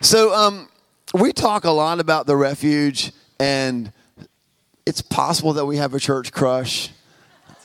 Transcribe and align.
So 0.00 0.32
um, 0.32 0.68
we 1.12 1.32
talk 1.32 1.64
a 1.64 1.70
lot 1.72 1.98
about 1.98 2.26
the 2.26 2.36
refuge, 2.36 3.12
and 3.40 3.92
it's 4.86 5.02
possible 5.02 5.54
that 5.54 5.66
we 5.66 5.78
have 5.78 5.92
a 5.92 5.98
church 5.98 6.30
crush. 6.30 6.90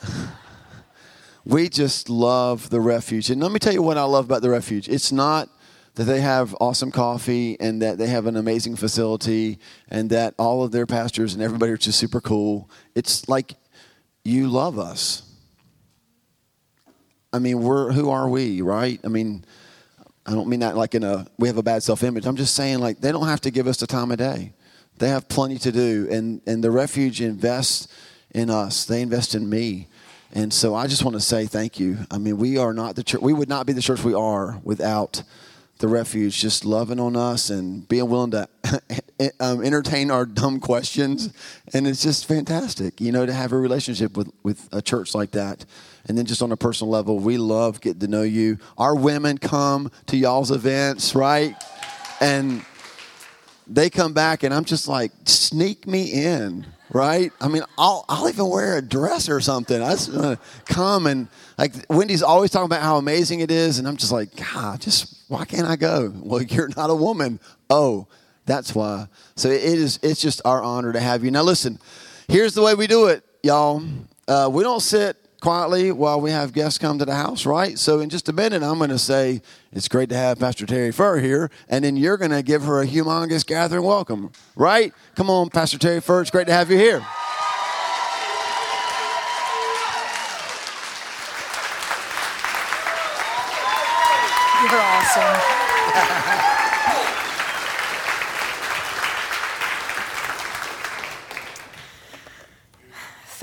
we 1.45 1.69
just 1.69 2.09
love 2.09 2.71
the 2.71 2.81
refuge. 2.81 3.29
And 3.29 3.39
let 3.39 3.51
me 3.51 3.59
tell 3.59 3.73
you 3.73 3.83
what 3.83 3.99
I 3.99 4.03
love 4.03 4.25
about 4.25 4.41
the 4.41 4.49
refuge. 4.49 4.89
It's 4.89 5.11
not 5.11 5.47
that 5.93 6.05
they 6.05 6.21
have 6.21 6.55
awesome 6.59 6.91
coffee 6.91 7.55
and 7.59 7.83
that 7.83 7.99
they 7.99 8.07
have 8.07 8.25
an 8.25 8.35
amazing 8.35 8.77
facility 8.77 9.59
and 9.87 10.09
that 10.09 10.33
all 10.39 10.63
of 10.63 10.71
their 10.71 10.87
pastors 10.87 11.35
and 11.35 11.43
everybody 11.43 11.71
are 11.71 11.77
just 11.77 11.99
super 11.99 12.19
cool. 12.19 12.67
It's 12.95 13.29
like 13.29 13.53
you 14.25 14.47
love 14.47 14.79
us. 14.79 15.21
I 17.31 17.37
mean, 17.37 17.61
we're 17.61 17.91
who 17.91 18.09
are 18.09 18.27
we, 18.27 18.61
right? 18.61 18.99
I 19.03 19.07
mean, 19.07 19.45
I 20.25 20.31
don't 20.31 20.47
mean 20.47 20.61
that 20.61 20.77
like 20.77 20.95
in 20.95 21.03
a 21.03 21.25
we 21.37 21.47
have 21.47 21.57
a 21.57 21.63
bad 21.63 21.83
self-image. 21.83 22.25
I'm 22.25 22.35
just 22.35 22.55
saying 22.55 22.79
like 22.79 23.01
they 23.01 23.11
don't 23.11 23.27
have 23.27 23.41
to 23.41 23.51
give 23.51 23.67
us 23.67 23.77
the 23.77 23.87
time 23.87 24.11
of 24.11 24.17
day. 24.17 24.53
They 24.99 25.09
have 25.09 25.27
plenty 25.27 25.57
to 25.59 25.71
do 25.71 26.07
and 26.11 26.41
and 26.47 26.63
the 26.63 26.71
refuge 26.71 27.21
invests 27.21 27.87
in 28.31 28.49
us. 28.49 28.85
They 28.85 29.01
invest 29.01 29.35
in 29.35 29.49
me. 29.49 29.87
And 30.31 30.51
so 30.51 30.73
I 30.73 30.87
just 30.87 31.03
want 31.03 31.15
to 31.15 31.21
say 31.21 31.45
thank 31.45 31.79
you. 31.79 31.97
I 32.09 32.17
mean, 32.17 32.37
we 32.37 32.57
are 32.57 32.73
not 32.73 32.95
the 32.95 33.03
church 33.03 33.21
we 33.21 33.33
would 33.33 33.49
not 33.49 33.65
be 33.65 33.73
the 33.73 33.81
church 33.81 34.03
we 34.03 34.13
are 34.13 34.59
without 34.63 35.23
the 35.83 35.89
refuge 35.89 36.39
just 36.39 36.63
loving 36.63 36.97
on 36.97 37.17
us 37.17 37.49
and 37.49 37.85
being 37.89 38.07
willing 38.09 38.31
to 38.31 38.47
um, 39.41 39.61
entertain 39.61 40.11
our 40.11 40.25
dumb 40.25 40.61
questions. 40.61 41.33
And 41.73 41.85
it's 41.85 42.01
just 42.01 42.25
fantastic 42.25 43.01
you 43.01 43.11
know 43.11 43.25
to 43.25 43.33
have 43.33 43.51
a 43.51 43.57
relationship 43.57 44.15
with 44.15 44.31
with 44.43 44.69
a 44.71 44.81
church 44.81 45.13
like 45.13 45.31
that. 45.31 45.65
And 46.07 46.17
then 46.17 46.25
just 46.25 46.41
on 46.41 46.53
a 46.53 46.55
personal 46.55 46.89
level 46.89 47.19
we 47.19 47.37
love 47.37 47.81
getting 47.81 47.99
to 47.99 48.07
know 48.07 48.21
you. 48.21 48.59
Our 48.77 48.95
women 48.95 49.37
come 49.37 49.91
to 50.05 50.15
y'all's 50.15 50.51
events 50.51 51.15
right? 51.15 51.53
And 52.21 52.63
they 53.67 53.89
come 53.89 54.13
back 54.13 54.43
and 54.43 54.53
i'm 54.53 54.65
just 54.65 54.87
like 54.87 55.11
sneak 55.25 55.87
me 55.87 56.11
in 56.11 56.65
right? 56.93 57.31
I 57.41 57.47
mean, 57.47 57.63
I'll, 57.77 58.05
I'll 58.07 58.29
even 58.29 58.47
wear 58.47 58.77
a 58.77 58.81
dress 58.81 59.27
or 59.27 59.41
something. 59.41 59.81
I 59.81 59.91
just 59.91 60.11
to 60.11 60.39
come 60.65 61.07
and 61.07 61.27
like 61.57 61.73
Wendy's 61.89 62.23
always 62.23 62.51
talking 62.51 62.67
about 62.67 62.81
how 62.81 62.97
amazing 62.97 63.41
it 63.41 63.51
is, 63.51 63.79
and 63.79 63.87
I'm 63.87 63.97
just 63.97 64.11
like, 64.11 64.29
God, 64.35 64.79
just 64.79 65.23
why 65.27 65.43
can't 65.43 65.67
I 65.67 65.75
go? 65.75 66.13
Well, 66.15 66.41
you're 66.43 66.69
not 66.77 66.89
a 66.89 66.95
woman. 66.95 67.39
Oh, 67.69 68.07
that's 68.45 68.73
why. 68.75 69.07
So 69.35 69.49
it 69.49 69.63
is. 69.63 69.99
It's 70.03 70.21
just 70.21 70.41
our 70.45 70.61
honor 70.61 70.93
to 70.93 70.99
have 70.99 71.23
you. 71.23 71.31
Now, 71.31 71.41
listen. 71.43 71.79
Here's 72.29 72.53
the 72.53 72.61
way 72.61 72.73
we 72.73 72.87
do 72.87 73.07
it, 73.07 73.23
y'all. 73.43 73.83
Uh, 74.27 74.49
we 74.51 74.63
don't 74.63 74.79
sit 74.79 75.17
quietly 75.43 75.91
while 75.91 76.21
we 76.21 76.31
have 76.31 76.53
guests 76.53 76.79
come 76.79 76.97
to 76.97 77.03
the 77.03 77.13
house, 77.13 77.45
right? 77.45 77.77
So 77.77 77.99
in 77.99 78.09
just 78.09 78.29
a 78.29 78.33
minute, 78.33 78.63
I'm 78.63 78.77
going 78.77 78.89
to 78.91 78.97
say 78.97 79.41
it's 79.73 79.89
great 79.89 80.07
to 80.09 80.15
have 80.15 80.39
Pastor 80.39 80.65
Teri 80.65 80.93
Furr 80.93 81.19
here, 81.19 81.51
and 81.67 81.83
then 81.83 81.97
you're 81.97 82.15
going 82.15 82.31
to 82.31 82.41
give 82.41 82.63
her 82.63 82.81
a 82.81 82.87
humongous 82.87 83.45
gathering 83.45 83.83
welcome, 83.83 84.31
right? 84.55 84.93
Come 85.15 85.29
on, 85.29 85.49
Pastor 85.49 85.77
Teri 85.77 86.01
Furr. 86.01 86.21
It's 86.21 86.31
great 86.31 86.47
to 86.47 86.53
have 86.53 86.71
you 86.71 86.77
here. 86.77 87.05
You're 94.63 94.79
awesome. 94.79 96.29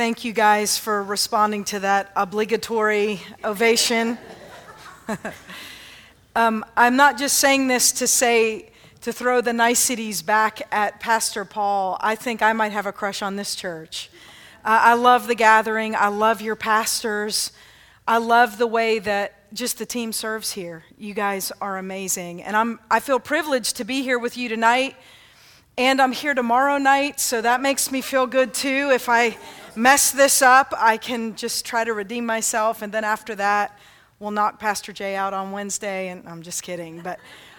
Thank 0.00 0.24
you 0.24 0.32
guys 0.32 0.78
for 0.78 1.02
responding 1.02 1.62
to 1.64 1.80
that 1.80 2.10
obligatory 2.16 3.20
ovation. 3.44 4.16
um, 6.34 6.64
I'm 6.74 6.96
not 6.96 7.18
just 7.18 7.36
saying 7.36 7.68
this 7.68 7.92
to 7.92 8.06
say, 8.06 8.70
to 9.02 9.12
throw 9.12 9.42
the 9.42 9.52
niceties 9.52 10.22
back 10.22 10.62
at 10.72 11.00
Pastor 11.00 11.44
Paul. 11.44 11.98
I 12.00 12.14
think 12.14 12.40
I 12.40 12.54
might 12.54 12.72
have 12.72 12.86
a 12.86 12.92
crush 12.92 13.20
on 13.20 13.36
this 13.36 13.54
church. 13.54 14.08
Uh, 14.64 14.80
I 14.84 14.94
love 14.94 15.26
the 15.26 15.34
gathering. 15.34 15.94
I 15.94 16.08
love 16.08 16.41
your 16.41 16.56
pastors. 16.56 17.52
I 18.08 18.16
love 18.16 18.56
the 18.56 18.66
way 18.66 19.00
that 19.00 19.52
just 19.52 19.76
the 19.76 19.84
team 19.84 20.14
serves 20.14 20.52
here. 20.52 20.84
You 20.96 21.12
guys 21.12 21.52
are 21.60 21.76
amazing. 21.76 22.42
And 22.42 22.56
I'm, 22.56 22.80
I 22.91 23.00
feel 23.00 23.20
privileged 23.20 23.76
to 23.76 23.84
be 23.84 24.00
here 24.00 24.19
with 24.19 24.38
you 24.38 24.48
tonight. 24.48 24.96
And 25.76 26.00
I'm 26.00 26.12
here 26.12 26.32
tomorrow 26.32 26.78
night, 26.78 27.20
so 27.20 27.42
that 27.42 27.60
makes 27.60 27.92
me 27.92 28.00
feel 28.00 28.26
good 28.26 28.54
too. 28.54 28.91
If 28.94 29.10
I 29.10 29.36
mess 29.76 30.10
this 30.10 30.42
up, 30.42 30.72
I 30.76 30.97
can 30.97 31.34
just 31.36 31.64
try 31.64 31.84
to 31.84 31.92
redeem 31.92 32.26
myself. 32.26 32.82
And 32.82 32.92
then 32.92 33.04
after 33.04 33.34
that, 33.36 33.78
we'll 34.19 34.31
knock 34.31 34.58
Pastor 34.58 34.92
Jay 34.92 35.16
out 35.16 35.32
on 35.32 35.53
Wednesday. 35.53 36.08
And 36.08 36.28
I'm 36.28 36.42
just 36.42 36.62
kidding. 36.62 37.00
But 37.00 37.19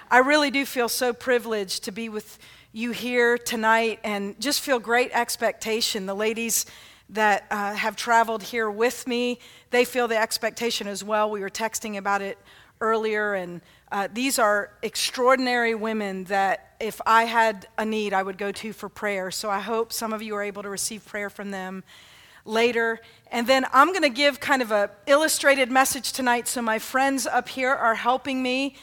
I 0.09 0.19
really 0.19 0.51
do 0.51 0.65
feel 0.65 0.89
so 0.89 1.13
privileged 1.13 1.83
to 1.85 1.91
be 1.91 2.09
with 2.09 2.37
you 2.73 2.91
here 2.91 3.37
tonight 3.37 3.99
and 4.03 4.39
just 4.39 4.61
feel 4.61 4.79
great 4.79 5.11
expectation. 5.13 6.05
The 6.05 6.15
ladies 6.15 6.65
that 7.09 7.45
uh, 7.51 7.73
have 7.73 7.95
traveled 7.95 8.43
here 8.43 8.71
with 8.71 9.05
me, 9.07 9.39
they 9.69 9.83
feel 9.83 10.07
the 10.07 10.17
expectation 10.17 10.87
as 10.87 11.03
well. 11.03 11.29
We 11.29 11.41
were 11.41 11.49
texting 11.49 11.97
about 11.97 12.21
it 12.21 12.37
earlier, 12.79 13.33
and 13.33 13.61
uh, 13.91 14.07
these 14.13 14.39
are 14.39 14.71
extraordinary 14.81 15.75
women 15.75 16.23
that 16.25 16.75
if 16.79 17.01
I 17.05 17.25
had 17.25 17.67
a 17.77 17.83
need, 17.83 18.13
I 18.13 18.23
would 18.23 18.37
go 18.37 18.51
to 18.53 18.71
for 18.71 18.87
prayer. 18.87 19.31
So 19.31 19.49
I 19.49 19.59
hope 19.59 19.91
some 19.91 20.13
of 20.13 20.21
you 20.21 20.33
are 20.35 20.41
able 20.41 20.63
to 20.63 20.69
receive 20.69 21.05
prayer 21.05 21.29
from 21.29 21.51
them 21.51 21.83
later. 22.45 23.01
And 23.31 23.45
then 23.45 23.65
I'm 23.73 23.89
going 23.89 24.01
to 24.03 24.09
give 24.09 24.39
kind 24.39 24.61
of 24.61 24.71
a 24.71 24.89
illustrated 25.07 25.69
message 25.69 26.13
tonight. 26.13 26.47
So 26.47 26.61
my 26.61 26.79
friends 26.79 27.27
up 27.27 27.49
here 27.49 27.71
are 27.71 27.95
helping 27.95 28.41
me. 28.41 28.75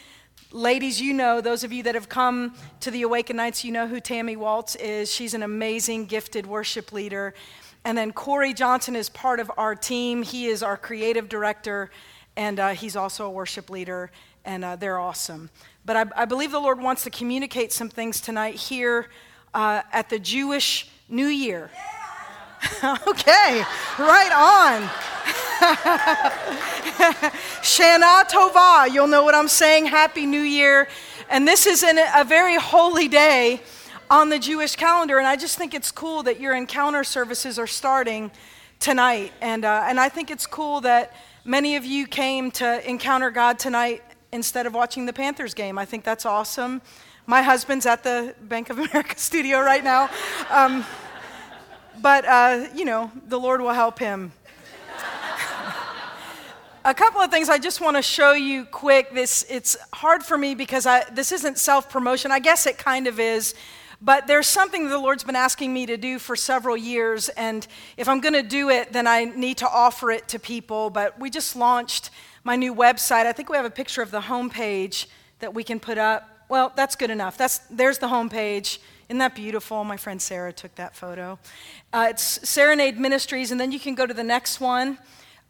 Ladies, 0.52 1.00
you 1.00 1.14
know, 1.14 1.40
those 1.40 1.64
of 1.64 1.72
you 1.72 1.82
that 1.84 1.94
have 1.94 2.08
come 2.08 2.54
to 2.80 2.90
the 2.90 3.02
Awaken 3.02 3.36
Nights, 3.36 3.64
you 3.64 3.72
know 3.72 3.86
who 3.86 4.00
Tammy 4.00 4.36
Waltz 4.36 4.76
is. 4.76 5.12
She's 5.12 5.32
an 5.32 5.42
amazing, 5.42 6.06
gifted 6.06 6.46
worship 6.46 6.92
leader. 6.92 7.34
And 7.84 7.96
then 7.96 8.12
Corey 8.12 8.52
Johnson 8.52 8.94
is 8.94 9.08
part 9.08 9.40
of 9.40 9.50
our 9.56 9.74
team. 9.74 10.22
He 10.22 10.46
is 10.46 10.62
our 10.62 10.76
creative 10.76 11.28
director, 11.28 11.90
and 12.36 12.60
uh, 12.60 12.68
he's 12.70 12.96
also 12.96 13.26
a 13.26 13.30
worship 13.30 13.70
leader 13.70 14.10
and 14.48 14.64
uh, 14.64 14.76
they're 14.76 14.98
awesome. 14.98 15.50
But 15.84 15.96
I, 15.96 16.22
I, 16.22 16.24
believe 16.24 16.52
the 16.52 16.58
Lord 16.58 16.80
wants 16.80 17.04
to 17.04 17.10
communicate 17.10 17.70
some 17.70 17.90
things 17.90 18.18
tonight 18.18 18.54
here 18.54 19.08
uh, 19.52 19.82
at 19.92 20.08
the 20.08 20.18
Jewish 20.18 20.88
New 21.06 21.26
Year. 21.26 21.70
okay, 23.06 23.62
right 23.98 24.32
on. 24.34 24.88
Shana 27.60 28.24
Tova, 28.24 28.90
you'll 28.90 29.06
know 29.06 29.22
what 29.22 29.34
I'm 29.34 29.48
saying. 29.48 29.84
Happy 29.84 30.24
New 30.24 30.40
Year. 30.40 30.88
And 31.28 31.46
this 31.46 31.66
is 31.66 31.82
an, 31.82 31.98
a 32.16 32.24
very 32.24 32.56
holy 32.56 33.06
day 33.06 33.60
on 34.10 34.30
the 34.30 34.38
Jewish 34.38 34.76
calendar, 34.76 35.18
and 35.18 35.26
I 35.26 35.36
just 35.36 35.58
think 35.58 35.74
it's 35.74 35.90
cool 35.90 36.22
that 36.22 36.40
your 36.40 36.56
encounter 36.56 37.04
services 37.04 37.58
are 37.58 37.66
starting 37.66 38.30
tonight. 38.80 39.30
And, 39.42 39.66
uh, 39.66 39.84
and 39.86 40.00
I 40.00 40.08
think 40.08 40.30
it's 40.30 40.46
cool 40.46 40.80
that 40.80 41.14
many 41.44 41.76
of 41.76 41.84
you 41.84 42.06
came 42.06 42.50
to 42.52 42.88
encounter 42.88 43.30
God 43.30 43.58
tonight 43.58 44.02
instead 44.32 44.66
of 44.66 44.74
watching 44.74 45.06
the 45.06 45.12
Panthers 45.12 45.54
game. 45.54 45.78
I 45.78 45.84
think 45.84 46.04
that's 46.04 46.26
awesome. 46.26 46.82
My 47.26 47.42
husband's 47.42 47.86
at 47.86 48.02
the 48.02 48.34
Bank 48.42 48.70
of 48.70 48.78
America 48.78 49.18
studio 49.18 49.60
right 49.60 49.84
now. 49.84 50.10
Um, 50.50 50.84
but, 52.00 52.24
uh, 52.24 52.66
you 52.74 52.84
know, 52.84 53.10
the 53.26 53.38
Lord 53.38 53.60
will 53.60 53.72
help 53.72 53.98
him. 53.98 54.32
a 56.84 56.94
couple 56.94 57.20
of 57.20 57.30
things 57.30 57.48
I 57.48 57.58
just 57.58 57.80
want 57.80 57.96
to 57.96 58.02
show 58.02 58.32
you 58.32 58.64
quick. 58.64 59.12
This 59.12 59.44
it's 59.50 59.76
hard 59.92 60.22
for 60.22 60.38
me 60.38 60.54
because 60.54 60.86
I, 60.86 61.04
this 61.10 61.32
isn't 61.32 61.58
self-promotion. 61.58 62.30
I 62.30 62.38
guess 62.38 62.66
it 62.66 62.78
kind 62.78 63.06
of 63.06 63.18
is. 63.18 63.54
But 64.00 64.28
there's 64.28 64.46
something 64.46 64.88
the 64.88 64.98
Lord's 64.98 65.24
been 65.24 65.34
asking 65.34 65.74
me 65.74 65.86
to 65.86 65.96
do 65.96 66.20
for 66.20 66.36
several 66.36 66.76
years, 66.76 67.30
and 67.30 67.66
if 67.96 68.08
I'm 68.08 68.20
going 68.20 68.34
to 68.34 68.44
do 68.44 68.70
it, 68.70 68.92
then 68.92 69.08
I 69.08 69.24
need 69.24 69.56
to 69.58 69.68
offer 69.68 70.12
it 70.12 70.28
to 70.28 70.38
people. 70.38 70.88
But 70.88 71.18
we 71.18 71.30
just 71.30 71.56
launched 71.56 72.10
my 72.48 72.56
new 72.56 72.74
website. 72.74 73.26
I 73.26 73.32
think 73.32 73.50
we 73.50 73.58
have 73.58 73.66
a 73.66 73.70
picture 73.70 74.00
of 74.00 74.10
the 74.10 74.22
homepage 74.22 75.04
that 75.40 75.52
we 75.52 75.62
can 75.62 75.78
put 75.78 75.98
up. 75.98 76.46
Well, 76.48 76.72
that's 76.74 76.96
good 76.96 77.10
enough. 77.10 77.36
That's, 77.36 77.58
there's 77.68 77.98
the 77.98 78.06
homepage. 78.06 78.78
Isn't 79.10 79.18
that 79.18 79.34
beautiful? 79.34 79.84
My 79.84 79.98
friend 79.98 80.20
Sarah 80.20 80.50
took 80.50 80.74
that 80.76 80.96
photo. 80.96 81.38
Uh, 81.92 82.06
it's 82.08 82.48
Serenade 82.48 82.98
Ministries, 82.98 83.50
and 83.50 83.60
then 83.60 83.70
you 83.70 83.78
can 83.78 83.94
go 83.94 84.06
to 84.06 84.14
the 84.14 84.24
next 84.24 84.62
one. 84.62 84.96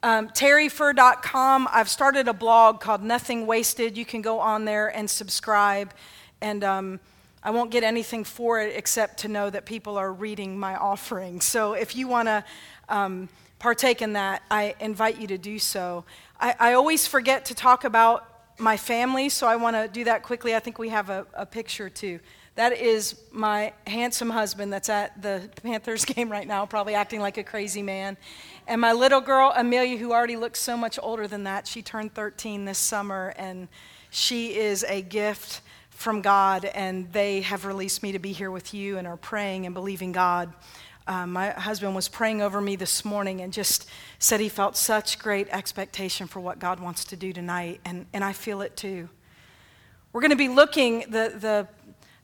Um, 0.02 0.30
terifurr.com. 0.30 1.68
I've 1.70 1.88
started 1.88 2.26
a 2.26 2.32
blog 2.32 2.80
called 2.80 3.04
Nothing 3.04 3.46
Wasted. 3.46 3.96
You 3.96 4.04
can 4.04 4.20
go 4.20 4.40
on 4.40 4.64
there 4.64 4.88
and 4.88 5.08
subscribe. 5.08 5.94
And 6.40 6.64
um, 6.64 6.98
I 7.44 7.52
won't 7.52 7.70
get 7.70 7.84
anything 7.84 8.24
for 8.24 8.60
it 8.60 8.74
except 8.74 9.18
to 9.18 9.28
know 9.28 9.50
that 9.50 9.66
people 9.66 9.96
are 9.96 10.12
reading 10.12 10.58
my 10.58 10.74
offering. 10.74 11.42
So 11.42 11.74
if 11.74 11.94
you 11.94 12.08
want 12.08 12.26
to 12.26 12.44
um, 12.88 13.28
partake 13.58 14.02
in 14.02 14.14
that, 14.14 14.42
I 14.50 14.74
invite 14.80 15.20
you 15.20 15.26
to 15.28 15.38
do 15.38 15.58
so. 15.58 16.04
I, 16.40 16.55
I 16.58 16.73
always 16.75 17.06
forget 17.06 17.46
to 17.46 17.55
talk 17.55 17.85
about 17.85 18.25
my 18.58 18.76
family, 18.76 19.29
so 19.29 19.46
I 19.46 19.56
want 19.56 19.76
to 19.76 19.88
do 19.88 20.05
that 20.05 20.23
quickly. 20.23 20.55
I 20.55 20.61
think 20.61 20.79
we 20.79 20.88
have 20.88 21.11
a, 21.11 21.26
a 21.35 21.44
picture 21.44 21.90
too. 21.90 22.20
That 22.55 22.73
is 22.73 23.20
my 23.31 23.73
handsome 23.87 24.31
husband 24.31 24.73
that's 24.73 24.88
at 24.88 25.20
the 25.23 25.49
Panthers 25.62 26.05
game 26.05 26.31
right 26.31 26.46
now, 26.46 26.67
probably 26.67 26.94
acting 26.94 27.20
like 27.20 27.38
a 27.38 27.44
crazy 27.44 27.82
man. 27.82 28.17
And 28.67 28.81
my 28.81 28.93
little 28.93 29.20
girl, 29.20 29.52
Amelia, 29.56 29.96
who 29.96 30.12
already 30.12 30.37
looks 30.37 30.61
so 30.61 30.76
much 30.76 30.99
older 31.02 31.26
than 31.26 31.44
that, 31.44 31.67
she 31.67 31.82
turned 31.82 32.14
13 32.14 32.64
this 32.64 32.79
summer, 32.79 33.32
and 33.37 33.69
she 34.11 34.56
is 34.56 34.85
a 34.88 35.02
gift 35.02 35.61
from 35.90 36.23
God, 36.23 36.64
and 36.64 37.12
they 37.12 37.40
have 37.40 37.64
released 37.64 38.05
me 38.05 38.12
to 38.12 38.20
be 38.20 38.32
here 38.32 38.52
with 38.52 38.73
you 38.73 38.99
and 38.99 39.06
are 39.06 39.17
praying 39.17 39.67
and 39.67 39.75
believing 39.75 40.12
God. 40.12 40.52
Uh, 41.08 41.26
my 41.26 41.49
husband 41.52 41.94
was 41.94 42.06
praying 42.06 42.43
over 42.43 42.60
me 42.60 42.76
this 42.76 43.02
morning 43.02 43.40
and 43.40 43.50
just 43.50 43.88
said 44.19 44.40
he 44.40 44.49
felt 44.50 44.76
such 44.76 45.19
great 45.19 45.49
expectation 45.49 46.26
for 46.26 46.38
what 46.38 46.58
God 46.58 46.81
wants 46.81 47.02
to 47.06 47.16
do 47.16 47.32
tonight, 47.32 47.81
and, 47.87 48.05
and 48.12 48.22
I 48.22 48.34
feel 48.34 48.60
it 48.60 48.76
too. 48.76 49.08
We're 50.12 50.20
going 50.20 50.32
to 50.32 50.37
be 50.37 50.49
looking, 50.49 51.00
the, 51.08 51.32
the 51.34 51.69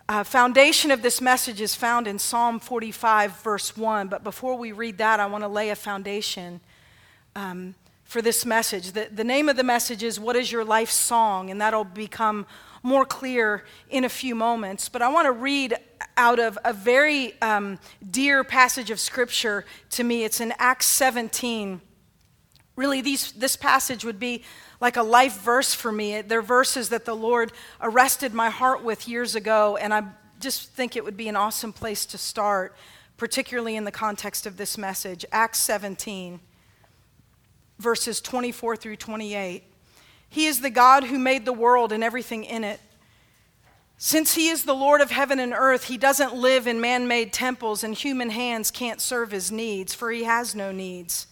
uh, 0.07 0.23
foundation 0.23 0.91
of 0.91 1.01
this 1.01 1.23
message 1.23 1.63
is 1.63 1.75
found 1.75 2.07
in 2.07 2.19
Psalm 2.19 2.61
45, 2.61 3.41
verse 3.41 3.75
1. 3.75 4.09
But 4.09 4.23
before 4.23 4.55
we 4.55 4.73
read 4.73 4.99
that, 4.99 5.19
I 5.19 5.25
want 5.27 5.45
to 5.45 5.49
lay 5.49 5.71
a 5.71 5.77
foundation 5.77 6.61
um, 7.35 7.75
for 8.05 8.21
this 8.21 8.45
message. 8.45 8.93
The, 8.93 9.09
the 9.11 9.25
name 9.25 9.49
of 9.49 9.57
the 9.57 9.65
message 9.65 10.03
is 10.03 10.21
What 10.21 10.37
is 10.37 10.53
Your 10.53 10.65
Life 10.65 10.91
Song? 10.91 11.51
And 11.51 11.59
that'll 11.59 11.85
become 11.85 12.45
more 12.85 13.07
clear 13.07 13.65
in 13.89 14.05
a 14.05 14.09
few 14.09 14.35
moments. 14.35 14.91
But 14.91 15.03
I 15.03 15.09
want 15.09 15.25
to 15.25 15.33
read 15.33 15.75
out 16.19 16.39
of 16.39 16.59
a 16.65 16.73
very 16.73 17.41
um, 17.41 17.79
dear 18.09 18.45
passage 18.45 18.91
of 18.91 19.01
Scripture 19.01 19.65
to 19.91 20.05
me. 20.05 20.23
It's 20.23 20.39
in 20.39 20.53
Acts 20.59 20.87
17. 20.87 21.81
Really, 22.77 23.01
these, 23.01 23.33
this 23.33 23.57
passage 23.57 24.05
would 24.05 24.21
be 24.21 24.45
like 24.81 24.99
a 24.99 25.03
life 25.03 25.41
verse 25.41 25.73
for 25.73 25.91
me. 25.91 26.21
They're 26.21 26.43
verses 26.43 26.91
that 26.91 27.07
the 27.07 27.17
Lord 27.17 27.53
arrested 27.81 28.35
my 28.35 28.51
heart 28.51 28.85
with 28.85 29.09
years 29.09 29.35
ago, 29.35 29.79
and 29.79 29.95
I 29.95 30.05
just 30.39 30.71
think 30.73 30.95
it 30.95 31.05
would 31.05 31.17
be 31.17 31.29
an 31.29 31.37
awesome 31.37 31.73
place 31.73 32.05
to 32.07 32.19
start, 32.19 32.77
particularly 33.17 33.77
in 33.77 33.85
the 33.85 33.93
context 33.93 34.45
of 34.45 34.59
this 34.59 34.77
message. 34.77 35.25
Acts 35.33 35.61
17, 35.61 36.39
verses 37.79 38.21
24 38.21 38.77
through 38.77 38.97
28. 38.97 39.74
He 40.35 40.47
is 40.47 40.63
the 40.63 40.69
God 40.69 41.05
who 41.05 41.17
made 41.17 41.45
the 41.45 41.53
world 41.53 41.93
and 41.93 42.03
everything 42.03 42.43
in 42.43 42.65
it. 42.65 42.81
Since 43.99 44.35
he 44.35 44.49
is 44.49 44.65
the 44.65 44.75
Lord 44.75 45.01
of 45.01 45.13
heaven 45.13 45.39
and 45.39 45.55
earth, 45.57 45.85
he 45.85 45.97
doesn't 45.97 46.35
live 46.35 46.67
in 46.67 46.81
man 46.81 47.07
made 47.07 47.33
temples, 47.33 47.85
and 47.85 47.95
human 47.95 48.31
hands 48.31 48.73
can't 48.73 49.01
serve 49.01 49.31
his 49.31 49.53
needs, 49.53 49.95
for 49.95 50.11
he 50.11 50.25
has 50.25 50.53
no 50.53 50.73
needs. 50.73 51.29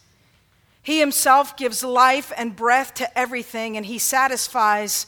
He 0.81 1.01
himself 1.01 1.57
gives 1.57 1.83
life 1.83 2.31
and 2.37 2.55
breath 2.55 2.93
to 2.93 3.19
everything, 3.19 3.75
and 3.75 3.85
he 3.85 3.99
satisfies 3.99 5.05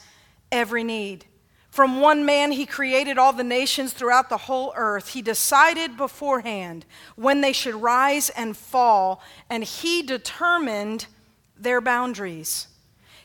every 0.52 0.84
need. 0.84 1.24
From 1.70 2.02
one 2.02 2.26
man, 2.26 2.52
he 2.52 2.66
created 2.66 3.18
all 3.18 3.32
the 3.32 3.46
nations 3.46 3.94
throughout 3.94 4.28
the 4.28 4.40
whole 4.40 4.74
earth. 4.76 5.14
He 5.14 5.22
decided 5.22 5.96
beforehand 5.96 6.86
when 7.16 7.40
they 7.40 7.54
should 7.54 7.76
rise 7.76 8.30
and 8.32 8.58
fall, 8.58 9.22
and 9.50 9.64
he 9.64 10.02
determined 10.02 11.06
their 11.58 11.80
boundaries. 11.80 12.68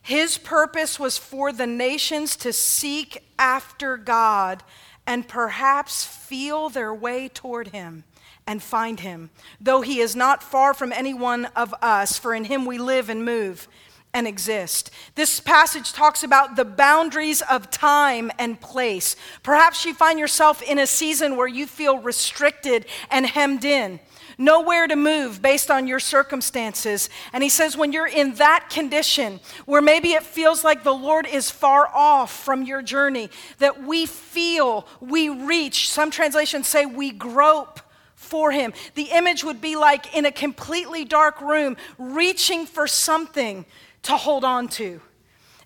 His 0.02 0.38
purpose 0.38 0.98
was 0.98 1.18
for 1.18 1.52
the 1.52 1.66
nations 1.66 2.36
to 2.36 2.52
seek 2.52 3.22
after 3.38 3.96
God 3.96 4.62
and 5.06 5.26
perhaps 5.26 6.04
feel 6.04 6.68
their 6.68 6.94
way 6.94 7.28
toward 7.28 7.68
him 7.68 8.04
and 8.46 8.62
find 8.62 9.00
him, 9.00 9.30
though 9.60 9.80
he 9.80 10.00
is 10.00 10.16
not 10.16 10.42
far 10.42 10.74
from 10.74 10.92
any 10.92 11.14
one 11.14 11.46
of 11.56 11.74
us, 11.82 12.18
for 12.18 12.34
in 12.34 12.44
him 12.44 12.64
we 12.64 12.78
live 12.78 13.08
and 13.08 13.24
move 13.24 13.68
and 14.12 14.26
exist. 14.26 14.90
This 15.14 15.40
passage 15.40 15.92
talks 15.92 16.24
about 16.24 16.56
the 16.56 16.64
boundaries 16.64 17.42
of 17.42 17.70
time 17.70 18.30
and 18.38 18.60
place. 18.60 19.14
Perhaps 19.42 19.84
you 19.84 19.94
find 19.94 20.18
yourself 20.18 20.62
in 20.62 20.78
a 20.78 20.86
season 20.86 21.36
where 21.36 21.46
you 21.46 21.66
feel 21.66 21.98
restricted 21.98 22.86
and 23.10 23.26
hemmed 23.26 23.64
in. 23.64 24.00
Nowhere 24.40 24.88
to 24.88 24.96
move 24.96 25.42
based 25.42 25.70
on 25.70 25.86
your 25.86 26.00
circumstances. 26.00 27.10
And 27.34 27.42
he 27.42 27.50
says, 27.50 27.76
when 27.76 27.92
you're 27.92 28.06
in 28.06 28.36
that 28.36 28.70
condition, 28.70 29.38
where 29.66 29.82
maybe 29.82 30.12
it 30.12 30.22
feels 30.22 30.64
like 30.64 30.82
the 30.82 30.94
Lord 30.94 31.26
is 31.26 31.50
far 31.50 31.86
off 31.94 32.32
from 32.32 32.62
your 32.62 32.80
journey, 32.80 33.28
that 33.58 33.84
we 33.84 34.06
feel, 34.06 34.86
we 34.98 35.28
reach, 35.28 35.90
some 35.90 36.10
translations 36.10 36.66
say 36.66 36.86
we 36.86 37.10
grope 37.10 37.80
for 38.14 38.50
him. 38.50 38.72
The 38.94 39.10
image 39.12 39.44
would 39.44 39.60
be 39.60 39.76
like 39.76 40.16
in 40.16 40.24
a 40.24 40.32
completely 40.32 41.04
dark 41.04 41.42
room, 41.42 41.76
reaching 41.98 42.64
for 42.64 42.86
something 42.86 43.66
to 44.04 44.16
hold 44.16 44.42
on 44.42 44.68
to. 44.68 45.02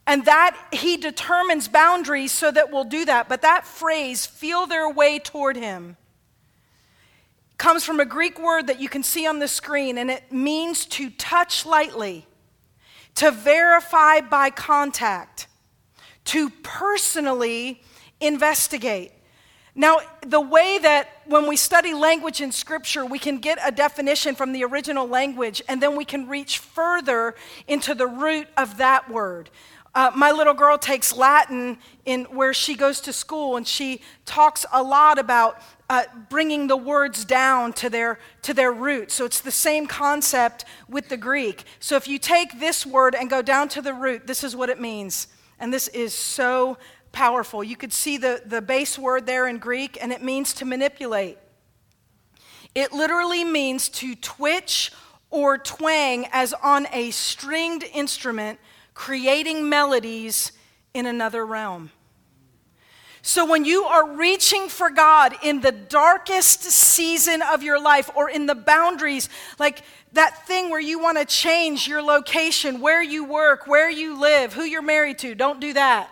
And 0.04 0.24
that 0.24 0.56
he 0.72 0.96
determines 0.96 1.68
boundaries 1.68 2.32
so 2.32 2.50
that 2.50 2.72
we'll 2.72 2.82
do 2.82 3.04
that. 3.04 3.28
But 3.28 3.42
that 3.42 3.68
phrase, 3.68 4.26
feel 4.26 4.66
their 4.66 4.90
way 4.90 5.20
toward 5.20 5.56
him, 5.56 5.96
comes 7.64 7.82
from 7.82 7.98
a 7.98 8.04
Greek 8.04 8.38
word 8.38 8.66
that 8.66 8.78
you 8.78 8.90
can 8.90 9.02
see 9.02 9.26
on 9.26 9.38
the 9.38 9.48
screen, 9.48 9.96
and 9.96 10.10
it 10.10 10.30
means 10.30 10.84
to 10.84 11.08
touch 11.08 11.64
lightly, 11.64 12.26
to 13.14 13.30
verify 13.30 14.20
by 14.20 14.50
contact, 14.50 15.46
to 16.26 16.50
personally 16.62 17.82
investigate. 18.20 19.12
Now, 19.74 20.00
the 20.26 20.42
way 20.42 20.76
that 20.76 21.08
when 21.24 21.48
we 21.48 21.56
study 21.56 21.94
language 21.94 22.42
in 22.42 22.52
Scripture, 22.52 23.06
we 23.06 23.18
can 23.18 23.38
get 23.38 23.58
a 23.64 23.72
definition 23.72 24.34
from 24.34 24.52
the 24.52 24.62
original 24.64 25.08
language, 25.08 25.62
and 25.66 25.82
then 25.82 25.96
we 25.96 26.04
can 26.04 26.28
reach 26.28 26.58
further 26.58 27.34
into 27.66 27.94
the 27.94 28.06
root 28.06 28.46
of 28.58 28.76
that 28.76 29.10
word. 29.10 29.48
Uh, 29.94 30.10
my 30.14 30.32
little 30.32 30.52
girl 30.52 30.76
takes 30.76 31.16
Latin 31.16 31.78
in 32.04 32.24
where 32.24 32.52
she 32.52 32.74
goes 32.74 33.00
to 33.00 33.12
school, 33.12 33.56
and 33.56 33.66
she 33.66 34.02
talks 34.26 34.66
a 34.70 34.82
lot 34.82 35.18
about 35.18 35.62
uh, 35.90 36.04
bringing 36.30 36.66
the 36.66 36.76
words 36.76 37.24
down 37.24 37.72
to 37.74 37.90
their 37.90 38.18
to 38.42 38.54
their 38.54 38.72
root. 38.72 39.10
So 39.10 39.24
it's 39.24 39.40
the 39.40 39.50
same 39.50 39.86
concept 39.86 40.64
with 40.88 41.08
the 41.08 41.16
Greek. 41.16 41.64
So 41.80 41.96
if 41.96 42.08
you 42.08 42.18
take 42.18 42.58
this 42.58 42.86
word 42.86 43.14
and 43.14 43.28
go 43.28 43.42
down 43.42 43.68
to 43.70 43.82
the 43.82 43.94
root, 43.94 44.26
this 44.26 44.42
is 44.44 44.56
what 44.56 44.70
it 44.70 44.80
means, 44.80 45.28
and 45.58 45.72
this 45.72 45.88
is 45.88 46.14
so 46.14 46.78
powerful. 47.12 47.62
You 47.62 47.76
could 47.76 47.92
see 47.92 48.16
the, 48.16 48.42
the 48.44 48.60
base 48.60 48.98
word 48.98 49.24
there 49.24 49.46
in 49.46 49.58
Greek, 49.58 49.96
and 50.00 50.12
it 50.12 50.22
means 50.22 50.52
to 50.54 50.64
manipulate. 50.64 51.38
It 52.74 52.92
literally 52.92 53.44
means 53.44 53.88
to 53.90 54.14
twitch 54.16 54.90
or 55.30 55.58
twang 55.58 56.26
as 56.32 56.52
on 56.54 56.86
a 56.92 57.10
stringed 57.12 57.84
instrument, 57.94 58.58
creating 58.94 59.68
melodies 59.68 60.52
in 60.92 61.06
another 61.06 61.46
realm. 61.46 61.90
So, 63.26 63.46
when 63.46 63.64
you 63.64 63.84
are 63.84 64.16
reaching 64.16 64.68
for 64.68 64.90
God 64.90 65.34
in 65.42 65.62
the 65.62 65.72
darkest 65.72 66.62
season 66.62 67.40
of 67.40 67.62
your 67.62 67.80
life 67.80 68.10
or 68.14 68.28
in 68.28 68.44
the 68.44 68.54
boundaries, 68.54 69.30
like 69.58 69.80
that 70.12 70.46
thing 70.46 70.68
where 70.68 70.78
you 70.78 70.98
want 70.98 71.16
to 71.16 71.24
change 71.24 71.88
your 71.88 72.02
location, 72.02 72.82
where 72.82 73.02
you 73.02 73.24
work, 73.24 73.66
where 73.66 73.88
you 73.88 74.20
live, 74.20 74.52
who 74.52 74.64
you're 74.64 74.82
married 74.82 75.16
to, 75.20 75.34
don't 75.34 75.58
do 75.58 75.72
that. 75.72 76.10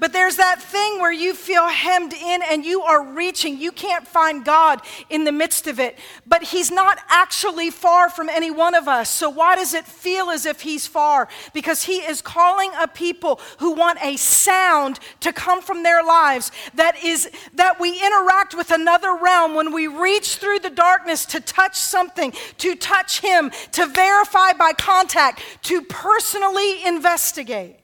But 0.00 0.14
there's 0.14 0.36
that 0.36 0.62
thing 0.62 0.98
where 0.98 1.12
you 1.12 1.34
feel 1.34 1.68
hemmed 1.68 2.14
in 2.14 2.40
and 2.42 2.64
you 2.64 2.80
are 2.80 3.04
reaching. 3.04 3.58
You 3.58 3.70
can't 3.70 4.08
find 4.08 4.42
God 4.42 4.80
in 5.10 5.24
the 5.24 5.30
midst 5.30 5.66
of 5.66 5.78
it. 5.78 5.98
But 6.26 6.42
He's 6.42 6.70
not 6.70 6.98
actually 7.10 7.68
far 7.68 8.08
from 8.08 8.30
any 8.30 8.50
one 8.50 8.74
of 8.74 8.88
us. 8.88 9.10
So 9.10 9.28
why 9.28 9.56
does 9.56 9.74
it 9.74 9.84
feel 9.84 10.30
as 10.30 10.46
if 10.46 10.62
He's 10.62 10.86
far? 10.86 11.28
Because 11.52 11.82
He 11.82 11.96
is 11.96 12.22
calling 12.22 12.70
a 12.80 12.88
people 12.88 13.40
who 13.58 13.74
want 13.74 13.98
a 14.02 14.16
sound 14.16 14.98
to 15.20 15.34
come 15.34 15.60
from 15.60 15.82
their 15.82 16.02
lives 16.02 16.50
that 16.74 17.04
is 17.04 17.30
that 17.54 17.78
we 17.78 18.02
interact 18.02 18.54
with 18.54 18.70
another 18.70 19.14
realm 19.14 19.54
when 19.54 19.70
we 19.70 19.86
reach 19.86 20.36
through 20.36 20.60
the 20.60 20.70
darkness 20.70 21.26
to 21.26 21.40
touch 21.40 21.76
something, 21.76 22.32
to 22.56 22.74
touch 22.74 23.20
Him, 23.20 23.50
to 23.72 23.86
verify 23.86 24.54
by 24.54 24.72
contact, 24.72 25.42
to 25.64 25.82
personally 25.82 26.82
investigate. 26.86 27.76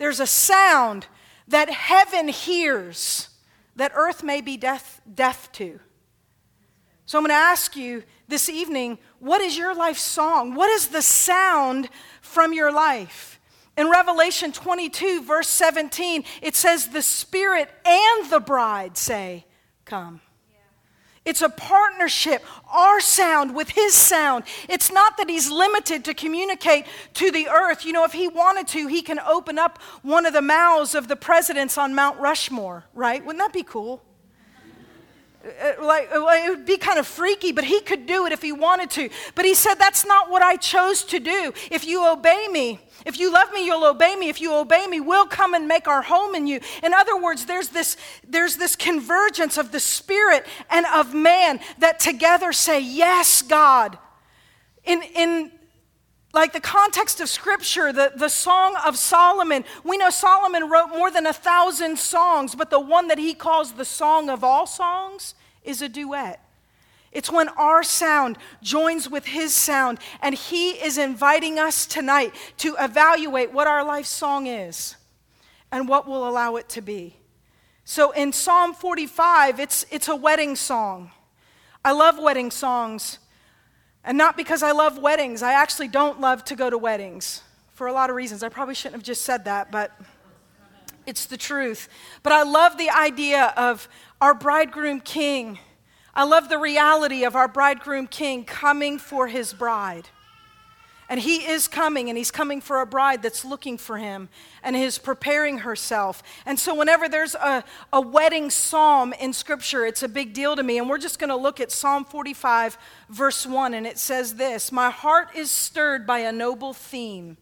There's 0.00 0.20
a 0.20 0.26
sound 0.26 1.06
that 1.50 1.68
heaven 1.70 2.28
hears 2.28 3.28
that 3.76 3.92
earth 3.94 4.22
may 4.22 4.40
be 4.40 4.56
deaf, 4.56 5.00
deaf 5.12 5.50
to. 5.52 5.80
So 7.06 7.18
I'm 7.18 7.24
going 7.24 7.30
to 7.30 7.34
ask 7.34 7.76
you 7.76 8.04
this 8.28 8.48
evening 8.48 8.98
what 9.18 9.40
is 9.40 9.58
your 9.58 9.74
life 9.74 9.98
song? 9.98 10.54
What 10.54 10.70
is 10.70 10.88
the 10.88 11.02
sound 11.02 11.88
from 12.20 12.52
your 12.52 12.72
life? 12.72 13.40
In 13.76 13.90
Revelation 13.90 14.52
22, 14.52 15.22
verse 15.22 15.48
17, 15.48 16.24
it 16.40 16.54
says, 16.54 16.88
The 16.88 17.02
Spirit 17.02 17.68
and 17.84 18.30
the 18.30 18.40
bride 18.40 18.96
say, 18.96 19.46
Come. 19.84 20.20
It's 21.24 21.42
a 21.42 21.50
partnership, 21.50 22.42
our 22.70 22.98
sound 22.98 23.54
with 23.54 23.70
his 23.70 23.92
sound. 23.94 24.44
It's 24.68 24.90
not 24.90 25.18
that 25.18 25.28
he's 25.28 25.50
limited 25.50 26.04
to 26.06 26.14
communicate 26.14 26.86
to 27.14 27.30
the 27.30 27.48
earth. 27.48 27.84
You 27.84 27.92
know, 27.92 28.04
if 28.04 28.12
he 28.12 28.26
wanted 28.26 28.66
to, 28.68 28.86
he 28.86 29.02
can 29.02 29.18
open 29.20 29.58
up 29.58 29.82
one 30.02 30.24
of 30.24 30.32
the 30.32 30.42
mouths 30.42 30.94
of 30.94 31.08
the 31.08 31.16
presidents 31.16 31.76
on 31.76 31.94
Mount 31.94 32.18
Rushmore, 32.18 32.84
right? 32.94 33.24
Wouldn't 33.24 33.38
that 33.38 33.52
be 33.52 33.62
cool? 33.62 34.02
Uh, 35.42 35.82
like, 35.82 36.10
uh, 36.12 36.20
it 36.44 36.50
would 36.50 36.66
be 36.66 36.76
kind 36.76 36.98
of 36.98 37.06
freaky, 37.06 37.50
but 37.50 37.64
he 37.64 37.80
could 37.80 38.06
do 38.06 38.26
it 38.26 38.32
if 38.32 38.42
he 38.42 38.52
wanted 38.52 38.90
to. 38.90 39.08
But 39.34 39.46
he 39.46 39.54
said, 39.54 39.74
That's 39.74 40.04
not 40.04 40.30
what 40.30 40.42
I 40.42 40.56
chose 40.56 41.02
to 41.04 41.18
do. 41.18 41.54
If 41.70 41.86
you 41.86 42.06
obey 42.06 42.48
me, 42.50 42.78
if 43.06 43.18
you 43.18 43.32
love 43.32 43.50
me, 43.52 43.64
you'll 43.64 43.86
obey 43.86 44.16
me. 44.16 44.28
If 44.28 44.40
you 44.40 44.54
obey 44.54 44.86
me, 44.86 45.00
we'll 45.00 45.26
come 45.26 45.54
and 45.54 45.66
make 45.66 45.88
our 45.88 46.02
home 46.02 46.34
in 46.34 46.46
you. 46.46 46.60
In 46.82 46.92
other 46.92 47.18
words, 47.18 47.46
there's 47.46 47.68
this, 47.68 47.96
there's 48.26 48.56
this 48.56 48.76
convergence 48.76 49.56
of 49.56 49.72
the 49.72 49.80
spirit 49.80 50.46
and 50.68 50.84
of 50.94 51.14
man 51.14 51.60
that 51.78 52.00
together 52.00 52.52
say, 52.52 52.80
Yes, 52.80 53.40
God. 53.40 53.98
In, 54.84 55.02
in 55.14 55.52
like 56.32 56.52
the 56.52 56.60
context 56.60 57.20
of 57.20 57.28
scripture, 57.28 57.92
the, 57.92 58.12
the 58.14 58.28
Song 58.28 58.76
of 58.84 58.96
Solomon. 58.96 59.64
We 59.82 59.96
know 59.96 60.10
Solomon 60.10 60.68
wrote 60.68 60.88
more 60.88 61.10
than 61.10 61.26
a 61.26 61.32
thousand 61.32 61.98
songs, 61.98 62.54
but 62.54 62.70
the 62.70 62.80
one 62.80 63.08
that 63.08 63.18
he 63.18 63.34
calls 63.34 63.72
the 63.72 63.84
Song 63.84 64.30
of 64.30 64.44
all 64.44 64.66
songs 64.66 65.34
is 65.64 65.82
a 65.82 65.88
duet. 65.88 66.44
It's 67.12 67.30
when 67.30 67.48
our 67.50 67.82
sound 67.82 68.38
joins 68.62 69.10
with 69.10 69.26
his 69.26 69.52
sound, 69.52 69.98
and 70.22 70.34
he 70.34 70.70
is 70.70 70.96
inviting 70.96 71.58
us 71.58 71.84
tonight 71.84 72.32
to 72.58 72.76
evaluate 72.78 73.52
what 73.52 73.66
our 73.66 73.84
life 73.84 74.06
song 74.06 74.46
is 74.46 74.94
and 75.72 75.88
what 75.88 76.06
will 76.06 76.28
allow 76.28 76.54
it 76.56 76.68
to 76.70 76.80
be. 76.80 77.16
So 77.84 78.12
in 78.12 78.32
Psalm 78.32 78.72
45, 78.72 79.58
it's, 79.58 79.84
it's 79.90 80.06
a 80.06 80.14
wedding 80.14 80.54
song. 80.54 81.10
I 81.84 81.90
love 81.90 82.18
wedding 82.18 82.52
songs. 82.52 83.18
And 84.04 84.16
not 84.16 84.36
because 84.36 84.62
I 84.62 84.72
love 84.72 84.98
weddings. 84.98 85.42
I 85.42 85.52
actually 85.52 85.88
don't 85.88 86.20
love 86.20 86.44
to 86.44 86.56
go 86.56 86.70
to 86.70 86.78
weddings 86.78 87.42
for 87.74 87.86
a 87.86 87.92
lot 87.92 88.10
of 88.10 88.16
reasons. 88.16 88.42
I 88.42 88.48
probably 88.48 88.74
shouldn't 88.74 88.96
have 88.96 89.02
just 89.02 89.22
said 89.22 89.44
that, 89.44 89.70
but 89.70 89.92
it's 91.06 91.26
the 91.26 91.36
truth. 91.36 91.88
But 92.22 92.32
I 92.32 92.42
love 92.42 92.78
the 92.78 92.90
idea 92.90 93.52
of 93.56 93.88
our 94.20 94.34
bridegroom 94.34 95.00
king. 95.00 95.58
I 96.14 96.24
love 96.24 96.48
the 96.48 96.58
reality 96.58 97.24
of 97.24 97.36
our 97.36 97.48
bridegroom 97.48 98.06
king 98.06 98.44
coming 98.44 98.98
for 98.98 99.28
his 99.28 99.52
bride. 99.52 100.08
And 101.10 101.18
he 101.18 101.44
is 101.44 101.66
coming, 101.66 102.08
and 102.08 102.16
he's 102.16 102.30
coming 102.30 102.60
for 102.60 102.80
a 102.80 102.86
bride 102.86 103.20
that's 103.20 103.44
looking 103.44 103.76
for 103.76 103.98
him 103.98 104.28
and 104.62 104.76
is 104.76 104.96
preparing 104.96 105.58
herself. 105.58 106.22
And 106.46 106.56
so, 106.56 106.72
whenever 106.72 107.08
there's 107.08 107.34
a, 107.34 107.64
a 107.92 108.00
wedding 108.00 108.48
psalm 108.48 109.12
in 109.14 109.32
Scripture, 109.32 109.84
it's 109.84 110.04
a 110.04 110.08
big 110.08 110.32
deal 110.32 110.54
to 110.54 110.62
me. 110.62 110.78
And 110.78 110.88
we're 110.88 110.98
just 110.98 111.18
going 111.18 111.30
to 111.30 111.36
look 111.36 111.58
at 111.58 111.72
Psalm 111.72 112.04
45, 112.04 112.78
verse 113.08 113.44
1, 113.44 113.74
and 113.74 113.88
it 113.88 113.98
says 113.98 114.36
this 114.36 114.70
My 114.70 114.88
heart 114.88 115.30
is 115.34 115.50
stirred 115.50 116.06
by 116.06 116.20
a 116.20 116.30
noble 116.30 116.72
theme 116.72 117.36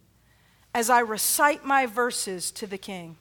as 0.73 0.89
I 0.89 1.01
recite 1.01 1.63
my 1.63 1.85
verses 1.85 2.51
to 2.53 2.67
the 2.67 2.79
king. 2.79 3.19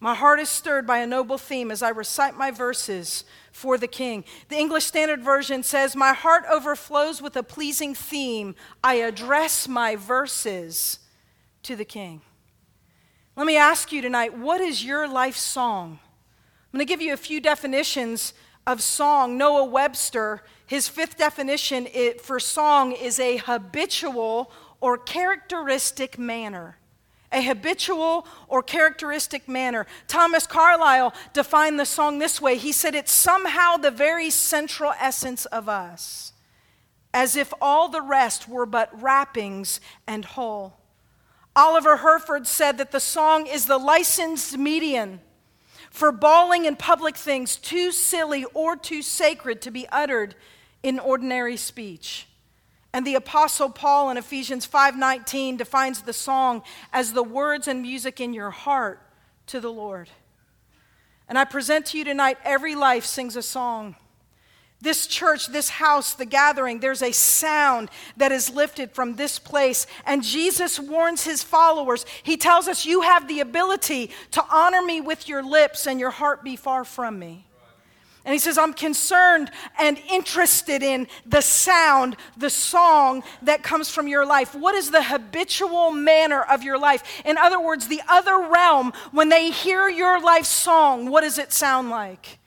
My 0.00 0.14
heart 0.14 0.38
is 0.38 0.48
stirred 0.48 0.86
by 0.86 0.98
a 0.98 1.06
noble 1.06 1.38
theme 1.38 1.72
as 1.72 1.82
I 1.82 1.88
recite 1.88 2.36
my 2.36 2.52
verses 2.52 3.24
for 3.50 3.76
the 3.76 3.88
king. 3.88 4.24
The 4.48 4.56
English 4.56 4.86
Standard 4.86 5.22
Version 5.22 5.64
says, 5.64 5.96
My 5.96 6.12
heart 6.12 6.44
overflows 6.48 7.20
with 7.20 7.36
a 7.36 7.42
pleasing 7.42 7.94
theme. 7.94 8.54
I 8.82 8.94
address 8.96 9.66
my 9.66 9.96
verses 9.96 11.00
to 11.64 11.74
the 11.74 11.84
king. 11.84 12.20
Let 13.34 13.46
me 13.46 13.56
ask 13.56 13.90
you 13.90 14.00
tonight, 14.00 14.38
what 14.38 14.60
is 14.60 14.84
your 14.84 15.08
life 15.08 15.36
song? 15.36 15.98
I'm 16.72 16.78
going 16.78 16.86
to 16.86 16.88
give 16.88 17.02
you 17.02 17.12
a 17.12 17.16
few 17.16 17.40
definitions 17.40 18.34
of 18.68 18.80
song. 18.80 19.36
Noah 19.36 19.64
Webster, 19.64 20.44
his 20.66 20.88
fifth 20.88 21.16
definition 21.16 21.88
for 22.22 22.38
song 22.38 22.92
is 22.92 23.18
a 23.18 23.38
habitual 23.38 24.52
or 24.80 24.96
characteristic 24.96 26.18
manner 26.18 26.77
a 27.32 27.42
habitual 27.42 28.26
or 28.48 28.62
characteristic 28.62 29.48
manner. 29.48 29.86
Thomas 30.06 30.46
Carlyle 30.46 31.12
defined 31.32 31.78
the 31.78 31.84
song 31.84 32.18
this 32.18 32.40
way 32.40 32.56
he 32.56 32.72
said, 32.72 32.94
It's 32.94 33.12
somehow 33.12 33.76
the 33.76 33.90
very 33.90 34.30
central 34.30 34.92
essence 35.00 35.44
of 35.46 35.68
us, 35.68 36.32
as 37.12 37.36
if 37.36 37.52
all 37.60 37.88
the 37.88 38.02
rest 38.02 38.48
were 38.48 38.66
but 38.66 38.90
wrappings 39.00 39.80
and 40.06 40.24
whole. 40.24 40.78
Oliver 41.54 41.96
Herford 41.96 42.46
said 42.46 42.78
that 42.78 42.92
the 42.92 43.00
song 43.00 43.46
is 43.46 43.66
the 43.66 43.78
licensed 43.78 44.56
median 44.56 45.20
for 45.90 46.12
bawling 46.12 46.64
in 46.64 46.76
public 46.76 47.16
things 47.16 47.56
too 47.56 47.90
silly 47.90 48.44
or 48.54 48.76
too 48.76 49.02
sacred 49.02 49.60
to 49.62 49.70
be 49.70 49.88
uttered 49.88 50.36
in 50.82 51.00
ordinary 51.00 51.56
speech. 51.56 52.27
And 52.98 53.06
the 53.06 53.14
apostle 53.14 53.70
Paul 53.70 54.10
in 54.10 54.16
Ephesians 54.16 54.66
5:19 54.66 55.56
defines 55.56 56.02
the 56.02 56.12
song 56.12 56.64
as 56.92 57.12
the 57.12 57.22
words 57.22 57.68
and 57.68 57.80
music 57.80 58.20
in 58.20 58.34
your 58.34 58.50
heart 58.50 59.00
to 59.46 59.60
the 59.60 59.70
Lord. 59.70 60.10
And 61.28 61.38
I 61.38 61.44
present 61.44 61.86
to 61.86 61.98
you 61.98 62.02
tonight 62.02 62.38
every 62.42 62.74
life 62.74 63.04
sings 63.04 63.36
a 63.36 63.42
song. 63.42 63.94
This 64.80 65.06
church, 65.06 65.46
this 65.46 65.68
house, 65.68 66.14
the 66.14 66.26
gathering, 66.26 66.80
there's 66.80 67.00
a 67.00 67.12
sound 67.12 67.88
that 68.16 68.32
is 68.32 68.50
lifted 68.50 68.90
from 68.90 69.14
this 69.14 69.38
place. 69.38 69.86
And 70.04 70.24
Jesus 70.24 70.80
warns 70.80 71.22
his 71.22 71.44
followers. 71.44 72.04
He 72.24 72.36
tells 72.36 72.66
us, 72.66 72.84
You 72.84 73.02
have 73.02 73.28
the 73.28 73.38
ability 73.38 74.10
to 74.32 74.44
honor 74.50 74.82
me 74.82 75.00
with 75.00 75.28
your 75.28 75.44
lips 75.44 75.86
and 75.86 76.00
your 76.00 76.10
heart 76.10 76.42
be 76.42 76.56
far 76.56 76.84
from 76.84 77.20
me. 77.20 77.47
And 78.28 78.34
he 78.34 78.38
says, 78.38 78.58
I'm 78.58 78.74
concerned 78.74 79.50
and 79.78 79.98
interested 80.10 80.82
in 80.82 81.08
the 81.24 81.40
sound, 81.40 82.14
the 82.36 82.50
song 82.50 83.22
that 83.40 83.62
comes 83.62 83.88
from 83.88 84.06
your 84.06 84.26
life. 84.26 84.54
What 84.54 84.74
is 84.74 84.90
the 84.90 85.02
habitual 85.02 85.92
manner 85.92 86.42
of 86.42 86.62
your 86.62 86.78
life? 86.78 87.22
In 87.24 87.38
other 87.38 87.58
words, 87.58 87.88
the 87.88 88.02
other 88.06 88.38
realm, 88.52 88.92
when 89.12 89.30
they 89.30 89.50
hear 89.50 89.88
your 89.88 90.20
life 90.20 90.44
song, 90.44 91.10
what 91.10 91.22
does 91.22 91.38
it 91.38 91.54
sound 91.54 91.88
like? 91.88 92.38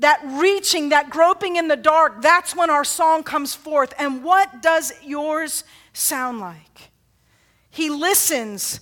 That 0.00 0.20
reaching, 0.22 0.90
that 0.90 1.08
groping 1.08 1.56
in 1.56 1.68
the 1.68 1.78
dark, 1.78 2.20
that's 2.20 2.54
when 2.54 2.68
our 2.68 2.84
song 2.84 3.22
comes 3.22 3.54
forth. 3.54 3.94
And 3.98 4.22
what 4.22 4.60
does 4.60 4.92
yours 5.02 5.64
sound 5.94 6.40
like? 6.40 6.90
He 7.70 7.88
listens 7.88 8.80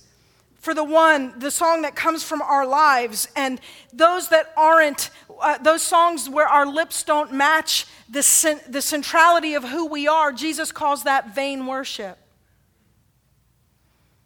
for 0.59 0.73
the 0.73 0.83
one, 0.83 1.39
the 1.39 1.51
song 1.51 1.83
that 1.83 1.95
comes 1.95 2.25
from 2.25 2.41
our 2.41 2.65
lives, 2.65 3.29
and 3.37 3.61
those 3.93 4.27
that 4.27 4.51
aren't, 4.57 5.09
uh, 5.41 5.57
those 5.57 5.81
songs 5.81 6.29
where 6.29 6.47
our 6.47 6.65
lips 6.65 7.03
don't 7.03 7.33
match 7.33 7.85
the, 8.09 8.61
the 8.67 8.81
centrality 8.81 9.53
of 9.53 9.63
who 9.63 9.87
we 9.87 10.07
are, 10.07 10.31
Jesus 10.31 10.71
calls 10.71 11.03
that 11.03 11.35
vain 11.35 11.65
worship. 11.65 12.17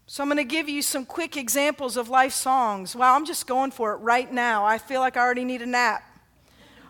So 0.05 0.22
I'm 0.22 0.29
going 0.29 0.38
to 0.38 0.43
give 0.43 0.70
you 0.70 0.82
some 0.82 1.05
quick 1.05 1.38
examples 1.38 1.98
of 1.98 2.10
life 2.10 2.34
songs. 2.34 2.96
Wow, 2.96 3.15
I'm 3.15 3.25
just 3.25 3.48
going 3.48 3.72
for 3.72 3.93
it 3.93 3.98
right 3.98 4.32
now. 4.32 4.65
I 4.65 4.77
feel 4.77 5.00
like 5.00 5.17
I 5.17 5.22
already 5.22 5.46
need 5.46 5.62
a 5.62 5.65
nap. 5.65 6.03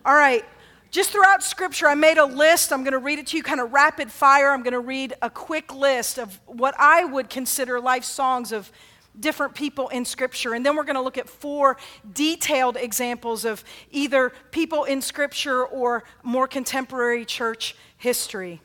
All 0.06 0.15
right, 0.15 0.44
just 0.92 1.12
throughout 1.12 1.42
Scripture, 1.42 1.88
I 1.88 1.96
made 1.96 2.18
a 2.18 2.25
list. 2.25 2.74
I'm 2.74 2.84
going 2.84 2.94
to 2.94 3.00
read 3.00 3.20
it 3.20 3.27
to 3.27 3.38
you 3.38 3.42
kind 3.42 3.60
of 3.60 3.72
rapid 3.72 4.12
fire. 4.12 4.51
I'm 4.51 4.62
going 4.62 4.74
to 4.74 4.80
read 4.80 5.13
a 5.22 5.30
quick 5.30 5.74
list 5.74 6.20
of 6.20 6.39
what 6.46 6.75
I 6.77 7.06
would 7.06 7.30
consider 7.30 7.80
life 7.80 8.03
songs 8.03 8.51
of 8.51 8.72
different 9.20 9.55
people 9.55 9.89
in 9.89 10.05
Scripture. 10.05 10.53
And 10.53 10.65
then 10.65 10.75
we're 10.75 10.84
going 10.84 10.96
to 10.96 11.01
look 11.01 11.17
at 11.17 11.29
four 11.29 11.77
detailed 12.13 12.77
examples 12.77 13.46
of 13.46 13.63
either 13.91 14.32
people 14.51 14.84
in 14.84 15.01
Scripture 15.01 15.63
or 15.65 16.03
more 16.24 16.48
contemporary 16.48 17.25
church 17.25 17.75
history. 17.98 18.62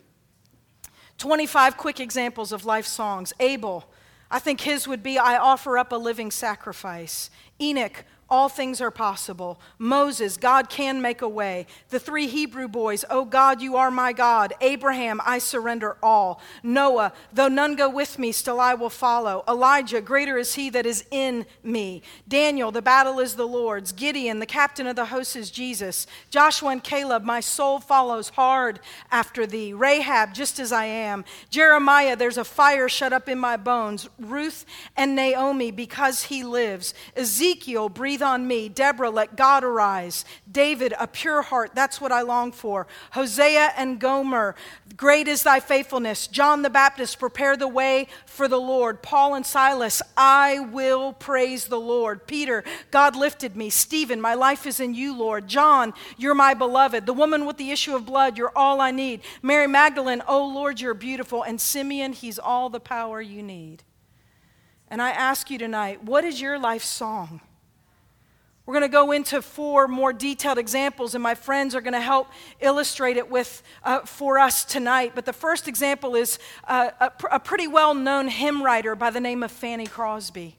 25 1.19 1.77
quick 1.77 2.01
examples 2.01 2.53
of 2.53 2.65
life 2.65 2.87
songs. 2.87 3.33
Abel, 3.41 3.91
I 4.31 4.39
think 4.39 4.61
his 4.61 4.87
would 4.87 5.03
be 5.03 5.19
I 5.19 5.37
offer 5.37 5.77
up 5.77 5.93
a 5.93 5.97
living 5.97 6.31
sacrifice. 6.31 7.31
Enoch, 7.61 8.05
all 8.31 8.49
things 8.49 8.81
are 8.81 8.91
possible. 8.91 9.59
Moses, 9.79 10.37
God 10.37 10.69
can 10.69 11.01
make 11.01 11.23
a 11.23 11.29
way. 11.29 11.67
The 11.89 11.99
three 11.99 12.27
Hebrew 12.27 12.69
boys, 12.69 13.05
Oh 13.09 13.25
God, 13.25 13.63
you 13.63 13.77
are 13.77 13.91
my 13.91 14.13
God. 14.13 14.53
Abraham, 14.61 15.21
I 15.25 15.39
surrender 15.39 15.97
all. 16.03 16.41
Noah, 16.63 17.13
though 17.33 17.49
none 17.49 17.75
go 17.75 17.89
with 17.89 18.19
me, 18.19 18.33
still 18.33 18.61
I 18.61 18.75
will 18.75 18.91
follow. 18.91 19.45
Elijah, 19.49 20.03
greater 20.03 20.37
is 20.37 20.55
he 20.55 20.69
that 20.71 20.85
is 20.85 21.07
in 21.11 21.47
me. 21.63 22.03
Daniel, 22.29 22.71
the 22.71 22.83
battle 22.83 23.19
is 23.19 23.35
the 23.35 23.47
Lord's. 23.47 23.93
Gideon, 23.93 24.41
the 24.41 24.47
captain 24.47 24.87
of 24.87 24.97
the 24.97 25.07
host 25.07 25.35
is 25.35 25.51
Jesus. 25.51 26.07
Joshua 26.29 26.71
and 26.71 26.85
Caleb, 26.85 27.23
my 27.25 27.41
soul 27.41 27.81
follows 27.81 28.29
hard 28.31 28.81
after 29.11 29.47
thee. 29.47 29.73
Rahab, 29.73 30.35
just 30.35 30.61
as 30.61 30.71
I 30.71 30.85
am. 30.85 31.25
Jeremiah, 31.49 32.15
there's 32.15 32.39
a 32.39 32.45
fire 32.45 32.91
shut 32.91 33.15
up 33.15 33.29
in 33.29 33.39
my 33.39 33.57
bones. 33.57 34.09
Ruth 34.19 34.67
and 34.97 35.17
Naomi, 35.17 35.71
because 35.71 36.25
he 36.25 36.45
lives. 36.45 36.93
Ezekiel, 37.17 37.89
breathe 37.89 38.18
breathe 38.19 38.29
on 38.29 38.47
me. 38.47 38.69
Deborah, 38.69 39.11
let 39.11 39.37
God 39.37 39.63
arise. 39.63 40.25
David, 40.51 40.93
a 40.99 41.07
pure 41.07 41.43
heart, 41.43 41.71
that's 41.75 42.01
what 42.01 42.11
I 42.11 42.23
long 42.23 42.51
for. 42.53 42.87
Hosea 43.13 43.73
and 43.77 44.01
Gomer, 44.01 44.57
great 44.97 45.29
is 45.29 45.45
thy 45.45 45.61
faithfulness. 45.61 46.27
John 46.27 46.63
the 46.63 46.71
Baptist, 46.71 47.21
prepare 47.21 47.57
the 47.57 47.69
way 47.69 48.09
for 48.27 48.49
the 48.49 48.61
Lord. 48.61 49.03
Paul 49.03 49.35
and 49.35 49.47
Silas, 49.47 50.03
I 50.17 50.59
will 50.59 51.13
praise 51.13 51.67
the 51.67 51.79
Lord. 51.79 52.27
Peter, 52.27 52.65
God 52.91 53.15
lifted 53.15 53.57
me. 53.57 53.71
Stephen, 53.71 54.21
my 54.21 54.35
life 54.35 54.67
is 54.67 54.81
in 54.81 54.95
you, 54.95 55.17
Lord. 55.17 55.47
John, 55.47 55.95
you're 56.17 56.35
my 56.35 56.55
beloved. 56.55 57.07
The 57.07 57.13
woman 57.13 57.47
with 57.47 57.57
the 57.57 57.71
issue 57.71 57.95
of 57.95 58.05
blood, 58.05 58.37
you're 58.37 58.53
all 58.57 58.81
I 58.81 58.91
need. 58.91 59.21
Mary 59.43 59.69
Magdalene, 59.69 60.23
oh 60.27 60.45
Lord, 60.45 60.81
you're 60.81 60.95
beautiful. 60.95 61.45
And 61.45 61.61
Simeon, 61.61 62.13
he's 62.13 62.39
all 62.39 62.69
the 62.69 62.81
power 62.81 63.21
you 63.21 63.43
need. 63.43 63.85
And 64.89 65.03
I 65.03 65.11
ask 65.11 65.51
you 65.51 65.59
tonight, 65.59 66.03
what 66.03 66.25
is 66.25 66.41
your 66.41 66.59
life 66.59 66.83
song? 66.83 67.43
We're 68.69 68.75
going 68.75 68.83
to 68.83 68.89
go 68.89 69.13
into 69.13 69.41
four 69.41 69.89
more 69.89 70.13
detailed 70.13 70.59
examples, 70.59 71.15
and 71.15 71.23
my 71.23 71.35
friends 71.35 71.75
are 71.75 71.81
going 71.81 71.95
to 71.95 72.03
help 72.03 72.29
illustrate 72.61 73.17
it 73.17 73.31
with, 73.31 73.63
uh, 73.83 74.01
for 74.01 74.39
us 74.39 74.63
tonight. 74.63 75.13
But 75.15 75.25
the 75.25 75.33
first 75.33 75.69
example 75.69 76.15
is 76.15 76.39
uh, 76.65 76.91
a, 77.01 77.11
a 77.31 77.41
pretty 77.41 77.67
well 77.67 77.95
known 77.95 78.29
hymn 78.29 78.63
writer 78.63 78.95
by 78.95 79.09
the 79.09 79.21
name 79.21 79.43
of 79.43 79.51
Fanny 79.51 79.87
Crosby. 79.87 80.59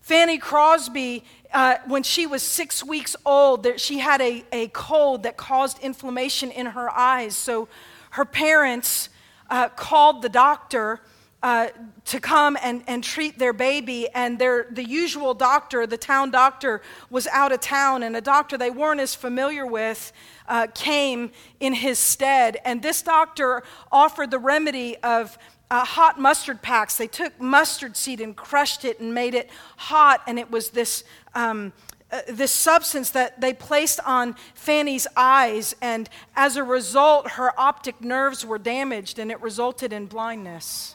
Fanny 0.00 0.38
Crosby, 0.38 1.24
uh, 1.52 1.78
when 1.88 2.04
she 2.04 2.24
was 2.24 2.44
six 2.44 2.84
weeks 2.84 3.16
old, 3.26 3.66
she 3.80 3.98
had 3.98 4.20
a, 4.20 4.44
a 4.52 4.68
cold 4.68 5.24
that 5.24 5.36
caused 5.36 5.80
inflammation 5.80 6.52
in 6.52 6.66
her 6.66 6.88
eyes. 6.88 7.34
So 7.34 7.66
her 8.10 8.24
parents 8.24 9.08
uh, 9.50 9.70
called 9.70 10.22
the 10.22 10.28
doctor 10.28 11.00
uh, 11.44 11.68
to 12.06 12.18
come 12.20 12.56
and, 12.62 12.82
and 12.86 13.04
treat 13.04 13.38
their 13.38 13.52
baby, 13.52 14.08
and 14.14 14.38
their, 14.38 14.66
the 14.70 14.82
usual 14.82 15.34
doctor, 15.34 15.86
the 15.86 15.98
town 15.98 16.30
doctor, 16.30 16.80
was 17.10 17.26
out 17.26 17.52
of 17.52 17.60
town, 17.60 18.02
and 18.02 18.16
a 18.16 18.20
doctor 18.22 18.56
they 18.56 18.70
weren't 18.70 18.98
as 18.98 19.14
familiar 19.14 19.66
with 19.66 20.10
uh, 20.48 20.66
came 20.74 21.30
in 21.60 21.74
his 21.74 21.98
stead. 21.98 22.56
And 22.64 22.82
this 22.82 23.02
doctor 23.02 23.62
offered 23.92 24.30
the 24.30 24.38
remedy 24.38 24.96
of 25.02 25.36
uh, 25.70 25.84
hot 25.84 26.18
mustard 26.18 26.62
packs. 26.62 26.96
They 26.96 27.08
took 27.08 27.38
mustard 27.38 27.94
seed 27.94 28.22
and 28.22 28.34
crushed 28.34 28.86
it 28.86 28.98
and 28.98 29.12
made 29.12 29.34
it 29.34 29.50
hot, 29.76 30.22
and 30.26 30.38
it 30.38 30.50
was 30.50 30.70
this. 30.70 31.04
Um, 31.34 31.74
uh, 32.12 32.20
this 32.28 32.52
substance 32.52 33.10
that 33.10 33.40
they 33.40 33.52
placed 33.52 33.98
on 34.06 34.36
Fanny's 34.54 35.06
eyes, 35.16 35.74
and 35.82 36.08
as 36.36 36.56
a 36.56 36.62
result, 36.62 37.32
her 37.32 37.58
optic 37.58 38.00
nerves 38.00 38.46
were 38.46 38.58
damaged 38.58 39.18
and 39.18 39.32
it 39.32 39.40
resulted 39.40 39.92
in 39.92 40.06
blindness 40.06 40.93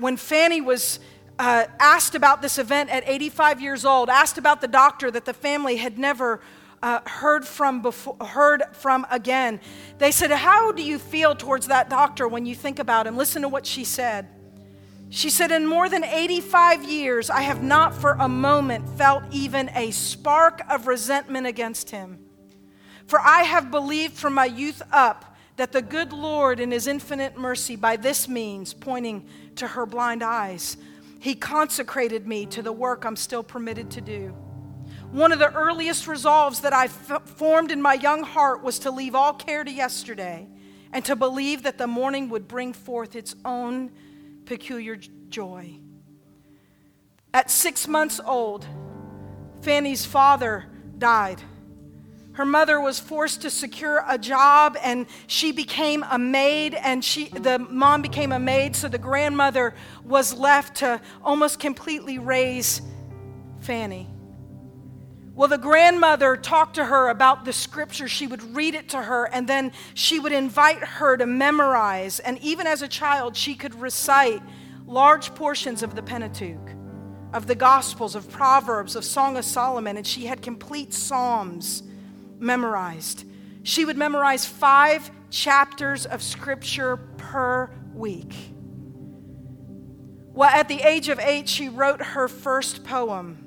when 0.00 0.16
Fanny 0.16 0.60
was 0.60 0.98
uh, 1.38 1.64
asked 1.78 2.14
about 2.14 2.42
this 2.42 2.58
event 2.58 2.90
at 2.90 3.02
85 3.06 3.60
years 3.60 3.84
old, 3.84 4.08
asked 4.08 4.38
about 4.38 4.60
the 4.60 4.68
doctor 4.68 5.10
that 5.10 5.24
the 5.24 5.32
family 5.32 5.76
had 5.76 5.98
never 5.98 6.40
uh, 6.82 7.00
heard 7.06 7.46
from 7.46 7.82
before, 7.82 8.16
heard 8.20 8.62
from 8.72 9.06
again. 9.10 9.60
They 9.98 10.10
said, 10.10 10.30
"How 10.30 10.72
do 10.72 10.82
you 10.82 10.98
feel 10.98 11.34
towards 11.34 11.66
that 11.68 11.90
doctor 11.90 12.26
when 12.26 12.46
you 12.46 12.54
think 12.54 12.78
about 12.78 13.06
him?" 13.06 13.16
Listen 13.16 13.42
to 13.42 13.48
what 13.48 13.66
she 13.66 13.84
said. 13.84 14.28
She 15.10 15.28
said, 15.28 15.50
"In 15.50 15.66
more 15.66 15.88
than 15.88 16.04
85 16.04 16.84
years, 16.84 17.28
I 17.28 17.42
have 17.42 17.62
not 17.62 17.94
for 17.94 18.12
a 18.12 18.28
moment 18.28 18.88
felt 18.96 19.22
even 19.30 19.70
a 19.74 19.90
spark 19.90 20.62
of 20.70 20.86
resentment 20.86 21.46
against 21.46 21.90
him. 21.90 22.18
For 23.06 23.20
I 23.20 23.42
have 23.42 23.70
believed 23.70 24.14
from 24.14 24.34
my 24.34 24.46
youth 24.46 24.82
up 24.92 25.29
that 25.60 25.72
the 25.72 25.82
good 25.82 26.10
Lord, 26.10 26.58
in 26.58 26.70
his 26.70 26.86
infinite 26.86 27.36
mercy, 27.36 27.76
by 27.76 27.96
this 27.96 28.26
means, 28.26 28.72
pointing 28.72 29.28
to 29.56 29.66
her 29.66 29.84
blind 29.84 30.22
eyes. 30.22 30.78
He 31.18 31.34
consecrated 31.34 32.26
me 32.26 32.46
to 32.46 32.62
the 32.62 32.72
work 32.72 33.04
I'm 33.04 33.14
still 33.14 33.42
permitted 33.42 33.90
to 33.90 34.00
do. 34.00 34.28
One 35.12 35.32
of 35.32 35.38
the 35.38 35.52
earliest 35.52 36.08
resolves 36.08 36.60
that 36.60 36.72
I 36.72 36.86
f- 36.86 37.28
formed 37.36 37.70
in 37.70 37.82
my 37.82 37.92
young 37.92 38.22
heart 38.22 38.62
was 38.62 38.78
to 38.78 38.90
leave 38.90 39.14
all 39.14 39.34
care 39.34 39.62
to 39.62 39.70
yesterday 39.70 40.48
and 40.94 41.04
to 41.04 41.14
believe 41.14 41.64
that 41.64 41.76
the 41.76 41.86
morning 41.86 42.30
would 42.30 42.48
bring 42.48 42.72
forth 42.72 43.14
its 43.14 43.36
own 43.44 43.90
peculiar 44.46 44.96
joy. 45.28 45.74
At 47.34 47.50
six 47.50 47.86
months 47.86 48.18
old, 48.24 48.66
Fanny's 49.60 50.06
father 50.06 50.70
died. 50.96 51.42
Her 52.40 52.46
mother 52.46 52.80
was 52.80 52.98
forced 52.98 53.42
to 53.42 53.50
secure 53.50 54.02
a 54.08 54.16
job 54.16 54.78
and 54.82 55.04
she 55.26 55.52
became 55.52 56.02
a 56.10 56.18
maid 56.18 56.72
and 56.72 57.04
she 57.04 57.28
the 57.28 57.58
mom 57.58 58.00
became 58.00 58.32
a 58.32 58.38
maid 58.38 58.74
so 58.74 58.88
the 58.88 58.96
grandmother 58.96 59.74
was 60.06 60.32
left 60.32 60.76
to 60.76 61.02
almost 61.22 61.60
completely 61.60 62.18
raise 62.18 62.80
Fanny. 63.58 64.08
Well, 65.34 65.48
the 65.48 65.58
grandmother 65.58 66.34
talked 66.34 66.76
to 66.76 66.84
her 66.86 67.10
about 67.10 67.44
the 67.44 67.52
scripture. 67.52 68.08
She 68.08 68.26
would 68.26 68.56
read 68.56 68.74
it 68.74 68.88
to 68.88 69.02
her, 69.02 69.26
and 69.26 69.46
then 69.46 69.72
she 69.92 70.18
would 70.18 70.32
invite 70.32 70.82
her 70.82 71.18
to 71.18 71.26
memorize. 71.26 72.20
And 72.20 72.38
even 72.38 72.66
as 72.66 72.80
a 72.80 72.88
child, 72.88 73.36
she 73.36 73.54
could 73.54 73.74
recite 73.74 74.42
large 74.86 75.34
portions 75.34 75.82
of 75.82 75.94
the 75.94 76.02
Pentateuch, 76.02 76.70
of 77.34 77.46
the 77.46 77.54
Gospels, 77.54 78.14
of 78.14 78.30
Proverbs, 78.30 78.96
of 78.96 79.04
Song 79.04 79.36
of 79.36 79.44
Solomon, 79.44 79.98
and 79.98 80.06
she 80.06 80.24
had 80.24 80.40
complete 80.40 80.94
Psalms 80.94 81.82
memorized. 82.40 83.24
She 83.62 83.84
would 83.84 83.96
memorize 83.96 84.44
five 84.44 85.10
chapters 85.30 86.06
of 86.06 86.22
scripture 86.22 86.96
per 86.96 87.70
week. 87.94 88.34
Well, 90.32 90.48
at 90.48 90.68
the 90.68 90.80
age 90.80 91.08
of 91.08 91.18
eight, 91.18 91.48
she 91.48 91.68
wrote 91.68 92.00
her 92.00 92.28
first 92.28 92.84
poem. 92.84 93.46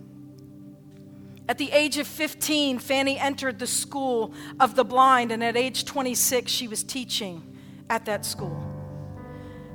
At 1.48 1.58
the 1.58 1.72
age 1.72 1.98
of 1.98 2.08
15, 2.08 2.80
Fanny 2.80 3.18
entered 3.18 3.60
the 3.60 3.68
school 3.68 4.34
of 4.60 4.76
the 4.76 4.86
blind, 4.86 5.32
and 5.32 5.44
at 5.44 5.58
age 5.58 5.86
26, 5.86 6.52
she 6.52 6.68
was 6.68 6.84
teaching 6.84 7.58
at 7.90 8.06
that 8.06 8.26
school. 8.26 8.70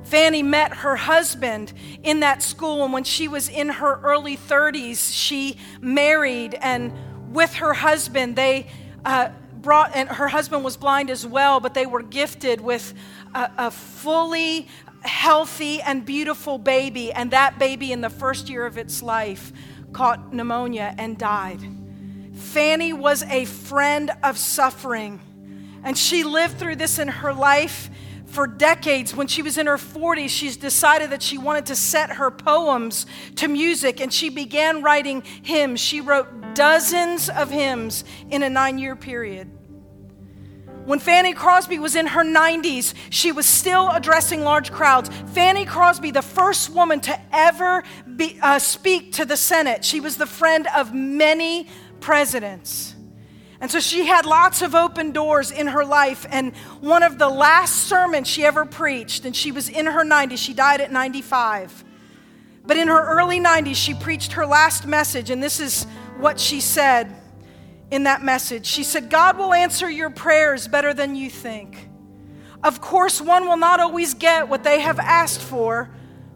Fanny 0.05 0.43
met 0.43 0.73
her 0.79 0.97
husband 0.97 1.73
in 2.03 2.21
that 2.21 2.43
school, 2.43 2.85
and 2.85 2.93
when 2.93 3.05
she 3.05 3.29
was 3.29 3.49
in 3.49 3.69
her 3.69 4.01
early 4.03 4.37
30s, 4.37 5.13
she 5.15 5.59
married, 5.83 6.55
and 6.55 6.93
with 7.35 7.55
her 7.55 7.75
husband, 7.75 8.35
they 8.35 8.67
uh, 9.09 9.31
brought, 9.55 9.97
and 9.97 10.07
her 10.07 10.29
husband 10.29 10.63
was 10.63 10.77
blind 10.77 11.09
as 11.09 11.27
well, 11.27 11.61
but 11.61 11.73
they 11.73 11.87
were 11.87 12.03
gifted 12.03 12.61
with 12.61 12.93
a, 13.35 13.51
a 13.57 13.71
fully 13.71 14.69
healthy 15.01 15.81
and 15.81 16.05
beautiful 16.05 16.59
baby. 16.59 17.11
And 17.11 17.31
that 17.31 17.59
baby, 17.59 17.91
in 17.91 18.03
the 18.03 18.11
first 18.11 18.51
year 18.51 18.67
of 18.67 18.77
its 18.77 19.03
life, 19.03 19.51
caught 19.93 20.35
pneumonia 20.35 20.95
and 20.99 21.17
died. 21.17 21.61
Fanny 22.35 22.93
was 22.93 23.23
a 23.25 23.47
friend 23.47 24.11
of 24.23 24.37
suffering, 24.37 25.21
and 25.83 25.97
she 25.97 26.23
lived 26.23 26.59
through 26.59 26.77
this 26.77 26.99
in 26.99 27.09
her 27.09 27.33
life 27.33 27.89
for 28.29 28.47
decades. 28.47 29.15
When 29.15 29.27
she 29.27 29.43
was 29.43 29.59
in 29.59 29.67
her 29.67 29.77
40s, 29.77 30.29
she's 30.29 30.57
decided 30.57 31.11
that 31.11 31.23
she 31.23 31.39
wanted 31.39 31.67
to 31.67 31.77
set 31.77 32.11
her 32.11 32.31
poems 32.31 33.07
to 33.37 33.49
music 33.49 34.01
and 34.01 34.13
she 34.13 34.29
began 34.29 34.83
writing 34.83 35.23
hymns. 35.43 35.81
She 35.81 36.01
wrote 36.01 36.55
dozens 36.55 37.29
of 37.29 37.51
hymns 37.51 38.05
in 38.31 38.43
a 38.43 38.51
nine 38.51 38.79
year 38.79 38.97
period. 38.97 39.51
When 40.85 41.01
Fanny 41.01 41.35
Crosby 41.35 41.79
was 41.79 41.97
in 41.97 42.07
her 42.07 42.25
90s, 42.25 42.95
she 43.11 43.31
was 43.31 43.45
still 43.45 43.91
addressing 43.91 44.43
large 44.43 44.73
crowds. 44.73 45.11
Fanny 45.35 45.67
Crosby, 45.67 46.11
the 46.13 46.23
first 46.23 46.71
woman 46.71 47.01
to 47.01 47.21
ever 47.31 47.83
be, 48.17 48.39
uh, 48.41 48.59
speak 48.59 49.13
to 49.15 49.27
the 49.27 49.37
Senate, 49.37 49.85
she 49.85 50.01
was 50.01 50.17
the 50.17 50.25
friend 50.25 50.67
of 50.75 50.95
many 50.95 51.67
presidents. 52.01 52.95
And 53.61 53.71
so 53.71 53.81
she 53.81 54.07
had 54.07 54.25
lots 54.25 54.63
of 54.63 54.75
open 54.75 55.11
doors 55.11 55.51
in 55.51 55.67
her 55.69 55.85
life. 55.85 56.27
And 56.31 56.55
one 56.81 57.03
of 57.03 57.19
the 57.19 57.29
last 57.29 57.89
sermons 57.89 58.29
she 58.29 58.45
ever 58.45 58.65
preached, 58.65 59.25
and 59.25 59.35
she 59.35 59.51
was 59.51 59.69
in 59.69 59.87
her 59.87 60.05
90s, 60.05 60.39
she 60.39 60.55
died 60.55 60.81
at 60.81 60.93
95. 60.93 61.85
But 62.65 62.77
in 62.77 62.89
her 62.89 63.19
early 63.19 63.41
90s, 63.41 63.75
she 63.75 63.95
preached 63.95 64.33
her 64.33 64.47
last 64.47 64.87
message, 64.87 65.31
and 65.31 65.43
this 65.43 65.59
is 65.59 65.85
what 66.19 66.39
she 66.39 66.61
said 66.61 67.15
in 67.91 68.05
that 68.05 68.23
message. 68.23 68.67
She 68.67 68.85
said, 68.85 69.11
God 69.11 69.39
will 69.39 69.55
answer 69.55 69.91
your 69.91 70.11
prayers 70.11 70.69
better 70.69 70.93
than 70.93 71.17
you 71.17 71.31
think. 71.31 71.89
Of 72.63 72.81
course, 72.81 73.21
one 73.21 73.47
will 73.47 73.57
not 73.57 73.81
always 73.81 74.15
get 74.15 74.49
what 74.49 74.65
they 74.65 74.81
have 74.81 74.99
asked 74.99 75.41
for. 75.41 75.91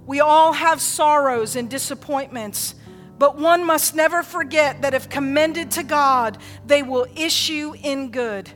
We 0.07 0.21
all 0.21 0.53
have 0.53 0.81
sorrows 0.81 1.55
and 1.57 1.69
disappointments. 1.69 2.75
But 3.23 3.39
one 3.39 3.65
must 3.65 3.95
never 3.95 4.25
forget 4.25 4.83
that 4.83 4.95
if 4.95 5.09
commended 5.09 5.71
to 5.73 5.85
God, 5.85 6.39
they 6.67 6.83
will 6.83 7.07
issue 7.15 7.73
in 7.81 8.11
good. 8.11 8.51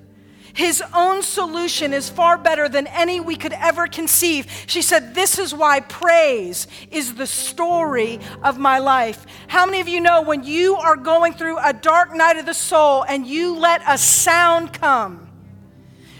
His 0.54 0.82
own 0.92 1.22
solution 1.22 1.92
is 1.92 2.10
far 2.10 2.36
better 2.36 2.68
than 2.68 2.88
any 2.88 3.20
we 3.20 3.36
could 3.36 3.52
ever 3.52 3.86
conceive. 3.86 4.48
She 4.66 4.82
said, 4.82 5.14
This 5.14 5.38
is 5.38 5.54
why 5.54 5.78
praise 5.78 6.66
is 6.90 7.14
the 7.14 7.28
story 7.28 8.18
of 8.42 8.58
my 8.58 8.80
life. 8.80 9.24
How 9.46 9.66
many 9.66 9.78
of 9.78 9.86
you 9.86 10.00
know 10.00 10.22
when 10.22 10.42
you 10.42 10.74
are 10.74 10.96
going 10.96 11.34
through 11.34 11.58
a 11.58 11.72
dark 11.72 12.12
night 12.12 12.36
of 12.36 12.44
the 12.44 12.52
soul 12.52 13.04
and 13.04 13.24
you 13.24 13.56
let 13.56 13.82
a 13.86 13.96
sound 13.96 14.72
come? 14.72 15.26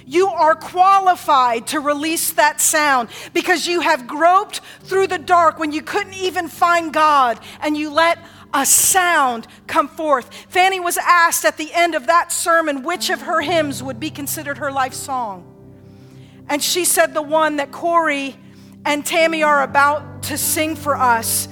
You 0.09 0.29
are 0.29 0.55
qualified 0.55 1.67
to 1.69 1.81
release 1.81 2.31
that 2.35 2.61
sound 2.61 3.09
because 3.35 3.67
you 3.67 3.81
have 3.81 4.07
groped 4.07 4.61
through 4.83 5.09
the 5.09 5.19
dark 5.19 5.59
when 5.59 5.73
you 5.73 5.83
couldn't 5.83 6.15
even 6.15 6.47
find 6.47 6.93
God 6.93 7.41
and 7.61 7.77
you 7.77 7.91
let 7.91 8.19
a 8.57 8.65
sound 8.65 9.47
come 9.67 9.87
forth. 9.87 10.33
Fanny 10.49 10.81
was 10.81 10.97
asked 10.97 11.45
at 11.45 11.59
the 11.59 11.73
end 11.75 11.95
of 11.95 12.07
that 12.07 12.33
sermon 12.33 12.83
which 12.83 13.11
of 13.11 13.23
her 13.23 13.43
hymns 13.43 13.83
would 13.83 14.01
be 14.01 14.11
considered 14.11 14.59
her 14.59 14.73
life 14.73 14.95
song. 14.95 15.53
And 16.49 16.63
she 16.63 16.85
said, 16.85 17.13
The 17.13 17.23
one 17.23 17.57
that 17.57 17.71
Corey 17.71 18.35
and 18.85 19.05
Tammy 19.05 19.43
are 19.43 19.63
about 19.63 20.23
to 20.25 20.39
sing 20.39 20.75
for 20.75 20.97
us. 20.97 21.49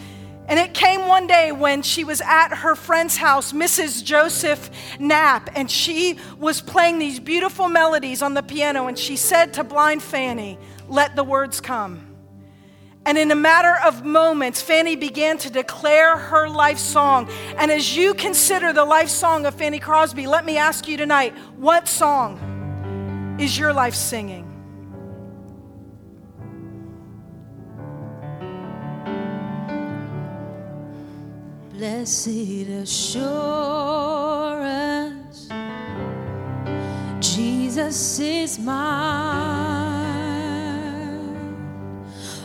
And 0.47 0.59
it 0.59 0.75
came 0.75 1.07
one 1.07 1.27
day 1.27 1.53
when 1.53 1.83
she 1.83 2.05
was 2.05 2.21
at 2.21 2.55
her 2.55 2.75
friend's 2.75 3.17
house, 3.17 3.53
Mrs. 3.53 4.05
Joseph 4.05 4.71
Knapp, 4.99 5.51
and 5.55 5.71
she 5.71 6.19
was 6.39 6.61
playing 6.61 6.99
these 6.99 7.19
beautiful 7.19 7.69
melodies 7.69 8.23
on 8.23 8.35
the 8.35 8.43
piano. 8.43 8.87
And 8.87 8.99
she 8.99 9.17
said 9.17 9.55
to 9.55 9.65
blind 9.65 10.03
Fanny, 10.03 10.59
Let 10.89 11.17
the 11.17 11.25
words 11.25 11.61
come. 11.61 12.14
And 13.07 13.19
in 13.19 13.31
a 13.31 13.35
matter 13.35 13.77
of 13.85 14.03
moments, 14.05 14.63
Fanny 14.63 14.97
began 14.97 15.37
to 15.39 15.51
declare 15.51 16.17
her 16.17 16.49
life 16.49 16.79
song. 16.79 17.29
And 17.59 17.71
as 17.71 17.95
you 17.95 18.15
consider 18.15 18.73
the 18.73 18.85
life 18.85 19.11
song 19.11 19.45
of 19.45 19.55
Fanny 19.55 19.79
Crosby, 19.79 20.27
let 20.27 20.47
me 20.47 20.57
ask 20.57 20.89
you 20.89 20.97
tonight 20.97 21.37
what 21.57 21.87
song 21.87 23.37
is 23.39 23.59
your 23.59 23.75
life 23.75 23.95
singing? 23.95 24.51
Blessed 31.75 32.29
assurance, 32.71 33.39
Jesus 37.21 38.19
is 38.21 38.59
mine 38.59 40.04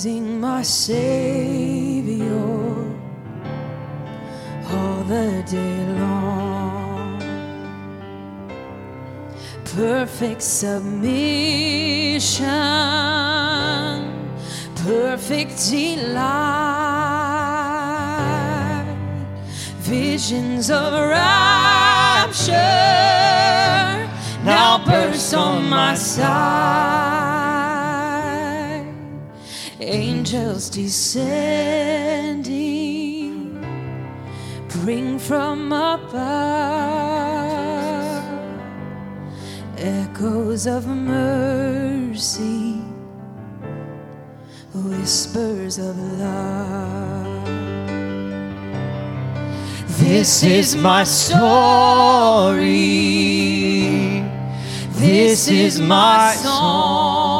praising 0.00 0.40
my 0.40 0.62
Savior 0.62 2.24
all 4.70 5.04
the 5.04 5.44
day 5.46 5.86
long. 5.98 7.20
Perfect 9.76 10.40
submission, 10.40 11.50
perfect 14.86 15.68
delight, 15.68 16.40
visions 19.80 20.70
of 20.70 20.92
rapture 20.94 22.56
now 24.44 24.82
burst 24.86 25.34
on 25.34 25.68
my 25.68 25.94
side. 25.94 27.09
Angels 29.82 30.68
descending 30.68 31.20
bring 34.68 35.18
from 35.18 35.72
above 35.72 36.20
echoes 39.78 40.66
of 40.66 40.86
mercy, 40.86 42.74
whispers 44.74 45.78
of 45.78 45.98
love. 46.18 47.46
This 49.98 50.42
is 50.42 50.76
my 50.76 51.04
story. 51.04 52.60
This 54.92 55.48
is 55.48 55.80
my 55.80 56.34
song, 56.34 57.39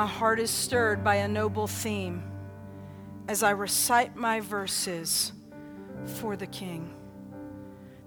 My 0.00 0.06
heart 0.06 0.40
is 0.40 0.50
stirred 0.50 1.04
by 1.04 1.16
a 1.16 1.28
noble 1.28 1.66
theme 1.66 2.22
as 3.28 3.42
I 3.42 3.50
recite 3.50 4.16
my 4.16 4.40
verses 4.40 5.30
for 6.06 6.36
the 6.36 6.46
King. 6.46 6.94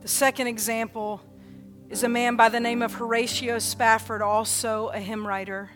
The 0.02 0.08
second 0.08 0.48
example 0.48 1.22
is 1.92 2.02
a 2.02 2.10
man 2.10 2.36
by 2.36 2.50
the 2.50 2.60
name 2.60 2.82
of 2.82 2.96
Horatio 2.96 3.60
Spafford, 3.60 4.24
also 4.24 4.88
a 4.88 4.98
hymn 4.98 5.28
writer. 5.28 5.70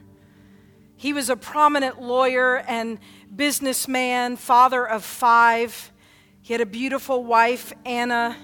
He 0.95 1.13
was 1.13 1.29
a 1.29 1.35
prominent 1.35 2.01
lawyer 2.01 2.63
and 2.67 2.97
businessman, 3.35 4.37
father 4.37 4.87
of 4.87 5.03
five. 5.03 5.91
He 6.41 6.51
had 6.51 6.61
a 6.61 6.65
beautiful 6.65 7.25
wife, 7.25 7.73
Anna. 7.85 8.35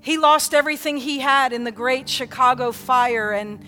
He 0.00 0.18
lost 0.18 0.52
everything 0.52 0.96
he 0.96 1.20
had 1.20 1.52
in 1.52 1.62
the 1.62 1.70
great 1.70 2.08
Chicago 2.08 2.72
fire 2.72 3.30
and 3.30 3.64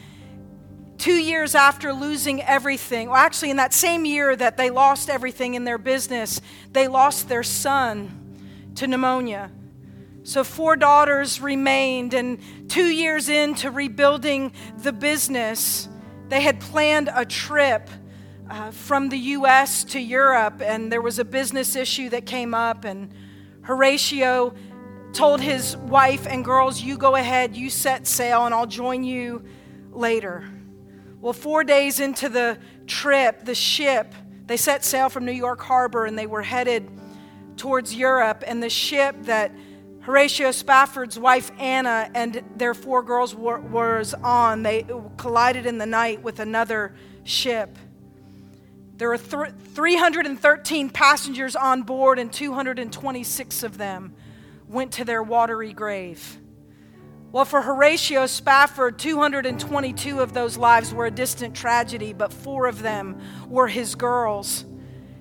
Two 0.98 1.14
years 1.14 1.54
after 1.54 1.92
losing 1.92 2.42
everything, 2.42 3.08
well, 3.10 3.18
actually, 3.18 3.50
in 3.50 3.56
that 3.56 3.74
same 3.74 4.04
year 4.04 4.34
that 4.36 4.56
they 4.56 4.70
lost 4.70 5.10
everything 5.10 5.54
in 5.54 5.64
their 5.64 5.78
business, 5.78 6.40
they 6.72 6.88
lost 6.88 7.28
their 7.28 7.42
son 7.42 8.72
to 8.76 8.86
pneumonia. 8.86 9.50
So, 10.22 10.44
four 10.44 10.76
daughters 10.76 11.40
remained, 11.40 12.14
and 12.14 12.38
two 12.68 12.86
years 12.86 13.28
into 13.28 13.70
rebuilding 13.70 14.52
the 14.78 14.92
business, 14.92 15.88
they 16.28 16.40
had 16.40 16.60
planned 16.60 17.10
a 17.14 17.26
trip 17.26 17.90
uh, 18.48 18.70
from 18.70 19.08
the 19.08 19.18
US 19.18 19.84
to 19.84 20.00
Europe, 20.00 20.62
and 20.62 20.90
there 20.90 21.02
was 21.02 21.18
a 21.18 21.24
business 21.24 21.76
issue 21.76 22.08
that 22.10 22.24
came 22.24 22.54
up, 22.54 22.84
and 22.84 23.12
Horatio 23.62 24.54
told 25.12 25.40
his 25.40 25.76
wife 25.76 26.26
and 26.26 26.44
girls, 26.44 26.80
You 26.80 26.96
go 26.96 27.16
ahead, 27.16 27.56
you 27.56 27.68
set 27.68 28.06
sail, 28.06 28.46
and 28.46 28.54
I'll 28.54 28.66
join 28.66 29.04
you 29.04 29.44
later. 29.92 30.48
Well, 31.24 31.32
four 31.32 31.64
days 31.64 32.00
into 32.00 32.28
the 32.28 32.58
trip, 32.86 33.46
the 33.46 33.54
ship, 33.54 34.14
they 34.44 34.58
set 34.58 34.84
sail 34.84 35.08
from 35.08 35.24
New 35.24 35.32
York 35.32 35.58
Harbor 35.58 36.04
and 36.04 36.18
they 36.18 36.26
were 36.26 36.42
headed 36.42 36.86
towards 37.56 37.94
Europe. 37.94 38.44
And 38.46 38.62
the 38.62 38.68
ship 38.68 39.16
that 39.22 39.50
Horatio 40.00 40.50
Spafford's 40.50 41.18
wife 41.18 41.50
Anna 41.58 42.10
and 42.14 42.44
their 42.56 42.74
four 42.74 43.02
girls 43.02 43.34
were, 43.34 43.58
was 43.58 44.12
on, 44.12 44.64
they 44.64 44.84
collided 45.16 45.64
in 45.64 45.78
the 45.78 45.86
night 45.86 46.22
with 46.22 46.40
another 46.40 46.94
ship. 47.22 47.78
There 48.98 49.08
were 49.08 49.16
th- 49.16 49.54
313 49.72 50.90
passengers 50.90 51.56
on 51.56 51.84
board, 51.84 52.18
and 52.18 52.30
226 52.30 53.62
of 53.62 53.78
them 53.78 54.14
went 54.68 54.92
to 54.92 55.06
their 55.06 55.22
watery 55.22 55.72
grave. 55.72 56.38
Well, 57.34 57.44
for 57.44 57.62
Horatio 57.62 58.26
Spafford, 58.26 58.96
222 58.96 60.20
of 60.20 60.34
those 60.34 60.56
lives 60.56 60.94
were 60.94 61.06
a 61.06 61.10
distant 61.10 61.56
tragedy, 61.56 62.12
but 62.12 62.32
four 62.32 62.68
of 62.68 62.80
them 62.80 63.20
were 63.48 63.66
his 63.66 63.96
girls. 63.96 64.64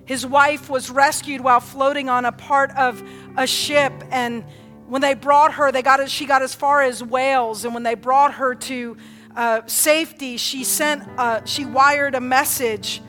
His 0.04 0.24
wife 0.24 0.70
was 0.70 0.90
rescued 0.90 1.40
while 1.40 1.58
floating 1.58 2.08
on 2.08 2.24
a 2.24 2.30
part 2.30 2.70
of 2.76 3.02
a 3.36 3.48
ship, 3.48 3.92
and 4.12 4.44
when 4.86 5.02
they 5.02 5.14
brought 5.14 5.54
her, 5.54 5.72
they 5.72 5.82
got 5.82 6.08
she 6.08 6.24
got 6.24 6.40
as 6.40 6.54
far 6.54 6.82
as 6.82 7.02
Wales, 7.02 7.64
and 7.64 7.74
when 7.74 7.82
they 7.82 7.96
brought 7.96 8.34
her 8.34 8.54
to 8.54 8.96
uh, 9.34 9.62
safety, 9.66 10.36
she 10.36 10.62
sent 10.62 11.02
uh, 11.18 11.44
she 11.44 11.64
wired 11.64 12.14
a 12.14 12.20
message 12.20 13.02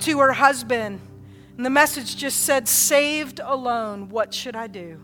to 0.00 0.18
her 0.18 0.34
husband, 0.34 1.00
and 1.56 1.64
the 1.64 1.70
message 1.70 2.14
just 2.14 2.42
said, 2.42 2.68
"Saved 2.68 3.40
alone, 3.42 4.10
what 4.10 4.34
should 4.34 4.54
I 4.54 4.66
do?" 4.66 5.00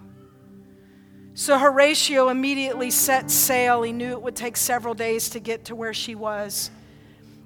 So 1.38 1.58
Horatio 1.58 2.30
immediately 2.30 2.90
set 2.90 3.30
sail. 3.30 3.82
He 3.82 3.92
knew 3.92 4.12
it 4.12 4.22
would 4.22 4.34
take 4.34 4.56
several 4.56 4.94
days 4.94 5.28
to 5.30 5.38
get 5.38 5.66
to 5.66 5.74
where 5.74 5.92
she 5.92 6.14
was. 6.14 6.70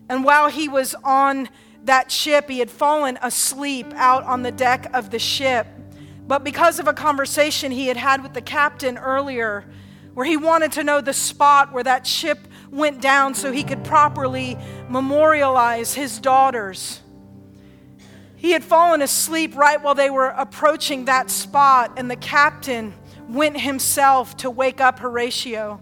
And 0.09 0.23
while 0.23 0.49
he 0.49 0.69
was 0.69 0.95
on 1.03 1.49
that 1.87 2.13
ship, 2.13 2.49
he 2.49 2.61
had 2.61 2.71
fallen 2.71 3.19
asleep 3.21 3.89
out 3.97 4.23
on 4.23 4.43
the 4.45 4.53
deck 4.53 4.89
of 4.95 5.11
the 5.11 5.19
ship. 5.19 5.67
But 6.25 6.45
because 6.45 6.79
of 6.79 6.87
a 6.87 6.93
conversation 6.93 7.73
he 7.73 7.89
had 7.89 7.97
had 7.97 8.23
with 8.23 8.33
the 8.33 8.41
captain 8.41 8.97
earlier, 8.97 9.65
where 10.15 10.25
he 10.25 10.37
wanted 10.37 10.71
to 10.73 10.85
know 10.85 11.01
the 11.01 11.13
spot 11.13 11.73
where 11.73 11.83
that 11.83 12.07
ship 12.07 12.47
went 12.71 13.01
down 13.01 13.35
so 13.35 13.51
he 13.51 13.65
could 13.65 13.83
properly 13.83 14.57
memorialize 14.89 15.95
his 15.95 16.21
daughters. 16.21 17.01
He 18.37 18.53
had 18.53 18.63
fallen 18.63 19.03
asleep 19.03 19.57
right 19.57 19.83
while 19.83 19.97
they 19.97 20.11
were 20.11 20.29
approaching 20.29 21.07
that 21.07 21.29
spot, 21.29 21.95
and 21.97 22.09
the 22.09 22.15
captain 22.15 22.95
went 23.31 23.61
himself 23.61 24.37
to 24.39 24.51
wake 24.51 24.81
up 24.81 24.99
Horatio. 24.99 25.81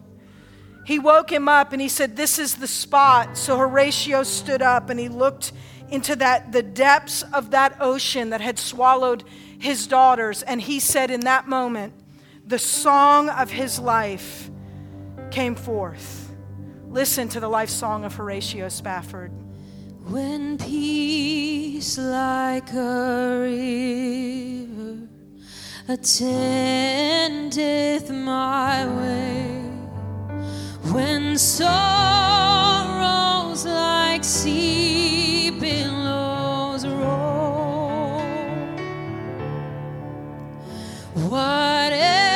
He 0.84 0.98
woke 0.98 1.30
him 1.30 1.48
up 1.48 1.72
and 1.72 1.82
he 1.82 1.88
said, 1.88 2.16
This 2.16 2.38
is 2.38 2.54
the 2.56 2.66
spot. 2.66 3.36
So 3.36 3.58
Horatio 3.58 4.22
stood 4.22 4.62
up 4.62 4.90
and 4.90 4.98
he 4.98 5.08
looked 5.08 5.52
into 5.90 6.16
that 6.16 6.52
the 6.52 6.62
depths 6.62 7.22
of 7.32 7.50
that 7.50 7.76
ocean 7.80 8.30
that 8.30 8.40
had 8.40 8.58
swallowed 8.58 9.24
his 9.58 9.86
daughters. 9.86 10.42
And 10.42 10.60
he 10.60 10.80
said 10.80 11.10
in 11.10 11.20
that 11.20 11.46
moment, 11.48 11.92
the 12.46 12.58
song 12.58 13.28
of 13.28 13.50
his 13.50 13.78
life 13.78 14.50
came 15.30 15.54
forth. 15.54 16.34
Listen 16.88 17.28
to 17.28 17.40
the 17.40 17.48
life 17.48 17.68
song 17.68 18.04
of 18.04 18.14
Horatio 18.14 18.70
Spafford. 18.70 19.30
When 20.06 20.56
peace 20.56 21.98
like 21.98 22.72
a 22.72 23.40
river 23.40 25.08
attendeth 25.90 27.30
my 28.10 28.84
way, 28.98 29.62
when 30.92 31.38
sorrows 31.38 31.64
like 33.64 34.22
sea 34.22 35.50
billows 35.58 36.86
roll, 36.86 38.20
whatever 41.30 42.27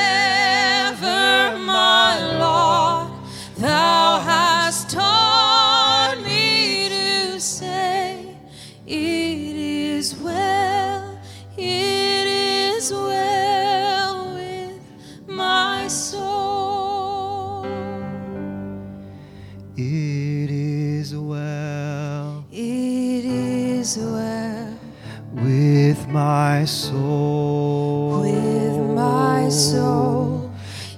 with 25.92 26.08
my 26.08 26.64
soul. 26.64 28.22
with 28.22 28.78
my 28.96 29.46
soul. 29.50 30.50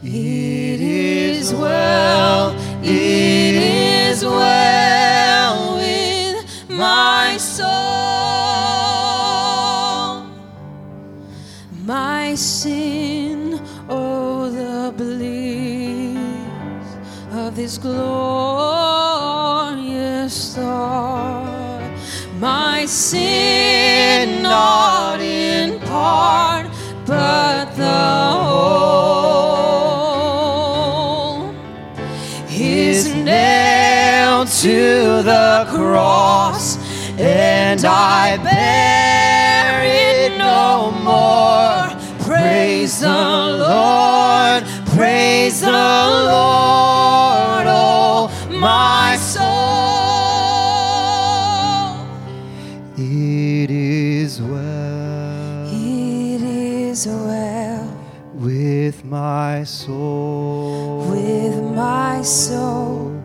It 0.05 0.81
is 0.81 1.53
well, 1.53 2.55
it 2.81 3.55
is 3.57 4.25
well 4.25 5.75
with 5.79 6.47
my 6.69 7.37
soul. 7.39 7.67
My 11.85 12.37
sin, 12.37 13.61
oh, 13.89 14.49
the 14.49 14.93
bliss 14.97 16.17
of 17.33 17.57
this 17.57 17.79
glorious 17.79 18.05
thought. 20.55 21.54
My 22.45 22.85
sin, 22.85 24.43
not 24.43 25.19
in 25.19 25.81
part, 25.81 26.67
but 27.07 27.75
the 27.75 28.11
whole 28.37 29.15
is 32.51 33.15
nailed 33.15 34.49
to 34.49 35.23
the 35.23 35.67
cross, 35.71 36.77
and 37.19 37.83
I 37.83 38.37
bear 38.37 39.83
it 39.83 40.37
no 40.37 40.91
more. 41.03 41.89
Praise 42.29 43.01
the 43.01 43.23
Lord, 43.69 44.65
praise 44.95 45.61
the 45.63 45.71
Lord, 45.71 47.67
oh 47.67 48.29
my 48.51 49.04
my 59.65 59.69
soul. 59.69 61.09
with 61.11 61.57
my 61.75 62.21
soul. 62.21 63.19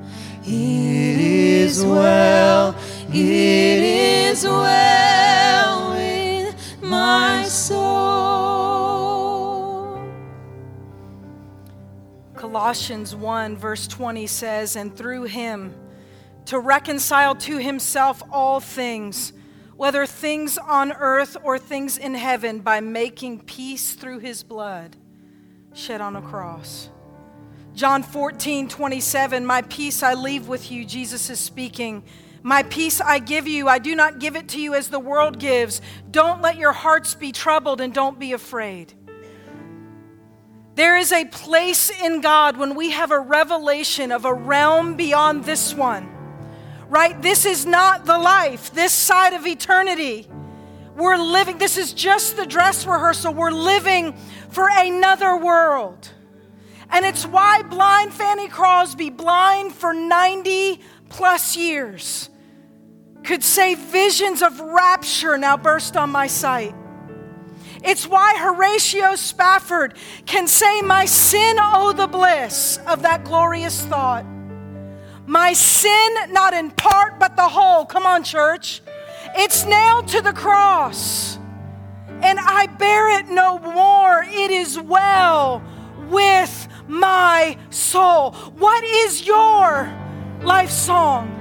It 0.46 1.20
is 1.20 1.84
well, 1.84 2.74
it 3.10 3.84
is 3.84 4.46
well 4.46 5.92
with 5.92 6.82
my 6.82 7.44
soul. 7.44 8.00
Colossians 12.36 13.14
1, 13.14 13.58
verse 13.58 13.86
20 13.88 14.26
says, 14.26 14.78
And 14.78 14.96
through 14.96 15.24
him 15.24 15.76
to 16.46 16.58
reconcile 16.58 17.36
to 17.36 17.58
himself 17.58 18.24
all 18.32 18.62
things, 18.62 19.34
whether 19.76 20.06
things 20.06 20.58
on 20.58 20.94
earth 20.94 21.36
or 21.44 21.60
things 21.60 21.98
in 21.98 22.14
heaven, 22.14 22.60
by 22.60 22.80
making 22.80 23.42
peace 23.42 23.92
through 23.94 24.20
his 24.20 24.42
blood 24.42 24.96
shed 25.74 26.02
on 26.02 26.16
a 26.16 26.22
cross. 26.22 26.90
John 27.76 28.04
14, 28.04 28.68
27, 28.68 29.46
My 29.46 29.62
peace 29.64 30.04
I 30.04 30.14
leave 30.14 30.48
with 30.48 30.72
you, 30.72 30.86
Jesus 30.86 31.30
is 31.30 31.40
speaking. 31.40 32.04
My 32.42 32.64
peace 32.64 33.02
I 33.02 33.20
give 33.20 33.48
you. 33.48 33.68
I 33.68 33.80
do 33.80 33.96
not 33.96 34.20
give 34.20 34.36
it 34.36 34.50
to 34.50 34.62
you 34.62 34.74
as 34.74 34.90
the 34.90 35.00
world 35.00 35.40
gives. 35.40 35.82
Don't 36.10 36.42
let 36.42 36.58
your 36.58 36.72
hearts 36.72 37.14
be 37.16 37.32
troubled 37.32 37.82
and 37.82 37.94
don't 37.94 38.20
be 38.20 38.34
afraid. 38.34 38.94
There 40.76 40.98
is 40.98 41.12
a 41.12 41.26
place 41.26 41.90
in 41.90 42.22
God 42.22 42.56
when 42.56 42.76
we 42.76 42.92
have 42.92 43.12
a 43.12 43.20
revelation 43.20 44.12
of 44.12 44.24
a 44.24 44.34
realm 44.34 44.96
beyond 44.96 45.44
this 45.44 45.74
one, 45.74 46.10
right? 46.88 47.22
This 47.22 47.46
is 47.46 47.66
not 47.66 48.06
the 48.06 48.18
life, 48.18 48.74
this 48.74 48.94
side 48.94 49.34
of 49.34 49.46
eternity. 49.46 50.30
We're 51.00 51.16
living, 51.16 51.58
this 51.58 51.78
is 51.78 51.94
just 51.94 52.36
the 52.36 52.46
dress 52.46 52.86
rehearsal. 52.86 53.34
We're 53.34 53.52
living 53.52 54.18
for 54.50 54.68
another 54.70 55.38
world. 55.38 56.12
And 56.92 57.06
it's 57.06 57.26
why 57.26 57.62
blind 57.62 58.14
Fanny 58.14 58.50
Crosby, 58.50 59.10
blind 59.10 59.74
for 59.74 59.94
90 59.94 60.82
plus 61.08 61.56
years, 61.56 62.30
could 63.24 63.46
say 63.46 63.76
visions 63.76 64.42
of 64.42 64.60
rapture 64.60 65.38
now 65.38 65.56
burst 65.56 65.96
on 65.96 66.10
my 66.10 66.28
sight. 66.28 66.76
It's 67.82 68.06
why 68.06 68.36
Horatio 68.38 69.16
Spafford 69.16 69.96
can 70.26 70.48
say, 70.48 70.82
My 70.82 71.06
sin, 71.06 71.56
oh, 71.60 71.94
the 71.94 72.08
bliss 72.08 72.78
of 72.86 73.04
that 73.04 73.24
glorious 73.24 73.86
thought. 73.86 74.26
My 75.26 75.54
sin, 75.54 76.34
not 76.34 76.54
in 76.54 76.72
part, 76.72 77.20
but 77.20 77.38
the 77.38 77.48
whole. 77.48 77.86
Come 77.86 78.06
on, 78.06 78.26
church. 78.26 78.82
It's 79.36 79.66
nailed 79.66 80.08
to 80.10 80.22
the 80.22 80.34
cross, 80.34 81.38
and 82.22 82.40
I 82.40 82.68
bear 82.78 83.20
it 83.20 83.30
no 83.30 83.60
more. 83.60 84.26
It 84.28 84.52
is 84.52 84.80
well 84.80 85.64
with 86.10 86.68
my 86.88 87.58
soul. 87.70 88.32
What 88.32 88.84
is 88.84 89.26
your 89.26 89.92
life 90.42 90.72
song? 90.72 91.36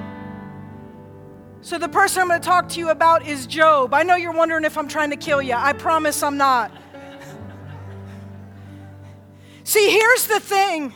So, 1.60 1.78
the 1.78 1.88
person 1.88 2.22
I'm 2.22 2.28
going 2.28 2.40
to 2.40 2.46
talk 2.46 2.68
to 2.70 2.78
you 2.78 2.90
about 2.90 3.26
is 3.26 3.46
Job. 3.46 3.92
I 3.92 4.02
know 4.02 4.16
you're 4.16 4.32
wondering 4.32 4.64
if 4.64 4.78
I'm 4.78 4.88
trying 4.88 5.10
to 5.10 5.16
kill 5.16 5.42
you. 5.42 5.54
I 5.54 5.72
promise 5.72 6.22
I'm 6.22 6.36
not. 6.36 6.70
See, 9.64 9.90
here's 9.90 10.28
the 10.28 10.40
thing 10.40 10.94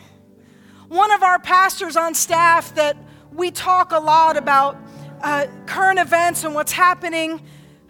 one 0.87 1.11
of 1.11 1.23
our 1.23 1.39
pastors 1.39 1.97
on 1.97 2.13
staff 2.13 2.75
that 2.75 2.95
we 3.31 3.51
talk 3.51 3.91
a 3.91 3.99
lot 3.99 4.37
about 4.37 4.77
uh, 5.23 5.47
current 5.65 5.99
events 5.99 6.43
and 6.43 6.53
what's 6.53 6.73
happening. 6.73 7.41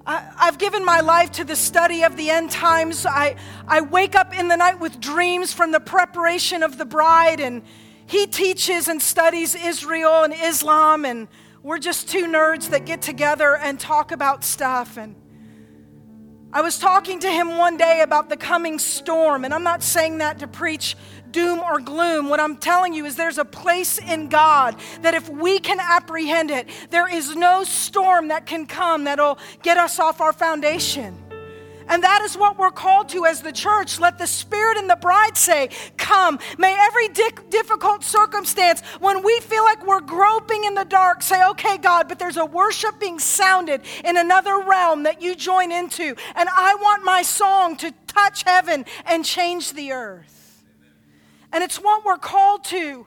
I, 0.06 0.30
I've 0.38 0.58
given 0.58 0.86
my 0.86 1.02
life 1.02 1.32
to 1.34 1.44
the 1.44 1.56
study 1.56 2.04
of 2.04 2.16
the 2.16 2.30
end 2.30 2.52
times. 2.52 3.06
I, 3.06 3.36
I 3.68 3.82
wake 3.82 4.16
up 4.16 4.38
in 4.38 4.48
the 4.48 4.56
night 4.56 4.80
with 4.80 5.00
dreams 5.00 5.52
from 5.52 5.72
the 5.72 5.80
preparation 5.80 6.62
of 6.62 6.78
the 6.78 6.86
bride, 6.86 7.40
and 7.40 7.64
he 8.06 8.28
teaches 8.28 8.88
and 8.88 9.02
studies 9.02 9.56
Israel 9.56 10.24
and 10.24 10.34
Islam, 10.34 11.06
and 11.06 11.28
we're 11.64 11.80
just 11.80 12.08
two 12.08 12.28
nerds 12.28 12.70
that 12.70 12.86
get 12.86 13.02
together 13.02 13.58
and 13.58 13.80
talk 13.80 14.12
about 14.12 14.44
stuff. 14.44 14.98
And 14.98 15.16
I 16.54 16.62
was 16.62 16.78
talking 16.78 17.20
to 17.22 17.28
him 17.28 17.58
one 17.58 17.78
day 17.78 18.02
about 18.02 18.30
the 18.30 18.38
coming 18.38 18.78
storm, 18.78 19.44
and 19.44 19.56
I'm 19.56 19.64
not 19.64 19.82
saying 19.82 20.20
that 20.20 20.38
to 20.38 20.48
preach 20.48 20.96
doom 21.32 21.60
or 21.60 21.80
gloom. 21.80 22.30
What 22.30 22.40
I'm 22.40 22.58
telling 22.58 22.94
you 22.94 23.06
is 23.06 23.16
there's 23.16 23.40
a 23.40 23.46
place 23.46 23.98
in 23.98 24.30
God 24.30 24.76
that 25.02 25.16
if 25.16 25.28
we 25.30 25.58
can 25.58 25.80
apprehend 25.80 26.52
it, 26.52 26.70
there 26.92 27.12
is 27.12 27.36
no 27.36 27.64
storm 27.64 28.28
that 28.28 28.46
can 28.46 28.68
come 28.68 29.06
that'll 29.06 29.40
get 29.64 29.78
us 29.78 29.98
off 29.98 30.22
our 30.22 30.32
foundation. 30.32 31.18
And 31.88 32.04
that 32.04 32.22
is 32.22 32.38
what 32.38 32.58
we're 32.58 32.72
called 32.72 33.10
to 33.10 33.26
as 33.26 33.42
the 33.42 33.52
church. 33.52 34.00
Let 34.00 34.18
the 34.18 34.28
Spirit 34.28 34.78
and 34.78 34.90
the 34.90 34.96
bride 34.96 35.38
say, 35.38 35.70
Come. 35.98 36.40
May 36.58 36.76
every 36.80 37.10
di- 37.10 37.32
difficult 37.50 38.04
circumstance, 38.04 38.82
when 39.00 39.24
we 39.24 39.40
feel 39.40 39.64
like 39.64 39.86
we're 39.86 40.02
groping 40.02 40.64
in 40.64 40.76
the 40.76 40.86
dark, 40.86 41.22
say, 41.22 41.44
Okay, 41.50 41.78
God, 41.78 42.08
but 42.08 42.20
there's 42.20 42.38
a 42.38 42.46
worship 42.46 43.00
being 43.00 43.20
sounded 43.20 43.82
in 44.04 44.18
another 44.18 44.60
realm 44.60 45.04
that 45.04 45.22
you 45.22 45.36
join 45.36 45.72
into. 45.72 46.16
And 46.36 46.50
I 46.50 46.76
want 46.76 47.04
my 47.04 47.22
song 47.22 47.76
to 47.78 47.94
touch 48.08 48.44
heaven 48.44 48.86
and 49.06 49.26
change 49.26 49.74
the 49.74 49.92
earth. 49.92 50.64
And 51.52 51.64
it's 51.64 51.78
what 51.78 52.04
we're 52.06 52.18
called 52.18 52.64
to. 52.66 53.06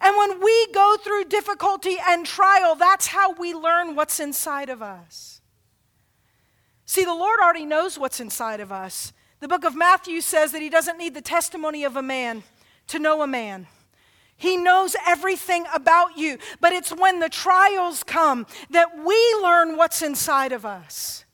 And 0.00 0.16
when 0.16 0.40
we 0.42 0.66
go 0.72 0.96
through 1.02 1.24
difficulty 1.24 1.96
and 2.06 2.26
trial, 2.26 2.74
that's 2.74 3.06
how 3.06 3.32
we 3.32 3.54
learn 3.54 3.94
what's 3.94 4.20
inside 4.20 4.68
of 4.68 4.82
us. 4.82 5.35
See, 6.86 7.04
the 7.04 7.14
Lord 7.14 7.38
already 7.40 7.66
knows 7.66 7.98
what's 7.98 8.20
inside 8.20 8.60
of 8.60 8.72
us. 8.72 9.12
The 9.40 9.48
book 9.48 9.64
of 9.64 9.76
Matthew 9.76 10.22
says 10.22 10.52
that 10.52 10.62
he 10.62 10.70
doesn't 10.70 10.96
need 10.96 11.12
the 11.14 11.20
testimony 11.20 11.84
of 11.84 11.96
a 11.96 12.02
man 12.02 12.42
to 12.86 12.98
know 12.98 13.22
a 13.22 13.26
man. 13.26 13.66
He 14.36 14.56
knows 14.56 14.96
everything 15.06 15.66
about 15.74 16.16
you, 16.16 16.38
but 16.60 16.72
it's 16.72 16.90
when 16.90 17.20
the 17.20 17.28
trials 17.28 18.02
come 18.02 18.46
that 18.70 18.96
we 18.96 19.16
learn 19.42 19.76
what's 19.76 20.00
inside 20.00 20.52
of 20.52 20.64
us 20.64 21.25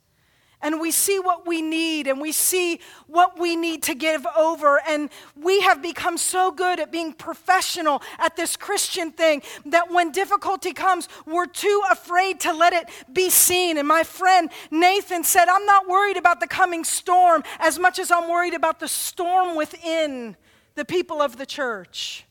and 0.62 0.80
we 0.80 0.90
see 0.90 1.18
what 1.18 1.46
we 1.46 1.60
need 1.60 2.06
and 2.06 2.20
we 2.20 2.32
see 2.32 2.80
what 3.08 3.38
we 3.38 3.56
need 3.56 3.82
to 3.84 3.94
give 3.94 4.24
over. 4.36 4.80
And 4.86 5.10
we 5.36 5.60
have 5.62 5.82
become 5.82 6.16
so 6.16 6.50
good 6.50 6.78
at 6.80 6.92
being 6.92 7.12
professional 7.12 8.00
at 8.18 8.36
this 8.36 8.56
Christian 8.56 9.10
thing 9.10 9.42
that 9.66 9.90
when 9.90 10.12
difficulty 10.12 10.72
comes, 10.72 11.08
we're 11.26 11.46
too 11.46 11.82
afraid 11.90 12.40
to 12.40 12.52
let 12.52 12.72
it 12.72 12.88
be 13.12 13.28
seen. 13.28 13.76
And 13.76 13.88
my 13.88 14.04
friend 14.04 14.50
Nathan 14.70 15.24
said, 15.24 15.48
I'm 15.48 15.66
not 15.66 15.88
worried 15.88 16.16
about 16.16 16.40
the 16.40 16.46
coming 16.46 16.84
storm 16.84 17.42
as 17.58 17.78
much 17.78 17.98
as 17.98 18.10
I'm 18.10 18.30
worried 18.30 18.54
about 18.54 18.80
the 18.80 18.88
storm 18.88 19.56
within 19.56 20.36
the 20.74 20.84
people 20.84 21.20
of 21.20 21.36
the 21.36 21.46
church. 21.46 22.24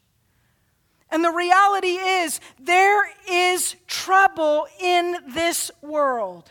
And 1.12 1.26
the 1.26 1.32
reality 1.32 1.98
is, 1.98 2.40
there 2.58 3.04
is 3.30 3.76
trouble 3.86 4.66
in 4.80 5.18
this 5.28 5.70
world. 5.82 6.50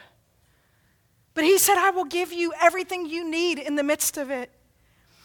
But 1.35 1.45
he 1.45 1.59
said, 1.59 1.79
I 1.79 1.91
will 1.91 2.05
give 2.05 2.33
you 2.33 2.53
everything 2.61 3.07
you 3.07 3.29
need 3.29 3.59
in 3.59 3.77
the 3.77 3.83
midst 3.83 4.17
of 4.17 4.31
it. 4.31 4.51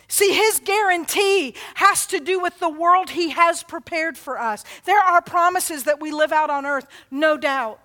See, 0.07 0.33
his 0.33 0.59
guarantee 0.63 1.55
has 1.75 2.05
to 2.07 2.19
do 2.19 2.39
with 2.39 2.59
the 2.59 2.69
world 2.69 3.09
he 3.09 3.31
has 3.31 3.63
prepared 3.63 4.17
for 4.17 4.39
us. 4.39 4.63
There 4.85 4.99
are 4.99 5.21
promises 5.21 5.85
that 5.85 5.99
we 5.99 6.11
live 6.11 6.31
out 6.31 6.49
on 6.49 6.65
earth, 6.65 6.85
no 7.09 7.37
doubt. 7.37 7.79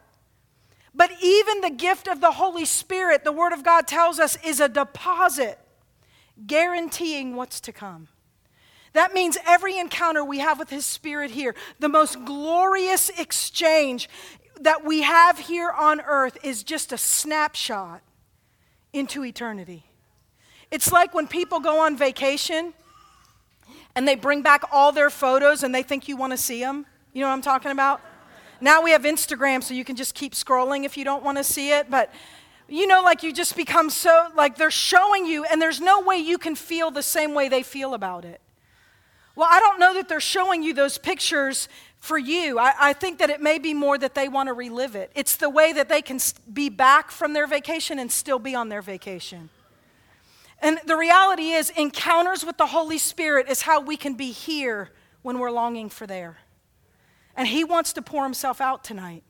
But 0.94 1.12
even 1.22 1.60
the 1.60 1.70
gift 1.70 2.08
of 2.08 2.20
the 2.20 2.32
Holy 2.32 2.66
Spirit, 2.66 3.24
the 3.24 3.32
Word 3.32 3.52
of 3.52 3.64
God 3.64 3.86
tells 3.86 4.18
us, 4.18 4.36
is 4.44 4.60
a 4.60 4.68
deposit 4.68 5.58
guaranteeing 6.46 7.36
what's 7.36 7.60
to 7.60 7.72
come. 7.72 8.08
That 8.92 9.14
means 9.14 9.38
every 9.46 9.78
encounter 9.78 10.24
we 10.24 10.40
have 10.40 10.58
with 10.58 10.68
His 10.68 10.84
Spirit 10.84 11.30
here, 11.30 11.54
the 11.78 11.88
most 11.88 12.24
glorious 12.24 13.08
exchange 13.10 14.10
that 14.60 14.84
we 14.84 15.02
have 15.02 15.38
here 15.38 15.70
on 15.70 16.00
earth, 16.02 16.36
is 16.42 16.62
just 16.64 16.92
a 16.92 16.98
snapshot 16.98 18.02
into 18.92 19.24
eternity. 19.24 19.84
It's 20.70 20.92
like 20.92 21.14
when 21.14 21.26
people 21.26 21.60
go 21.60 21.80
on 21.80 21.96
vacation 21.96 22.74
and 23.94 24.06
they 24.06 24.14
bring 24.14 24.42
back 24.42 24.64
all 24.72 24.92
their 24.92 25.10
photos 25.10 25.62
and 25.62 25.74
they 25.74 25.82
think 25.82 26.08
you 26.08 26.16
want 26.16 26.32
to 26.32 26.36
see 26.36 26.60
them. 26.60 26.86
You 27.12 27.22
know 27.22 27.28
what 27.28 27.34
I'm 27.34 27.42
talking 27.42 27.72
about? 27.72 28.00
Now 28.60 28.82
we 28.82 28.90
have 28.92 29.02
Instagram, 29.02 29.62
so 29.62 29.74
you 29.74 29.84
can 29.84 29.96
just 29.96 30.14
keep 30.14 30.34
scrolling 30.34 30.84
if 30.84 30.96
you 30.96 31.04
don't 31.04 31.24
want 31.24 31.38
to 31.38 31.44
see 31.44 31.72
it. 31.72 31.90
But 31.90 32.12
you 32.68 32.86
know, 32.86 33.02
like 33.02 33.22
you 33.22 33.32
just 33.32 33.56
become 33.56 33.90
so, 33.90 34.28
like 34.36 34.56
they're 34.56 34.70
showing 34.70 35.26
you, 35.26 35.44
and 35.44 35.60
there's 35.60 35.80
no 35.80 36.00
way 36.00 36.16
you 36.16 36.38
can 36.38 36.54
feel 36.54 36.90
the 36.90 37.02
same 37.02 37.34
way 37.34 37.48
they 37.48 37.64
feel 37.64 37.94
about 37.94 38.24
it. 38.24 38.40
Well, 39.34 39.48
I 39.50 39.58
don't 39.58 39.80
know 39.80 39.94
that 39.94 40.08
they're 40.08 40.20
showing 40.20 40.62
you 40.62 40.72
those 40.74 40.98
pictures 40.98 41.68
for 42.00 42.16
you. 42.16 42.58
I, 42.58 42.72
I, 42.80 42.92
think 42.94 43.18
that 43.18 43.28
it 43.28 43.40
may 43.42 43.58
be 43.58 43.74
more 43.74 43.98
that 43.98 44.14
they 44.14 44.26
want 44.26 44.48
to 44.48 44.54
relive 44.54 44.96
it. 44.96 45.12
It's 45.14 45.36
the 45.36 45.50
way 45.50 45.72
that 45.74 45.88
they 45.88 46.00
can 46.00 46.18
be 46.52 46.70
back 46.70 47.10
from 47.10 47.34
their 47.34 47.46
vacation 47.46 47.98
and 47.98 48.10
still 48.10 48.38
be 48.38 48.54
on 48.54 48.70
their 48.70 48.82
vacation. 48.82 49.50
And 50.62 50.80
the 50.86 50.96
reality 50.96 51.50
is, 51.50 51.70
encounters 51.70 52.44
with 52.44 52.56
the 52.56 52.66
Holy 52.66 52.98
Spirit 52.98 53.48
is 53.48 53.62
how 53.62 53.80
we 53.80 53.96
can 53.96 54.14
be 54.14 54.30
here 54.30 54.90
when 55.22 55.38
we're 55.38 55.50
longing 55.50 55.90
for 55.90 56.06
there. 56.06 56.38
And 57.36 57.46
He 57.46 57.64
wants 57.64 57.92
to 57.94 58.02
pour 58.02 58.24
Himself 58.24 58.60
out 58.60 58.82
tonight. 58.82 59.22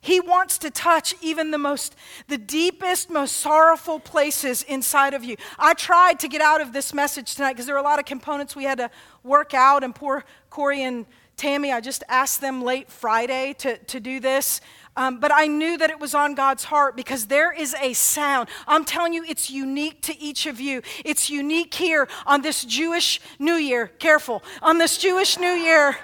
He 0.00 0.20
wants 0.20 0.58
to 0.58 0.70
touch 0.70 1.14
even 1.20 1.50
the 1.50 1.58
most, 1.58 1.94
the 2.28 2.38
deepest, 2.38 3.10
most 3.10 3.36
sorrowful 3.36 3.98
places 3.98 4.62
inside 4.62 5.12
of 5.12 5.24
you. 5.24 5.36
I 5.58 5.74
tried 5.74 6.20
to 6.20 6.28
get 6.28 6.40
out 6.40 6.60
of 6.60 6.72
this 6.72 6.94
message 6.94 7.34
tonight 7.34 7.54
because 7.54 7.66
there 7.66 7.74
were 7.74 7.80
a 7.80 7.84
lot 7.84 7.98
of 7.98 8.04
components 8.04 8.54
we 8.54 8.64
had 8.64 8.78
to 8.78 8.90
work 9.24 9.54
out, 9.54 9.82
and 9.82 9.94
poor 9.94 10.24
Corey 10.50 10.82
and 10.82 11.04
Tammy, 11.38 11.72
I 11.72 11.80
just 11.80 12.02
asked 12.08 12.40
them 12.40 12.62
late 12.62 12.90
Friday 12.90 13.54
to, 13.58 13.78
to 13.78 14.00
do 14.00 14.18
this. 14.18 14.60
Um, 14.96 15.20
but 15.20 15.30
I 15.32 15.46
knew 15.46 15.78
that 15.78 15.90
it 15.90 16.00
was 16.00 16.12
on 16.12 16.34
God's 16.34 16.64
heart 16.64 16.96
because 16.96 17.26
there 17.26 17.52
is 17.52 17.74
a 17.80 17.92
sound. 17.92 18.48
I'm 18.66 18.84
telling 18.84 19.12
you, 19.12 19.24
it's 19.24 19.48
unique 19.48 20.02
to 20.02 20.20
each 20.20 20.46
of 20.46 20.60
you. 20.60 20.82
It's 21.04 21.30
unique 21.30 21.72
here 21.72 22.08
on 22.26 22.42
this 22.42 22.64
Jewish 22.64 23.20
New 23.38 23.54
Year. 23.54 23.86
Careful. 23.86 24.42
On 24.60 24.78
this 24.78 24.98
Jewish 24.98 25.38
New 25.38 25.52
Year 25.52 25.96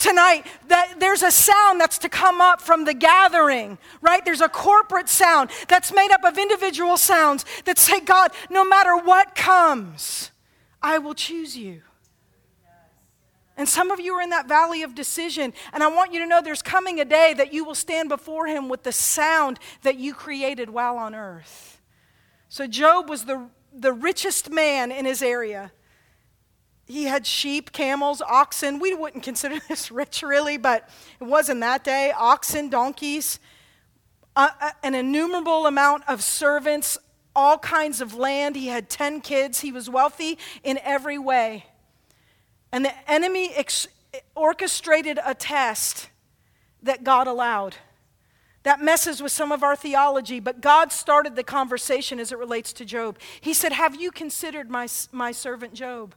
tonight 0.00 0.46
that 0.66 0.94
there's 0.98 1.22
a 1.22 1.30
sound 1.30 1.80
that's 1.80 1.98
to 1.98 2.08
come 2.08 2.40
up 2.40 2.60
from 2.60 2.84
the 2.84 2.94
gathering, 2.94 3.78
right? 4.00 4.24
There's 4.24 4.40
a 4.40 4.48
corporate 4.48 5.08
sound 5.08 5.50
that's 5.68 5.94
made 5.94 6.10
up 6.10 6.24
of 6.24 6.36
individual 6.36 6.96
sounds 6.96 7.44
that 7.66 7.78
say, 7.78 8.00
God, 8.00 8.32
no 8.50 8.64
matter 8.64 8.96
what 8.96 9.36
comes, 9.36 10.32
I 10.82 10.98
will 10.98 11.14
choose 11.14 11.56
you. 11.56 11.82
And 13.60 13.68
some 13.68 13.90
of 13.90 14.00
you 14.00 14.14
are 14.14 14.22
in 14.22 14.30
that 14.30 14.48
valley 14.48 14.82
of 14.84 14.94
decision. 14.94 15.52
And 15.74 15.82
I 15.82 15.88
want 15.88 16.14
you 16.14 16.20
to 16.20 16.26
know 16.26 16.40
there's 16.40 16.62
coming 16.62 16.98
a 16.98 17.04
day 17.04 17.34
that 17.34 17.52
you 17.52 17.62
will 17.62 17.74
stand 17.74 18.08
before 18.08 18.46
him 18.46 18.70
with 18.70 18.84
the 18.84 18.90
sound 18.90 19.58
that 19.82 19.98
you 19.98 20.14
created 20.14 20.70
while 20.70 20.96
on 20.96 21.14
earth. 21.14 21.78
So, 22.48 22.66
Job 22.66 23.10
was 23.10 23.26
the, 23.26 23.50
the 23.70 23.92
richest 23.92 24.48
man 24.48 24.90
in 24.90 25.04
his 25.04 25.20
area. 25.20 25.72
He 26.86 27.04
had 27.04 27.26
sheep, 27.26 27.70
camels, 27.70 28.22
oxen. 28.22 28.78
We 28.78 28.94
wouldn't 28.94 29.24
consider 29.24 29.58
this 29.68 29.90
rich 29.90 30.22
really, 30.22 30.56
but 30.56 30.88
it 31.20 31.24
was 31.24 31.50
in 31.50 31.60
that 31.60 31.84
day 31.84 32.14
oxen, 32.16 32.70
donkeys, 32.70 33.40
uh, 34.36 34.48
uh 34.58 34.70
an 34.82 34.94
innumerable 34.94 35.66
amount 35.66 36.04
of 36.08 36.22
servants, 36.22 36.96
all 37.36 37.58
kinds 37.58 38.00
of 38.00 38.14
land. 38.14 38.56
He 38.56 38.68
had 38.68 38.88
10 38.88 39.20
kids. 39.20 39.60
He 39.60 39.70
was 39.70 39.90
wealthy 39.90 40.38
in 40.64 40.78
every 40.82 41.18
way. 41.18 41.66
And 42.72 42.84
the 42.84 43.10
enemy 43.10 43.52
ex- 43.54 43.88
orchestrated 44.34 45.18
a 45.24 45.34
test 45.34 46.08
that 46.82 47.04
God 47.04 47.26
allowed. 47.26 47.76
That 48.62 48.80
messes 48.80 49.22
with 49.22 49.32
some 49.32 49.52
of 49.52 49.62
our 49.62 49.74
theology, 49.74 50.38
but 50.38 50.60
God 50.60 50.92
started 50.92 51.34
the 51.34 51.42
conversation 51.42 52.20
as 52.20 52.30
it 52.30 52.38
relates 52.38 52.72
to 52.74 52.84
Job. 52.84 53.18
He 53.40 53.54
said, 53.54 53.72
Have 53.72 53.98
you 53.98 54.10
considered 54.10 54.70
my, 54.70 54.86
my 55.12 55.32
servant 55.32 55.72
Job? 55.72 56.14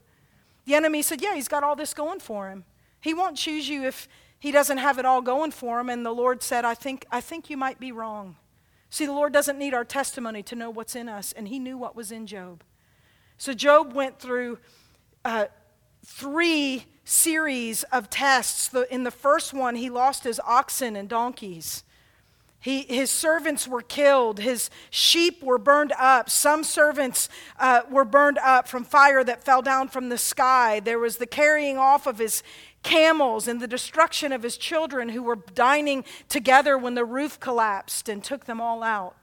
The 0.65 0.75
enemy 0.75 1.01
said, 1.01 1.21
Yeah, 1.21 1.35
he's 1.35 1.47
got 1.47 1.63
all 1.63 1.75
this 1.75 1.93
going 1.93 2.19
for 2.19 2.49
him. 2.49 2.65
He 2.99 3.13
won't 3.13 3.37
choose 3.37 3.69
you 3.69 3.83
if 3.83 4.07
he 4.39 4.51
doesn't 4.51 4.77
have 4.77 4.99
it 4.99 5.05
all 5.05 5.21
going 5.21 5.51
for 5.51 5.79
him. 5.79 5.89
And 5.89 6.05
the 6.05 6.11
Lord 6.11 6.43
said, 6.43 6.65
I 6.65 6.73
think, 6.73 7.05
I 7.09 7.21
think 7.21 7.49
you 7.49 7.55
might 7.55 7.79
be 7.79 7.93
wrong. 7.93 8.35
See, 8.89 9.05
the 9.05 9.13
Lord 9.13 9.33
doesn't 9.33 9.57
need 9.57 9.73
our 9.73 9.85
testimony 9.85 10.43
to 10.43 10.55
know 10.55 10.69
what's 10.69 10.95
in 10.95 11.09
us, 11.09 11.31
and 11.31 11.47
he 11.47 11.59
knew 11.59 11.77
what 11.77 11.95
was 11.95 12.11
in 12.11 12.27
Job. 12.27 12.63
So 13.37 13.53
Job 13.53 13.93
went 13.93 14.19
through 14.19 14.59
uh, 15.25 15.45
three 16.05 16.85
series 17.05 17.83
of 17.83 18.09
tests. 18.09 18.73
In 18.89 19.03
the 19.03 19.11
first 19.11 19.53
one, 19.53 19.75
he 19.75 19.89
lost 19.89 20.23
his 20.23 20.39
oxen 20.45 20.95
and 20.95 21.09
donkeys. 21.09 21.83
He, 22.59 22.83
his 22.83 23.11
servants 23.11 23.67
were 23.67 23.81
killed. 23.81 24.39
His 24.39 24.69
sheep 24.89 25.43
were 25.43 25.57
burned 25.57 25.91
up. 25.99 26.29
Some 26.29 26.63
servants 26.63 27.27
uh, 27.59 27.81
were 27.91 28.05
burned 28.05 28.37
up 28.37 28.69
from 28.69 28.85
fire 28.85 29.21
that 29.21 29.43
fell 29.43 29.61
down 29.61 29.89
from 29.89 30.07
the 30.07 30.17
sky. 30.17 30.79
There 30.79 30.99
was 30.99 31.17
the 31.17 31.27
carrying 31.27 31.77
off 31.77 32.07
of 32.07 32.19
his 32.19 32.41
camels 32.81 33.49
and 33.49 33.59
the 33.59 33.67
destruction 33.67 34.31
of 34.31 34.43
his 34.43 34.55
children 34.55 35.09
who 35.09 35.23
were 35.23 35.35
dining 35.35 36.05
together 36.29 36.77
when 36.77 36.95
the 36.95 37.03
roof 37.03 37.37
collapsed 37.37 38.07
and 38.07 38.23
took 38.23 38.45
them 38.45 38.61
all 38.61 38.81
out. 38.81 39.17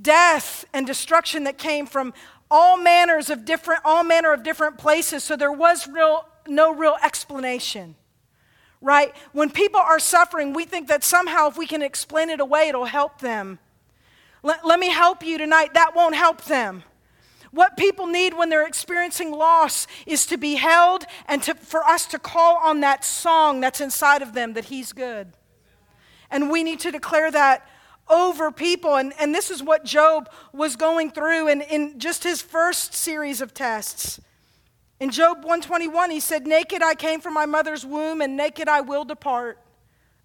Death 0.00 0.66
and 0.74 0.86
destruction 0.86 1.44
that 1.44 1.56
came 1.56 1.86
from 1.86 2.12
all 2.50 2.76
manners 2.76 3.30
of 3.30 3.44
different, 3.44 3.82
all 3.84 4.02
manner 4.02 4.32
of 4.32 4.42
different 4.42 4.78
places. 4.78 5.22
So 5.22 5.36
there 5.36 5.52
was 5.52 5.86
real, 5.86 6.26
no 6.48 6.74
real 6.74 6.96
explanation. 7.02 7.94
Right? 8.82 9.14
When 9.32 9.50
people 9.50 9.80
are 9.80 9.98
suffering, 9.98 10.52
we 10.52 10.64
think 10.64 10.88
that 10.88 11.04
somehow 11.04 11.48
if 11.48 11.58
we 11.58 11.66
can 11.66 11.82
explain 11.82 12.30
it 12.30 12.40
away, 12.40 12.68
it'll 12.68 12.86
help 12.86 13.20
them. 13.20 13.58
Let, 14.42 14.66
let 14.66 14.80
me 14.80 14.88
help 14.88 15.22
you 15.22 15.36
tonight. 15.36 15.74
That 15.74 15.94
won't 15.94 16.14
help 16.14 16.44
them. 16.44 16.82
What 17.50 17.76
people 17.76 18.06
need 18.06 18.34
when 18.34 18.48
they're 18.48 18.66
experiencing 18.66 19.32
loss 19.32 19.86
is 20.06 20.24
to 20.26 20.36
be 20.36 20.54
held 20.54 21.04
and 21.26 21.42
to, 21.42 21.54
for 21.54 21.84
us 21.84 22.06
to 22.06 22.18
call 22.18 22.58
on 22.58 22.80
that 22.80 23.04
song 23.04 23.60
that's 23.60 23.80
inside 23.80 24.22
of 24.22 24.34
them 24.34 24.54
that 24.54 24.66
He's 24.66 24.92
good. 24.92 25.32
And 26.30 26.48
we 26.48 26.62
need 26.62 26.80
to 26.80 26.92
declare 26.92 27.30
that 27.30 27.66
over 28.10 28.50
people. 28.50 28.96
And, 28.96 29.14
and 29.18 29.34
this 29.34 29.50
is 29.50 29.62
what 29.62 29.84
Job 29.84 30.28
was 30.52 30.76
going 30.76 31.10
through 31.10 31.48
in, 31.48 31.62
in 31.62 31.98
just 31.98 32.24
his 32.24 32.42
first 32.42 32.92
series 32.92 33.40
of 33.40 33.54
tests. 33.54 34.20
In 34.98 35.10
Job 35.10 35.38
121, 35.38 36.10
he 36.10 36.20
said, 36.20 36.46
Naked 36.46 36.82
I 36.82 36.94
came 36.94 37.20
from 37.20 37.32
my 37.32 37.46
mother's 37.46 37.86
womb, 37.86 38.20
and 38.20 38.36
naked 38.36 38.68
I 38.68 38.82
will 38.82 39.04
depart. 39.04 39.58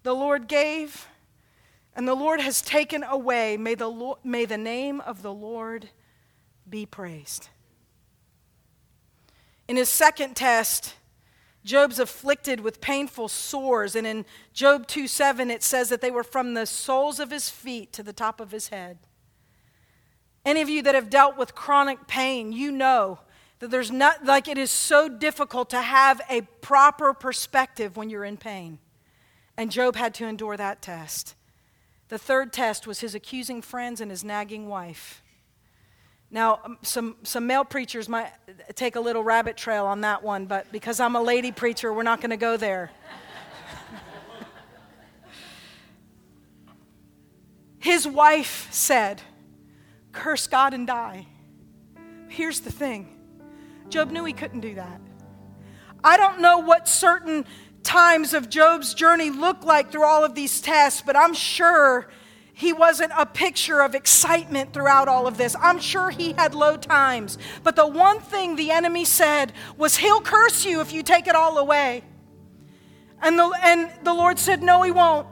The 0.02 0.12
Lord 0.12 0.48
gave, 0.48 1.06
and 1.94 2.06
the 2.06 2.14
Lord 2.14 2.40
has 2.40 2.60
taken 2.60 3.02
away. 3.02 3.56
May 3.56 3.74
the, 3.74 3.88
Lord, 3.88 4.18
may 4.22 4.44
the 4.44 4.58
name 4.58 5.00
of 5.00 5.22
the 5.22 5.32
Lord 5.32 5.88
be 6.68 6.84
praised. 6.84 7.48
In 9.66 9.76
his 9.76 9.88
second 9.88 10.36
test, 10.36 10.94
Job's 11.66 11.98
afflicted 11.98 12.60
with 12.60 12.80
painful 12.80 13.26
sores. 13.26 13.96
And 13.96 14.06
in 14.06 14.24
Job 14.54 14.86
2 14.86 15.08
7, 15.08 15.50
it 15.50 15.64
says 15.64 15.88
that 15.88 16.00
they 16.00 16.12
were 16.12 16.22
from 16.22 16.54
the 16.54 16.64
soles 16.64 17.18
of 17.18 17.30
his 17.30 17.50
feet 17.50 17.92
to 17.92 18.04
the 18.04 18.12
top 18.12 18.40
of 18.40 18.52
his 18.52 18.68
head. 18.68 18.98
Any 20.44 20.62
of 20.62 20.68
you 20.68 20.80
that 20.82 20.94
have 20.94 21.10
dealt 21.10 21.36
with 21.36 21.56
chronic 21.56 22.06
pain, 22.06 22.52
you 22.52 22.70
know 22.70 23.18
that 23.58 23.72
there's 23.72 23.90
not, 23.90 24.24
like, 24.24 24.46
it 24.46 24.58
is 24.58 24.70
so 24.70 25.08
difficult 25.08 25.68
to 25.70 25.80
have 25.80 26.20
a 26.30 26.42
proper 26.42 27.12
perspective 27.12 27.96
when 27.96 28.10
you're 28.10 28.24
in 28.24 28.36
pain. 28.36 28.78
And 29.56 29.72
Job 29.72 29.96
had 29.96 30.14
to 30.14 30.26
endure 30.26 30.56
that 30.56 30.80
test. 30.80 31.34
The 32.10 32.18
third 32.18 32.52
test 32.52 32.86
was 32.86 33.00
his 33.00 33.16
accusing 33.16 33.60
friends 33.60 34.00
and 34.00 34.10
his 34.10 34.22
nagging 34.22 34.68
wife. 34.68 35.20
Now, 36.30 36.60
um, 36.64 36.78
some, 36.82 37.16
some 37.22 37.46
male 37.46 37.64
preachers 37.64 38.08
might 38.08 38.32
take 38.74 38.96
a 38.96 39.00
little 39.00 39.22
rabbit 39.22 39.56
trail 39.56 39.86
on 39.86 40.00
that 40.00 40.22
one, 40.22 40.46
but 40.46 40.70
because 40.72 40.98
I'm 40.98 41.14
a 41.14 41.22
lady 41.22 41.52
preacher, 41.52 41.92
we're 41.92 42.02
not 42.02 42.20
going 42.20 42.30
to 42.30 42.36
go 42.36 42.56
there. 42.56 42.90
His 47.78 48.06
wife 48.06 48.68
said, 48.72 49.22
Curse 50.12 50.48
God 50.48 50.74
and 50.74 50.86
die. 50.86 51.26
Here's 52.28 52.60
the 52.60 52.72
thing 52.72 53.12
Job 53.88 54.10
knew 54.10 54.24
he 54.24 54.32
couldn't 54.32 54.60
do 54.60 54.74
that. 54.74 55.00
I 56.02 56.16
don't 56.16 56.40
know 56.40 56.58
what 56.58 56.88
certain 56.88 57.46
times 57.82 58.34
of 58.34 58.48
Job's 58.48 58.94
journey 58.94 59.30
looked 59.30 59.64
like 59.64 59.92
through 59.92 60.04
all 60.04 60.24
of 60.24 60.34
these 60.34 60.60
tests, 60.60 61.02
but 61.04 61.16
I'm 61.16 61.34
sure 61.34 62.08
he 62.58 62.72
wasn't 62.72 63.12
a 63.14 63.26
picture 63.26 63.82
of 63.82 63.94
excitement 63.94 64.72
throughout 64.72 65.08
all 65.08 65.26
of 65.26 65.36
this. 65.36 65.54
I'm 65.60 65.78
sure 65.78 66.08
he 66.08 66.32
had 66.32 66.54
low 66.54 66.78
times. 66.78 67.36
But 67.62 67.76
the 67.76 67.86
one 67.86 68.18
thing 68.18 68.56
the 68.56 68.70
enemy 68.70 69.04
said 69.04 69.52
was, 69.76 69.98
He'll 69.98 70.22
curse 70.22 70.64
you 70.64 70.80
if 70.80 70.90
you 70.90 71.02
take 71.02 71.26
it 71.26 71.34
all 71.34 71.58
away. 71.58 72.02
And 73.20 73.38
the, 73.38 73.52
and 73.62 73.90
the 74.04 74.14
Lord 74.14 74.38
said, 74.38 74.62
No, 74.62 74.80
he 74.80 74.90
won't. 74.90 75.28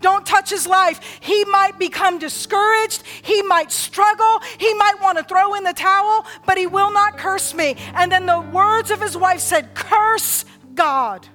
Don't 0.00 0.24
touch 0.24 0.48
his 0.48 0.68
life. 0.68 1.18
He 1.20 1.44
might 1.46 1.80
become 1.80 2.20
discouraged. 2.20 3.02
He 3.22 3.42
might 3.42 3.72
struggle. 3.72 4.40
He 4.58 4.72
might 4.74 5.02
want 5.02 5.18
to 5.18 5.24
throw 5.24 5.54
in 5.54 5.64
the 5.64 5.72
towel, 5.72 6.26
but 6.46 6.56
he 6.56 6.68
will 6.68 6.92
not 6.92 7.18
curse 7.18 7.54
me. 7.54 7.74
And 7.96 8.12
then 8.12 8.24
the 8.24 8.40
words 8.40 8.92
of 8.92 9.02
his 9.02 9.16
wife 9.16 9.40
said, 9.40 9.74
Curse 9.74 10.44
God. 10.74 11.26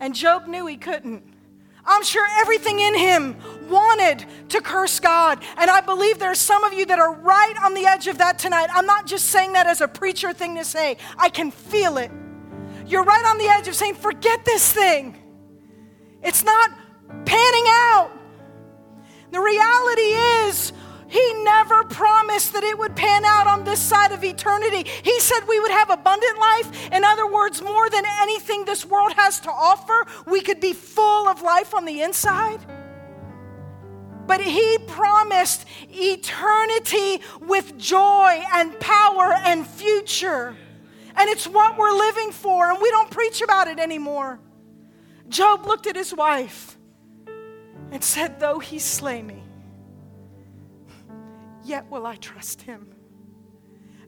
And 0.00 0.14
Job 0.14 0.48
knew 0.48 0.66
he 0.66 0.76
couldn't. 0.76 1.29
I'm 1.84 2.02
sure 2.04 2.26
everything 2.40 2.78
in 2.78 2.94
him 2.94 3.36
wanted 3.68 4.24
to 4.50 4.60
curse 4.60 5.00
God. 5.00 5.42
And 5.56 5.70
I 5.70 5.80
believe 5.80 6.18
there 6.18 6.30
are 6.30 6.34
some 6.34 6.64
of 6.64 6.72
you 6.72 6.86
that 6.86 6.98
are 6.98 7.14
right 7.14 7.54
on 7.62 7.74
the 7.74 7.86
edge 7.86 8.06
of 8.06 8.18
that 8.18 8.38
tonight. 8.38 8.68
I'm 8.72 8.86
not 8.86 9.06
just 9.06 9.26
saying 9.26 9.54
that 9.54 9.66
as 9.66 9.80
a 9.80 9.88
preacher 9.88 10.32
thing 10.32 10.56
to 10.56 10.64
say, 10.64 10.96
I 11.16 11.28
can 11.28 11.50
feel 11.50 11.98
it. 11.98 12.10
You're 12.86 13.04
right 13.04 13.24
on 13.24 13.38
the 13.38 13.46
edge 13.46 13.68
of 13.68 13.74
saying, 13.74 13.94
forget 13.94 14.44
this 14.44 14.72
thing. 14.72 15.16
It's 16.22 16.44
not 16.44 16.70
panning 17.24 17.64
out. 17.68 18.10
The 19.30 19.40
reality 19.40 20.00
is, 20.48 20.72
he 21.08 21.34
never 21.42 21.84
promised 21.84 22.19
it 22.70 22.78
would 22.78 22.96
pan 22.96 23.24
out 23.24 23.46
on 23.46 23.64
this 23.64 23.80
side 23.80 24.12
of 24.12 24.24
eternity. 24.24 24.88
He 25.02 25.20
said 25.20 25.40
we 25.46 25.60
would 25.60 25.72
have 25.72 25.90
abundant 25.90 26.38
life. 26.38 26.92
In 26.92 27.04
other 27.04 27.26
words, 27.26 27.60
more 27.60 27.90
than 27.90 28.04
anything 28.22 28.64
this 28.64 28.86
world 28.86 29.12
has 29.14 29.40
to 29.40 29.50
offer, 29.50 30.06
we 30.26 30.40
could 30.40 30.60
be 30.60 30.72
full 30.72 31.28
of 31.28 31.42
life 31.42 31.74
on 31.74 31.84
the 31.84 32.02
inside. 32.02 32.60
But 34.26 34.40
he 34.40 34.78
promised 34.86 35.66
eternity 35.88 37.20
with 37.40 37.76
joy 37.76 38.42
and 38.54 38.78
power 38.78 39.34
and 39.44 39.66
future. 39.66 40.56
And 41.16 41.28
it's 41.28 41.48
what 41.48 41.76
we're 41.76 41.92
living 41.92 42.30
for, 42.30 42.70
and 42.70 42.80
we 42.80 42.88
don't 42.90 43.10
preach 43.10 43.42
about 43.42 43.66
it 43.66 43.80
anymore. 43.80 44.38
Job 45.28 45.66
looked 45.66 45.88
at 45.88 45.96
his 45.96 46.14
wife 46.14 46.78
and 47.90 48.02
said, 48.02 48.38
Though 48.38 48.60
he 48.60 48.78
slay 48.78 49.22
me, 49.22 49.39
yet 51.70 51.90
will 51.90 52.04
I 52.04 52.16
trust 52.16 52.62
him. 52.62 52.94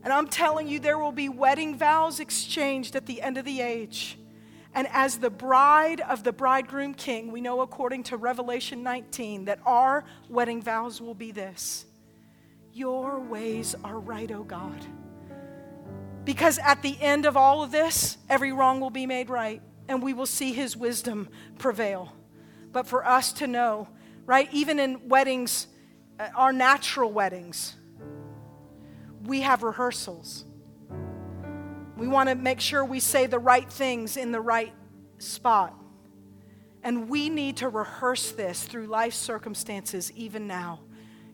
And 0.05 0.13
I'm 0.13 0.27
telling 0.27 0.69
you, 0.69 0.79
there 0.79 0.99
will 0.99 1.13
be 1.13 1.29
wedding 1.29 1.79
vows 1.79 2.21
exchanged 2.21 2.95
at 2.97 3.07
the 3.07 3.23
end 3.23 3.39
of 3.39 3.47
the 3.47 3.61
age. 3.61 4.19
And 4.75 4.89
as 4.91 5.19
the 5.19 5.31
bride 5.31 6.01
of 6.01 6.25
the 6.25 6.33
bridegroom 6.33 6.95
king, 6.95 7.33
we 7.33 7.41
know 7.41 7.61
according 7.61 8.03
to 8.05 8.17
Revelation 8.17 8.83
19 8.83 9.47
that 9.47 9.61
our 9.65 10.05
wedding 10.29 10.61
vows 10.61 11.01
will 11.01 11.15
be 11.15 11.31
this 11.31 11.87
Your 12.73 13.21
ways 13.21 13.75
are 13.85 13.99
right, 13.99 14.31
O 14.31 14.43
God. 14.43 14.85
Because 16.25 16.59
at 16.59 16.83
the 16.83 17.01
end 17.01 17.25
of 17.25 17.37
all 17.37 17.63
of 17.63 17.73
this, 17.73 18.19
every 18.29 18.53
wrong 18.53 18.81
will 18.81 18.91
be 18.91 19.07
made 19.07 19.31
right, 19.31 19.63
and 19.89 20.03
we 20.03 20.13
will 20.13 20.27
see 20.27 20.53
his 20.53 20.77
wisdom 20.77 21.29
prevail 21.59 22.13
but 22.73 22.87
for 22.87 23.07
us 23.07 23.33
to 23.35 23.47
know, 23.47 23.89
right? 24.27 24.49
Even 24.53 24.79
in 24.79 25.09
weddings, 25.09 25.69
our 26.35 26.53
natural 26.53 27.13
weddings, 27.13 27.75
we 29.25 29.41
have 29.41 29.63
rehearsals. 29.63 30.45
We 31.97 32.09
want 32.09 32.29
to 32.29 32.35
make 32.35 32.61
sure 32.61 32.85
we 32.85 33.01
say 33.01 33.27
the 33.27 33.39
right 33.39 33.71
things 33.71 34.17
in 34.17 34.33
the 34.33 34.41
right 34.41 34.73
spot. 35.19 35.75
And 36.83 37.09
we 37.09 37.29
need 37.29 37.59
to 37.59 37.69
rehearse 37.69 38.33
this 38.33 38.65
through 38.65 38.87
life 38.87 39.15
circumstances 39.15 40.11
even 40.13 40.47
now. 40.47 40.81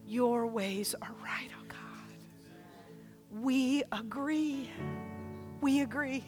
Your 0.07 0.47
ways 0.47 0.95
are 1.01 1.15
right, 1.23 1.49
oh 1.59 1.65
God. 1.69 3.43
We 3.43 3.83
agree. 3.91 4.71
We 5.61 5.81
agree. 5.81 6.25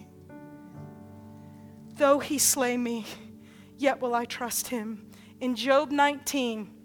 Though 1.97 2.19
he 2.19 2.39
slay 2.39 2.79
me, 2.79 3.05
yet 3.77 4.01
will 4.01 4.15
I 4.15 4.25
trust 4.25 4.69
him. 4.69 5.11
In 5.41 5.55
Job 5.55 5.91
19, 5.91 6.80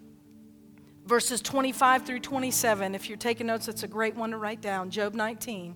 verses 1.05 1.41
25 1.41 2.05
through 2.05 2.19
27, 2.19 2.95
if 2.95 3.07
you're 3.07 3.17
taking 3.17 3.47
notes, 3.47 3.67
that's 3.67 3.83
a 3.83 3.87
great 3.87 4.15
one 4.15 4.31
to 4.31 4.37
write 4.37 4.61
down. 4.61 4.89
Job 4.89 5.13
19, 5.13 5.75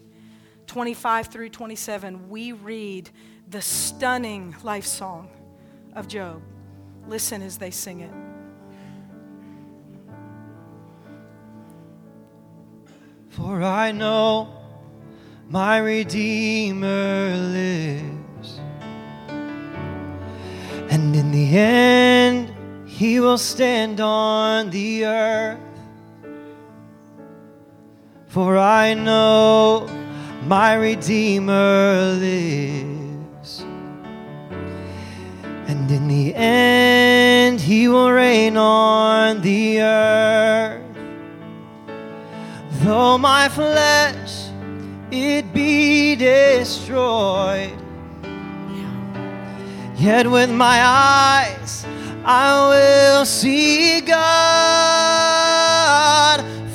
25 0.67 1.27
through 1.27 1.49
27, 1.49 2.29
we 2.29 2.51
read 2.51 3.09
the 3.49 3.61
stunning 3.61 4.55
life 4.63 4.85
song 4.85 5.29
of 5.95 6.07
Job. 6.07 6.41
Listen 7.07 7.41
as 7.41 7.57
they 7.57 7.71
sing 7.71 8.01
it. 8.01 8.11
For 13.29 13.61
I 13.61 13.91
know 13.91 14.49
my 15.47 15.77
Redeemer 15.77 17.35
lives 17.35 18.59
and 20.91 21.15
in 21.15 21.31
the 21.31 21.57
end, 21.57 22.51
he 22.99 23.21
will 23.21 23.37
stand 23.37 24.01
on 24.01 24.71
the 24.71 25.05
earth. 25.05 25.57
For 28.27 28.57
I 28.57 28.93
know 28.93 29.87
my 30.43 30.73
Redeemer 30.73 32.17
lives. 32.19 33.63
And 35.69 35.89
in 35.89 36.09
the 36.09 36.35
end, 36.35 37.61
he 37.61 37.87
will 37.87 38.11
reign 38.11 38.57
on 38.57 39.39
the 39.43 39.79
earth. 39.79 40.83
Though 42.83 43.17
my 43.17 43.47
flesh 43.47 44.49
it 45.09 45.53
be 45.53 46.17
destroyed 46.17 47.79
Yet 49.95 50.27
with 50.27 50.49
my 50.49 50.81
eyes 50.83 51.85
I 52.25 52.69
will 52.69 53.25
see 53.25 54.01
God, 54.01 54.19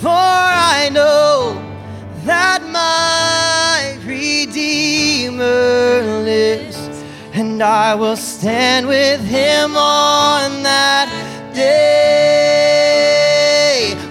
for 0.01 0.09
I 0.09 0.89
know 0.91 1.61
that 2.25 2.63
my 2.73 3.99
Redeemer 4.05 5.43
lives, 6.25 6.79
and 7.35 7.63
I 7.63 7.95
will 7.95 8.17
stand 8.17 8.87
with 8.89 9.21
him 9.21 9.77
on 9.77 10.63
that 10.63 11.09
day. 11.55 12.75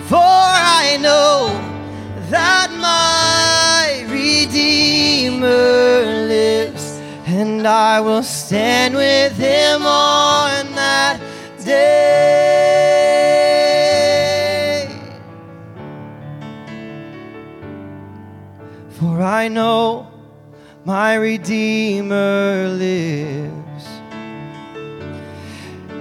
For 0.08 0.20
I 0.20 0.98
know 1.02 1.50
that 2.30 2.72
my 2.80 4.06
Redeemer 4.10 6.06
lives, 6.28 7.00
and 7.26 7.66
I 7.68 8.00
will 8.00 8.24
stand 8.24 8.96
with 8.96 9.36
him 9.36 9.86
on 9.86 10.73
day. 11.64 12.44
For 18.90 19.22
I 19.22 19.48
know 19.48 20.08
my 20.86 21.16
Redeemer 21.16 22.68
lives, 22.70 23.86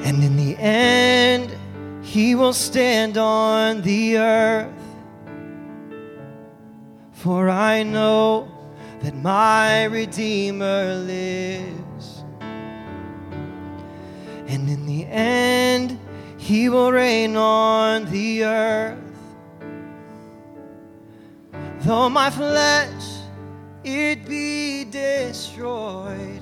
and 0.07 0.23
in 0.23 0.37
the 0.37 0.57
end, 0.59 1.57
he 2.03 2.35
will 2.35 2.53
stand 2.53 3.17
on 3.17 3.83
the 3.83 4.19
earth. 4.19 4.69
For 7.13 7.49
I 7.49 7.83
know 7.85 8.49
that 9.01 9.15
my 9.15 9.85
Redeemer 9.85 10.97
lives. 10.97 11.82
And 14.53 14.69
in 14.69 14.85
the 14.85 15.07
end, 15.07 15.99
he 16.37 16.69
will 16.69 16.93
reign 16.93 17.37
on 17.37 18.05
the 18.11 18.45
earth. 18.45 18.99
though 21.85 22.09
my 22.09 22.31
flesh 22.31 23.05
it 23.83 24.25
be 24.25 24.85
destroyed. 24.85 26.41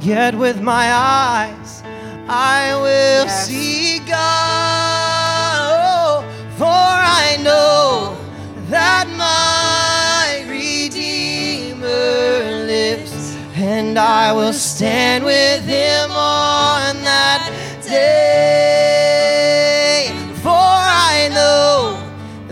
Yet 0.00 0.34
with 0.36 0.60
my 0.60 0.86
eyes 0.92 1.82
I 2.28 2.74
will 2.76 3.24
Yes. 3.26 3.46
see 3.48 3.98
God, 4.00 5.66
oh, 5.72 6.22
for 6.56 6.66
I 7.24 7.36
know 7.42 8.16
that 8.70 9.06
my 9.24 9.57
I 13.98 14.32
will 14.32 14.52
stand 14.52 15.24
with 15.24 15.64
him 15.64 16.12
on 16.12 17.02
that 17.02 17.50
day. 17.82 18.78
For 20.36 20.50
I 20.52 21.28
know 21.34 22.00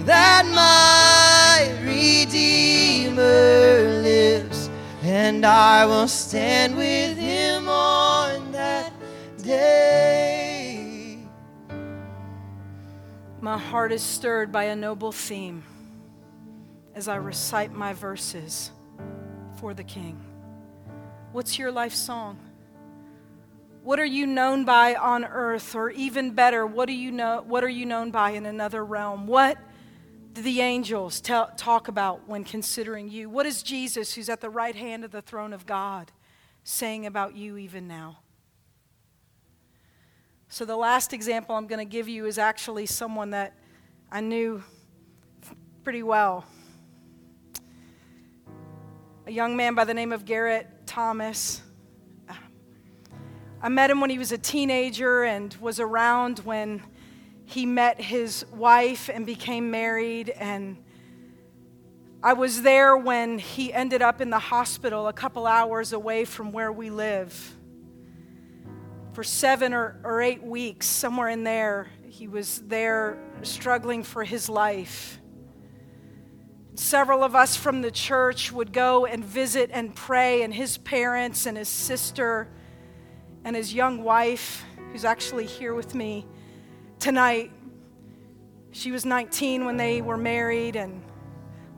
that 0.03 0.45
my 0.47 1.71
Redeemer 1.85 3.23
lives, 4.03 4.69
and 5.03 5.47
I 5.47 5.87
will 5.87 6.09
stand 6.09 6.77
with 6.77 7.17
him 7.17 7.69
on 7.69 8.51
that 8.51 8.93
day. 9.41 11.19
My 13.41 13.57
heart 13.57 13.93
is 13.93 14.03
stirred 14.03 14.51
by 14.51 14.65
a 14.65 14.75
noble 14.75 15.13
theme 15.13 15.63
as 16.97 17.07
I 17.07 17.15
recite 17.17 17.73
my 17.73 17.93
verses 17.93 18.73
for 19.61 19.73
the 19.73 19.85
King. 19.85 20.26
What's 21.37 21.59
your 21.59 21.71
life 21.71 21.93
song? 21.93 22.39
What 23.83 24.01
are 24.01 24.07
you 24.07 24.27
known 24.27 24.65
by 24.65 24.95
on 24.95 25.23
earth? 25.23 25.75
Or 25.75 25.91
even 25.91 26.31
better, 26.31 26.67
what, 26.67 26.87
do 26.87 26.95
you 26.95 27.13
know, 27.13 27.45
what 27.47 27.63
are 27.63 27.69
you 27.69 27.85
known 27.85 28.11
by 28.11 28.31
in 28.31 28.47
another 28.47 28.83
realm? 28.83 29.27
What 29.27 29.59
do 30.33 30.41
the 30.41 30.63
angels 30.63 31.21
talk 31.21 31.89
about 31.89 32.27
when 32.27 32.43
considering 32.43 33.11
you? 33.11 33.29
What 33.29 33.45
is 33.45 33.63
Jesus, 33.63 34.15
who's 34.15 34.31
at 34.31 34.41
the 34.41 34.49
right 34.49 34.75
hand 34.75 35.05
of 35.05 35.11
the 35.11 35.21
throne 35.21 35.53
of 35.53 35.67
God, 35.67 36.11
saying 36.65 37.05
about 37.05 37.37
you 37.37 37.59
even 37.59 37.87
now? 37.87 38.21
So, 40.49 40.65
the 40.65 40.75
last 40.75 41.13
example 41.13 41.55
I'm 41.55 41.67
going 41.67 41.87
to 41.87 41.91
give 41.91 42.09
you 42.09 42.25
is 42.25 42.39
actually 42.39 42.87
someone 42.87 43.33
that 43.33 43.53
I 44.11 44.23
knew 44.23 44.65
pretty 45.85 46.03
well. 46.03 46.47
A 49.29 49.33
young 49.33 49.57
man 49.57 49.75
by 49.75 49.83
the 49.83 49.93
name 49.93 50.13
of 50.13 50.25
Garrett 50.25 50.69
Thomas. 50.87 51.61
I 53.61 53.69
met 53.69 53.91
him 53.91 54.01
when 54.01 54.09
he 54.09 54.19
was 54.19 54.31
a 54.31 54.39
teenager 54.39 55.25
and 55.25 55.53
was 55.55 55.81
around 55.81 56.39
when 56.41 56.81
he 57.45 57.67
met 57.67 58.01
his 58.01 58.47
wife 58.53 59.11
and 59.13 59.27
became 59.27 59.73
married. 59.73 60.29
And 60.31 60.77
I 62.23 62.35
was 62.35 62.63
there 62.63 62.97
when 62.97 63.41
he 63.41 63.73
ended 63.73 64.01
up 64.01 64.21
in 64.21 64.31
the 64.31 64.39
hospital 64.39 65.09
a 65.09 65.13
couple 65.13 65.45
hours 65.49 65.93
away 65.93 66.25
from 66.25 66.53
where 66.53 66.71
we 66.71 66.89
live 66.91 67.57
for 69.13 69.25
seven 69.25 69.75
or, 69.75 69.99
or 70.05 70.23
eight 70.23 70.45
weeks, 70.45 70.87
somewhere 70.87 71.31
in 71.31 71.43
there. 71.43 71.89
He 72.09 72.29
was 72.29 72.63
there 72.69 73.19
struggling 73.43 74.05
for 74.05 74.23
his 74.23 74.49
life. 74.49 75.19
Several 76.79 77.25
of 77.25 77.35
us 77.35 77.57
from 77.57 77.81
the 77.81 77.91
church 77.91 78.53
would 78.53 78.71
go 78.71 79.07
and 79.07 79.25
visit 79.25 79.71
and 79.73 79.95
pray, 79.95 80.43
and 80.43 80.53
his 80.53 80.77
parents 80.77 81.47
and 81.47 81.57
his 81.57 81.71
sister 81.71 82.49
and 83.45 83.57
his 83.57 83.73
young 83.73 84.05
wife, 84.05 84.63
who's 84.93 85.05
actually 85.05 85.47
here 85.47 85.75
with 85.75 85.95
me 85.95 86.27
tonight. 86.99 87.51
She 88.73 88.93
was 88.93 89.07
19 89.07 89.65
when 89.65 89.79
they 89.79 90.03
were 90.03 90.19
married 90.19 90.77
and 90.77 91.03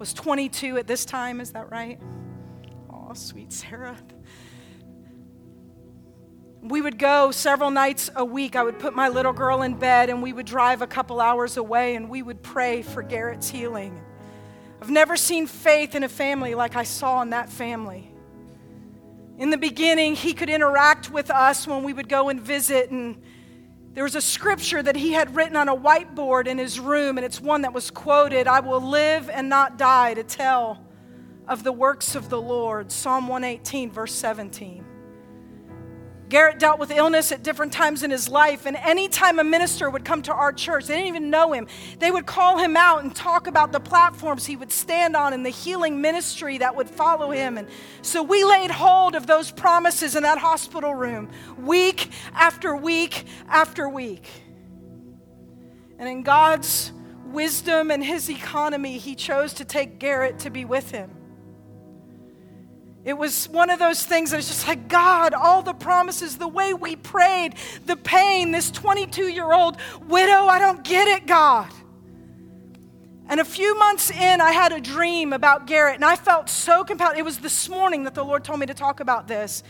was 0.00 0.12
22 0.12 0.78
at 0.78 0.88
this 0.88 1.04
time. 1.04 1.40
Is 1.40 1.52
that 1.52 1.70
right? 1.70 2.00
Oh, 2.92 3.14
sweet 3.14 3.52
Sarah. 3.52 3.96
We 6.60 6.82
would 6.82 6.98
go 6.98 7.30
several 7.30 7.70
nights 7.70 8.10
a 8.16 8.24
week. 8.24 8.56
I 8.56 8.64
would 8.64 8.80
put 8.80 8.96
my 8.96 9.08
little 9.08 9.32
girl 9.32 9.62
in 9.62 9.74
bed 9.74 10.10
and 10.10 10.24
we 10.24 10.32
would 10.32 10.46
drive 10.46 10.82
a 10.82 10.88
couple 10.88 11.20
hours 11.20 11.56
away 11.56 11.94
and 11.94 12.10
we 12.10 12.20
would 12.20 12.42
pray 12.42 12.82
for 12.82 13.04
Garrett's 13.04 13.48
healing. 13.48 14.02
I've 14.80 14.90
never 14.90 15.16
seen 15.16 15.46
faith 15.46 15.94
in 15.94 16.04
a 16.04 16.08
family 16.08 16.54
like 16.54 16.76
I 16.76 16.84
saw 16.84 17.20
in 17.22 17.30
that 17.30 17.50
family. 17.50 18.12
In 19.38 19.50
the 19.50 19.58
beginning, 19.58 20.14
he 20.14 20.32
could 20.34 20.48
interact 20.48 21.10
with 21.10 21.30
us 21.30 21.66
when 21.66 21.82
we 21.82 21.92
would 21.92 22.08
go 22.08 22.28
and 22.28 22.40
visit, 22.40 22.90
and 22.90 23.22
there 23.92 24.04
was 24.04 24.14
a 24.14 24.20
scripture 24.20 24.82
that 24.82 24.96
he 24.96 25.12
had 25.12 25.34
written 25.34 25.56
on 25.56 25.68
a 25.68 25.76
whiteboard 25.76 26.46
in 26.46 26.58
his 26.58 26.78
room, 26.78 27.18
and 27.18 27.24
it's 27.24 27.40
one 27.40 27.62
that 27.62 27.72
was 27.72 27.90
quoted 27.90 28.46
I 28.46 28.60
will 28.60 28.80
live 28.80 29.30
and 29.30 29.48
not 29.48 29.78
die 29.78 30.14
to 30.14 30.24
tell 30.24 30.84
of 31.46 31.64
the 31.64 31.72
works 31.72 32.14
of 32.14 32.28
the 32.28 32.40
Lord. 32.40 32.92
Psalm 32.92 33.26
118, 33.26 33.90
verse 33.90 34.14
17. 34.14 34.84
Garrett 36.28 36.58
dealt 36.58 36.78
with 36.78 36.90
illness 36.90 37.32
at 37.32 37.42
different 37.42 37.72
times 37.72 38.02
in 38.02 38.10
his 38.10 38.28
life, 38.28 38.66
and 38.66 38.76
anytime 38.76 39.38
a 39.38 39.44
minister 39.44 39.88
would 39.88 40.04
come 40.04 40.20
to 40.22 40.32
our 40.32 40.52
church, 40.52 40.86
they 40.86 40.94
didn't 40.94 41.08
even 41.08 41.30
know 41.30 41.52
him, 41.52 41.66
they 41.98 42.10
would 42.10 42.26
call 42.26 42.58
him 42.58 42.76
out 42.76 43.02
and 43.02 43.14
talk 43.14 43.46
about 43.46 43.72
the 43.72 43.80
platforms 43.80 44.44
he 44.44 44.56
would 44.56 44.70
stand 44.70 45.16
on 45.16 45.32
and 45.32 45.44
the 45.44 45.50
healing 45.50 46.00
ministry 46.00 46.58
that 46.58 46.76
would 46.76 46.88
follow 46.90 47.30
him. 47.30 47.56
And 47.56 47.66
so 48.02 48.22
we 48.22 48.44
laid 48.44 48.70
hold 48.70 49.14
of 49.14 49.26
those 49.26 49.50
promises 49.50 50.16
in 50.16 50.22
that 50.24 50.38
hospital 50.38 50.94
room 50.94 51.30
week 51.58 52.10
after 52.34 52.76
week 52.76 53.24
after 53.48 53.88
week. 53.88 54.26
And 55.98 56.08
in 56.08 56.22
God's 56.22 56.92
wisdom 57.26 57.90
and 57.90 58.04
his 58.04 58.28
economy, 58.30 58.98
he 58.98 59.14
chose 59.14 59.54
to 59.54 59.64
take 59.64 59.98
Garrett 59.98 60.38
to 60.40 60.50
be 60.50 60.64
with 60.64 60.90
him. 60.90 61.17
It 63.08 63.16
was 63.16 63.48
one 63.48 63.70
of 63.70 63.78
those 63.78 64.04
things 64.04 64.32
that 64.32 64.36
it's 64.36 64.48
just 64.48 64.68
like, 64.68 64.86
God, 64.86 65.32
all 65.32 65.62
the 65.62 65.72
promises, 65.72 66.36
the 66.36 66.46
way 66.46 66.74
we 66.74 66.94
prayed, 66.94 67.54
the 67.86 67.96
pain, 67.96 68.50
this 68.50 68.70
22 68.70 69.28
year 69.28 69.50
old 69.50 69.78
widow, 70.06 70.44
I 70.44 70.58
don't 70.58 70.84
get 70.84 71.08
it, 71.08 71.26
God. 71.26 71.72
And 73.26 73.40
a 73.40 73.46
few 73.46 73.78
months 73.78 74.10
in, 74.10 74.42
I 74.42 74.52
had 74.52 74.72
a 74.72 74.80
dream 74.80 75.32
about 75.32 75.66
Garrett, 75.66 75.94
and 75.94 76.04
I 76.04 76.16
felt 76.16 76.50
so 76.50 76.84
compelled. 76.84 77.16
It 77.16 77.24
was 77.24 77.38
this 77.38 77.70
morning 77.70 78.04
that 78.04 78.14
the 78.14 78.22
Lord 78.22 78.44
told 78.44 78.60
me 78.60 78.66
to 78.66 78.74
talk 78.74 79.00
about 79.00 79.26
this. 79.26 79.62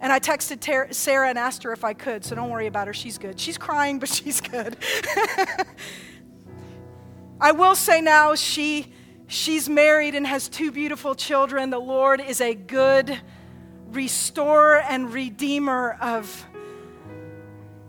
And 0.00 0.12
I 0.12 0.18
texted 0.18 0.58
Ter- 0.58 0.90
Sarah 0.90 1.28
and 1.28 1.38
asked 1.38 1.62
her 1.62 1.72
if 1.72 1.84
I 1.84 1.92
could, 1.92 2.24
so 2.24 2.34
don't 2.34 2.50
worry 2.50 2.66
about 2.66 2.88
her. 2.88 2.92
She's 2.92 3.16
good. 3.16 3.38
She's 3.38 3.58
crying, 3.58 4.00
but 4.00 4.08
she's 4.12 4.40
good. 4.40 4.76
I 7.40 7.52
will 7.52 7.76
say 7.76 8.00
now, 8.00 8.34
she 8.34 8.92
She's 9.32 9.66
married 9.66 10.14
and 10.14 10.26
has 10.26 10.46
two 10.46 10.70
beautiful 10.70 11.14
children. 11.14 11.70
The 11.70 11.78
Lord 11.78 12.20
is 12.20 12.42
a 12.42 12.54
good 12.54 13.18
restorer 13.90 14.80
and 14.80 15.10
redeemer 15.10 15.96
of 16.02 16.46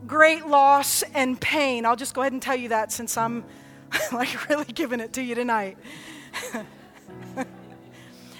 great 0.07 0.47
loss 0.47 1.03
and 1.13 1.39
pain. 1.39 1.85
I'll 1.85 1.97
just 1.97 2.13
go 2.13 2.21
ahead 2.21 2.31
and 2.31 2.41
tell 2.41 2.55
you 2.55 2.69
that 2.69 2.93
since 2.93 3.17
I'm 3.17 3.43
like 4.13 4.47
really 4.47 4.63
giving 4.63 5.01
it 5.01 5.11
to 5.13 5.21
you 5.21 5.35
tonight. 5.35 5.77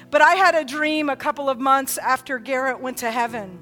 but 0.10 0.22
I 0.22 0.36
had 0.36 0.56
a 0.56 0.64
dream 0.64 1.10
a 1.10 1.18
couple 1.18 1.49
of 1.49 1.60
months 1.60 1.97
after 1.97 2.39
Garrett 2.39 2.80
went 2.80 2.99
to 2.99 3.12
heaven. 3.12 3.60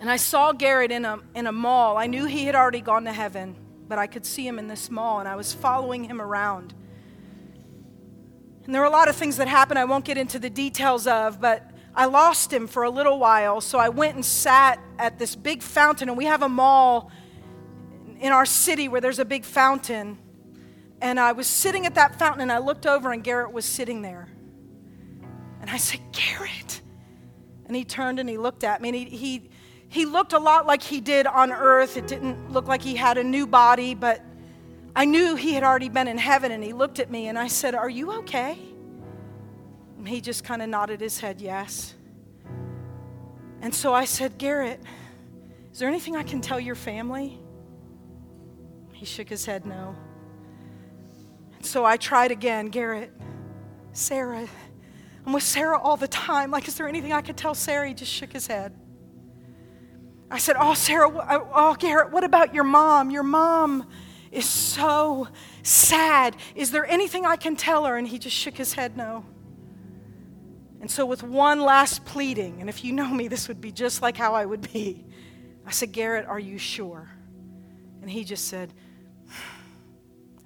And 0.00 0.10
I 0.10 0.16
saw 0.16 0.52
Garrett 0.52 0.92
in 0.92 1.04
a, 1.04 1.18
in 1.34 1.46
a 1.46 1.52
mall. 1.52 1.98
I 1.98 2.06
knew 2.06 2.24
he 2.24 2.46
had 2.46 2.54
already 2.54 2.80
gone 2.80 3.04
to 3.04 3.12
heaven, 3.12 3.54
but 3.86 3.98
I 3.98 4.06
could 4.06 4.24
see 4.24 4.46
him 4.46 4.58
in 4.58 4.66
this 4.66 4.90
mall, 4.90 5.18
and 5.18 5.28
I 5.28 5.36
was 5.36 5.52
following 5.52 6.04
him 6.04 6.22
around. 6.22 6.72
And 8.64 8.74
there 8.74 8.80
were 8.80 8.86
a 8.86 8.90
lot 8.90 9.08
of 9.08 9.16
things 9.16 9.36
that 9.38 9.48
happened 9.48 9.78
I 9.78 9.84
won't 9.84 10.04
get 10.04 10.16
into 10.16 10.38
the 10.38 10.50
details 10.50 11.06
of, 11.06 11.40
but 11.40 11.68
I 11.94 12.06
lost 12.06 12.52
him 12.52 12.66
for 12.66 12.84
a 12.84 12.90
little 12.90 13.18
while. 13.18 13.60
So 13.60 13.78
I 13.78 13.88
went 13.88 14.14
and 14.14 14.24
sat 14.24 14.78
at 14.98 15.18
this 15.18 15.34
big 15.34 15.62
fountain, 15.62 16.08
and 16.08 16.16
we 16.16 16.26
have 16.26 16.42
a 16.42 16.48
mall 16.48 17.10
in 18.20 18.32
our 18.32 18.46
city 18.46 18.88
where 18.88 19.00
there's 19.00 19.18
a 19.18 19.24
big 19.24 19.44
fountain. 19.44 20.16
And 21.00 21.18
I 21.18 21.32
was 21.32 21.48
sitting 21.48 21.86
at 21.86 21.96
that 21.96 22.18
fountain, 22.18 22.42
and 22.42 22.52
I 22.52 22.58
looked 22.58 22.86
over, 22.86 23.10
and 23.10 23.24
Garrett 23.24 23.52
was 23.52 23.64
sitting 23.64 24.00
there. 24.02 24.28
And 25.60 25.68
I 25.68 25.76
said, 25.76 26.00
Garrett. 26.12 26.80
And 27.66 27.74
he 27.74 27.84
turned 27.84 28.18
and 28.18 28.28
he 28.28 28.38
looked 28.38 28.64
at 28.64 28.80
me, 28.80 28.88
and 28.90 28.96
he, 28.96 29.04
he, 29.04 29.50
he 29.88 30.06
looked 30.06 30.32
a 30.32 30.38
lot 30.38 30.66
like 30.66 30.82
he 30.82 31.00
did 31.00 31.26
on 31.26 31.50
earth. 31.52 31.96
It 31.96 32.06
didn't 32.06 32.52
look 32.52 32.68
like 32.68 32.82
he 32.82 32.94
had 32.94 33.18
a 33.18 33.24
new 33.24 33.46
body, 33.46 33.94
but 33.94 34.24
I 34.94 35.04
knew 35.04 35.36
he 35.36 35.54
had 35.54 35.62
already 35.62 35.88
been 35.88 36.08
in 36.08 36.18
heaven 36.18 36.52
and 36.52 36.62
he 36.62 36.72
looked 36.72 36.98
at 36.98 37.10
me 37.10 37.28
and 37.28 37.38
I 37.38 37.48
said, 37.48 37.74
Are 37.74 37.88
you 37.88 38.12
okay? 38.18 38.58
And 39.96 40.06
he 40.06 40.20
just 40.20 40.44
kind 40.44 40.60
of 40.60 40.68
nodded 40.68 41.00
his 41.00 41.18
head, 41.18 41.40
Yes. 41.40 41.94
And 43.62 43.74
so 43.74 43.94
I 43.94 44.04
said, 44.04 44.38
Garrett, 44.38 44.80
is 45.72 45.78
there 45.78 45.88
anything 45.88 46.16
I 46.16 46.22
can 46.22 46.40
tell 46.40 46.60
your 46.60 46.74
family? 46.74 47.38
He 48.92 49.06
shook 49.06 49.28
his 49.28 49.46
head, 49.46 49.64
No. 49.64 49.96
And 51.56 51.64
so 51.64 51.84
I 51.84 51.96
tried 51.96 52.30
again, 52.30 52.66
Garrett, 52.66 53.12
Sarah, 53.92 54.46
I'm 55.24 55.32
with 55.32 55.42
Sarah 55.42 55.78
all 55.78 55.96
the 55.96 56.08
time. 56.08 56.50
Like, 56.50 56.66
is 56.66 56.74
there 56.76 56.88
anything 56.88 57.12
I 57.12 57.22
could 57.22 57.36
tell 57.36 57.54
Sarah? 57.54 57.88
He 57.88 57.94
just 57.94 58.12
shook 58.12 58.32
his 58.32 58.46
head. 58.46 58.74
I 60.30 60.38
said, 60.38 60.56
Oh, 60.58 60.74
Sarah, 60.74 61.10
oh, 61.54 61.76
Garrett, 61.78 62.10
what 62.10 62.24
about 62.24 62.54
your 62.54 62.64
mom? 62.64 63.10
Your 63.10 63.22
mom 63.22 63.86
is 64.32 64.48
so 64.48 65.28
sad. 65.62 66.36
Is 66.56 66.72
there 66.72 66.86
anything 66.86 67.24
I 67.24 67.36
can 67.36 67.54
tell 67.54 67.84
her? 67.84 67.96
And 67.96 68.08
he 68.08 68.18
just 68.18 68.34
shook 68.34 68.56
his 68.56 68.72
head 68.72 68.96
no. 68.96 69.24
And 70.80 70.90
so, 70.90 71.06
with 71.06 71.22
one 71.22 71.60
last 71.60 72.04
pleading, 72.04 72.60
and 72.60 72.68
if 72.68 72.82
you 72.82 72.92
know 72.92 73.08
me, 73.08 73.28
this 73.28 73.46
would 73.46 73.60
be 73.60 73.70
just 73.70 74.02
like 74.02 74.16
how 74.16 74.34
I 74.34 74.44
would 74.44 74.72
be, 74.72 75.04
I 75.64 75.70
said, 75.70 75.92
Garrett, 75.92 76.26
are 76.26 76.40
you 76.40 76.58
sure? 76.58 77.08
And 78.00 78.10
he 78.10 78.24
just 78.24 78.48
said, 78.48 78.72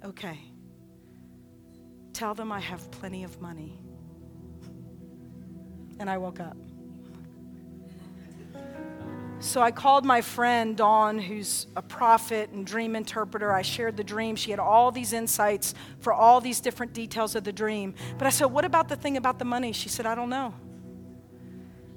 Okay. 0.05 0.39
Tell 2.13 2.33
them 2.33 2.51
I 2.51 2.59
have 2.59 2.89
plenty 2.91 3.23
of 3.23 3.39
money. 3.41 3.79
And 5.99 6.09
I 6.09 6.17
woke 6.17 6.39
up. 6.39 6.57
So 9.39 9.61
I 9.61 9.69
called 9.69 10.03
my 10.03 10.21
friend 10.21 10.75
Dawn, 10.75 11.19
who's 11.19 11.67
a 11.75 11.81
prophet 11.81 12.49
and 12.49 12.65
dream 12.65 12.95
interpreter. 12.95 13.53
I 13.53 13.61
shared 13.61 13.95
the 13.95 14.03
dream. 14.03 14.35
She 14.35 14.49
had 14.49 14.59
all 14.59 14.91
these 14.91 15.13
insights 15.13 15.75
for 15.99 16.11
all 16.11 16.41
these 16.41 16.59
different 16.59 16.93
details 16.93 17.35
of 17.35 17.43
the 17.43 17.53
dream. 17.53 17.93
But 18.17 18.25
I 18.25 18.31
said, 18.31 18.45
What 18.45 18.65
about 18.65 18.89
the 18.89 18.95
thing 18.95 19.15
about 19.15 19.37
the 19.37 19.45
money? 19.45 19.73
She 19.73 19.89
said, 19.89 20.07
I 20.07 20.15
don't 20.15 20.29
know. 20.29 20.55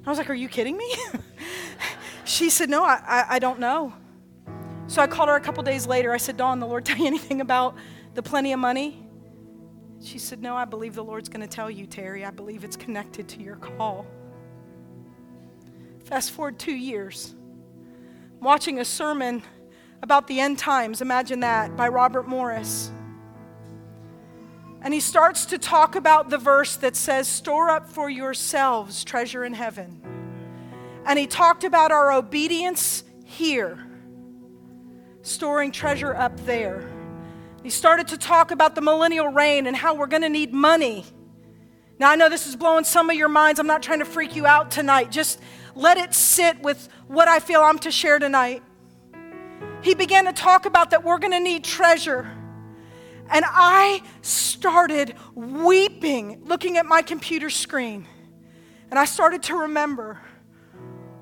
I 0.05 0.11
was 0.11 0.19
like, 0.19 0.29
Are 0.29 0.35
you 0.35 0.49
kidding 0.49 0.77
me? 0.77 0.95
she 2.25 2.51
said, 2.51 2.69
No, 2.69 2.85
I, 2.85 3.01
I, 3.07 3.25
I, 3.37 3.39
don't 3.39 3.59
know. 3.59 3.95
So 4.87 5.01
I 5.01 5.07
called 5.07 5.31
her 5.31 5.37
a 5.37 5.41
couple 5.41 5.63
days 5.63 5.87
later. 5.87 6.13
I 6.13 6.19
said, 6.19 6.37
Dawn, 6.37 6.61
the 6.61 6.67
Lord 6.67 6.85
tell 6.87 6.99
you 6.99 7.07
anything 7.07 7.41
about 7.41 7.75
the 8.13 8.23
plenty 8.23 8.53
of 8.53 8.61
money? 8.61 9.03
She 10.03 10.19
said, 10.19 10.43
No, 10.43 10.57
I 10.57 10.67
believe 10.67 10.95
the 10.95 11.05
Lord's 11.05 11.31
going 11.31 11.41
to 11.41 11.49
tell 11.49 11.71
you, 11.71 11.87
Teri. 11.87 12.27
I 12.27 12.31
believe 12.31 12.65
it's 12.65 12.77
connected 12.77 13.29
to 13.29 13.43
your 13.43 13.57
call. 13.57 14.05
Fast 16.11 16.33
forward 16.33 16.59
two 16.59 16.75
years, 16.75 17.37
watching 18.41 18.81
a 18.81 18.85
sermon 18.85 19.45
about 20.03 20.27
the 20.27 20.41
end 20.41 20.59
times, 20.59 21.01
imagine 21.01 21.39
that, 21.41 21.77
by 21.77 21.87
Robert 21.87 22.27
Morris. 22.27 22.91
And 24.83 24.93
he 24.93 24.99
starts 24.99 25.47
to 25.47 25.59
talk 25.59 25.95
about 25.95 26.29
the 26.29 26.37
verse 26.37 26.75
that 26.79 26.97
says, 26.97 27.29
Store 27.29 27.71
up 27.71 27.89
for 27.89 28.11
yourselves 28.11 29.05
treasure 29.05 29.45
in 29.45 29.55
heaven. 29.55 30.03
And 31.07 31.17
he 31.17 31.29
talked 31.29 31.63
about 31.63 31.93
our 31.93 32.11
obedience 32.11 33.05
here, 33.25 33.79
storing 35.23 35.71
treasure 35.71 36.17
up 36.17 36.45
there. 36.45 36.91
He 37.63 37.71
started 37.71 38.09
to 38.09 38.19
talk 38.19 38.51
about 38.51 38.75
the 38.75 38.81
millennial 38.81 39.29
reign 39.29 39.69
and 39.69 39.77
how 39.77 39.95
we're 39.95 40.09
going 40.09 40.23
to 40.23 40.29
need 40.29 40.53
money. 40.53 41.05
Now, 42.01 42.11
I 42.11 42.17
know 42.17 42.29
this 42.29 42.49
is 42.49 42.57
blowing 42.57 42.83
some 42.83 43.11
of 43.11 43.17
your 43.17 43.29
minds. 43.29 43.61
I'm 43.61 43.69
not 43.69 43.83
trying 43.83 44.01
to 44.01 44.05
freak 44.05 44.35
you 44.35 44.45
out 44.45 44.73
tonight. 44.73 45.13
Just 45.13 45.39
let 45.75 45.97
it 45.97 46.15
sit 46.15 46.61
with 46.63 46.89
what 47.07 47.29
I 47.29 47.41
feel 47.41 47.61
I'm 47.61 47.79
to 47.81 47.91
share 47.91 48.19
tonight. 48.19 48.63
He 49.83 49.95
began 49.95 50.27
to 50.27 50.33
talk 50.33 50.67
about 50.67 50.91
that 50.91 51.05
we're 51.05 51.19
going 51.19 51.33
to 51.33 51.41
need 51.41 51.65
treasure. 51.65 52.31
And 53.31 53.45
I 53.47 54.03
started 54.23 55.15
weeping 55.35 56.43
looking 56.45 56.77
at 56.77 56.87
my 56.87 57.03
computer 57.03 57.49
screen. 57.49 58.07
And 58.91 58.99
I 58.99 59.05
started 59.05 59.43
to 59.45 59.55
remember 59.55 60.21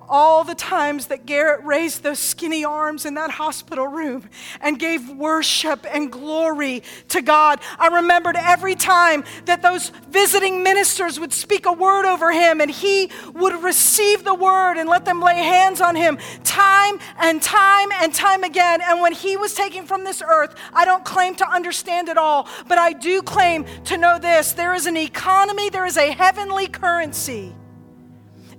all 0.08 0.44
the 0.44 0.54
times 0.54 1.06
that 1.06 1.26
Garrett 1.26 1.64
raised 1.64 2.02
those 2.02 2.18
skinny 2.18 2.64
arms 2.64 3.04
in 3.04 3.14
that 3.14 3.30
hospital 3.30 3.86
room 3.86 4.28
and 4.60 4.78
gave 4.78 5.08
worship 5.10 5.86
and 5.92 6.10
glory 6.10 6.82
to 7.08 7.22
God. 7.22 7.60
I 7.78 7.88
remembered 7.88 8.36
every 8.36 8.74
time 8.74 9.24
that 9.44 9.62
those 9.62 9.90
visiting 10.08 10.62
ministers 10.62 11.20
would 11.20 11.32
speak 11.32 11.66
a 11.66 11.72
word 11.72 12.06
over 12.06 12.32
him 12.32 12.60
and 12.60 12.70
he 12.70 13.10
would 13.34 13.62
receive 13.62 14.24
the 14.24 14.34
word 14.34 14.78
and 14.78 14.88
let 14.88 15.04
them 15.04 15.20
lay 15.20 15.36
hands 15.36 15.80
on 15.80 15.94
him 15.94 16.18
time 16.44 16.98
and 17.18 17.42
time 17.42 17.88
and 18.00 18.14
time 18.14 18.44
again. 18.44 18.80
And 18.82 19.00
when 19.00 19.12
he 19.12 19.36
was 19.36 19.54
taken 19.54 19.86
from 19.86 20.04
this 20.04 20.22
earth, 20.22 20.54
I 20.72 20.84
don't 20.84 21.04
claim 21.04 21.34
to 21.36 21.48
understand 21.48 22.08
it 22.08 22.16
all, 22.16 22.48
but 22.66 22.78
I 22.78 22.92
do 22.92 23.22
claim 23.22 23.64
to 23.84 23.96
know 23.96 24.18
this 24.18 24.52
there 24.52 24.74
is 24.74 24.86
an 24.86 24.96
economy, 24.96 25.70
there 25.70 25.86
is 25.86 25.96
a 25.96 26.10
heavenly 26.12 26.66
currency 26.66 27.54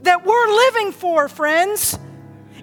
that 0.04 0.26
we're 0.26 0.48
living 0.48 0.92
for, 0.92 1.28
friends. 1.28 1.98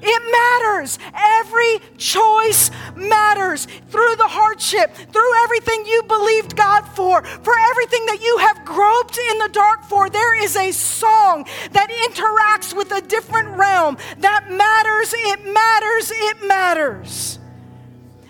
It 0.02 0.22
matters. 0.30 0.98
Every 1.14 1.80
choice 1.96 2.70
matters. 2.94 3.66
Through 3.88 4.16
the 4.16 4.28
hardship, 4.28 4.94
through 4.94 5.42
everything 5.44 5.84
you 5.86 6.02
believed 6.04 6.56
God 6.56 6.82
for, 6.82 7.22
for 7.22 7.54
everything 7.70 8.06
that 8.06 8.22
you 8.22 8.38
have 8.38 8.64
groped 8.64 9.18
in 9.18 9.38
the 9.38 9.48
dark 9.52 9.84
for, 9.84 10.10
there 10.10 10.40
is 10.42 10.56
a 10.56 10.70
song 10.72 11.46
that 11.72 11.90
interacts 12.08 12.76
with 12.76 12.92
a 12.92 13.00
different 13.00 13.48
realm 13.56 13.96
that 14.18 14.50
matters. 14.50 15.14
It 15.14 15.52
matters. 15.52 16.10
It 16.12 16.46
matters. 16.46 17.38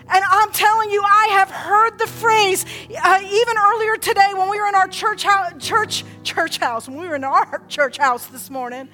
And 0.09 0.25
I'm 0.29 0.53
telling 0.53 0.91
you, 0.91 1.03
I 1.03 1.29
have 1.33 1.51
heard 1.51 1.99
the 1.99 2.07
phrase 2.07 2.65
uh, 3.03 3.21
even 3.23 3.55
earlier 3.59 3.97
today 3.97 4.31
when 4.35 4.49
we 4.49 4.61
were 4.61 4.69
in 4.69 4.75
our 4.75 4.87
church 4.87 5.25
house, 5.25 5.53
church 5.59 6.05
church 6.23 6.59
house. 6.59 6.89
When 6.89 6.99
we 6.99 7.09
were 7.09 7.17
in 7.17 7.25
our 7.25 7.63
church 7.69 7.99
house 7.99 8.27
this 8.27 8.49
morning, 8.49 8.89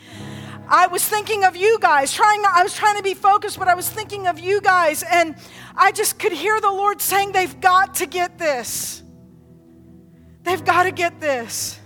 I 0.68 0.86
was 0.86 1.06
thinking 1.06 1.44
of 1.44 1.54
you 1.54 1.78
guys. 1.80 2.14
Trying, 2.14 2.42
I 2.46 2.62
was 2.62 2.74
trying 2.74 2.96
to 2.96 3.02
be 3.02 3.12
focused, 3.12 3.58
but 3.58 3.68
I 3.68 3.74
was 3.74 3.90
thinking 3.90 4.26
of 4.26 4.38
you 4.38 4.62
guys, 4.62 5.02
and 5.02 5.36
I 5.76 5.92
just 5.92 6.18
could 6.18 6.32
hear 6.32 6.60
the 6.60 6.70
Lord 6.70 7.02
saying, 7.02 7.32
"They've 7.32 7.60
got 7.60 7.96
to 7.96 8.06
get 8.06 8.38
this. 8.38 9.02
They've 10.44 10.64
got 10.64 10.84
to 10.84 10.92
get 10.92 11.20
this." 11.20 11.78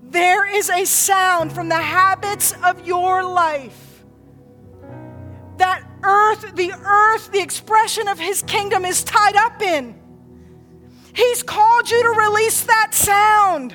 There 0.00 0.46
is 0.46 0.70
a 0.70 0.84
sound 0.84 1.52
from 1.52 1.68
the 1.68 1.74
habits 1.74 2.54
of 2.64 2.86
your 2.86 3.24
life 3.24 4.04
that 5.56 5.83
earth, 6.04 6.54
the 6.54 6.72
earth, 6.72 7.32
the 7.32 7.40
expression 7.40 8.08
of 8.08 8.18
his 8.18 8.42
kingdom 8.42 8.84
is 8.84 9.02
tied 9.02 9.36
up 9.36 9.60
in. 9.62 10.00
He's 11.14 11.42
called 11.42 11.90
you 11.90 12.02
to 12.02 12.10
release 12.10 12.64
that 12.64 12.92
sound. 12.92 13.74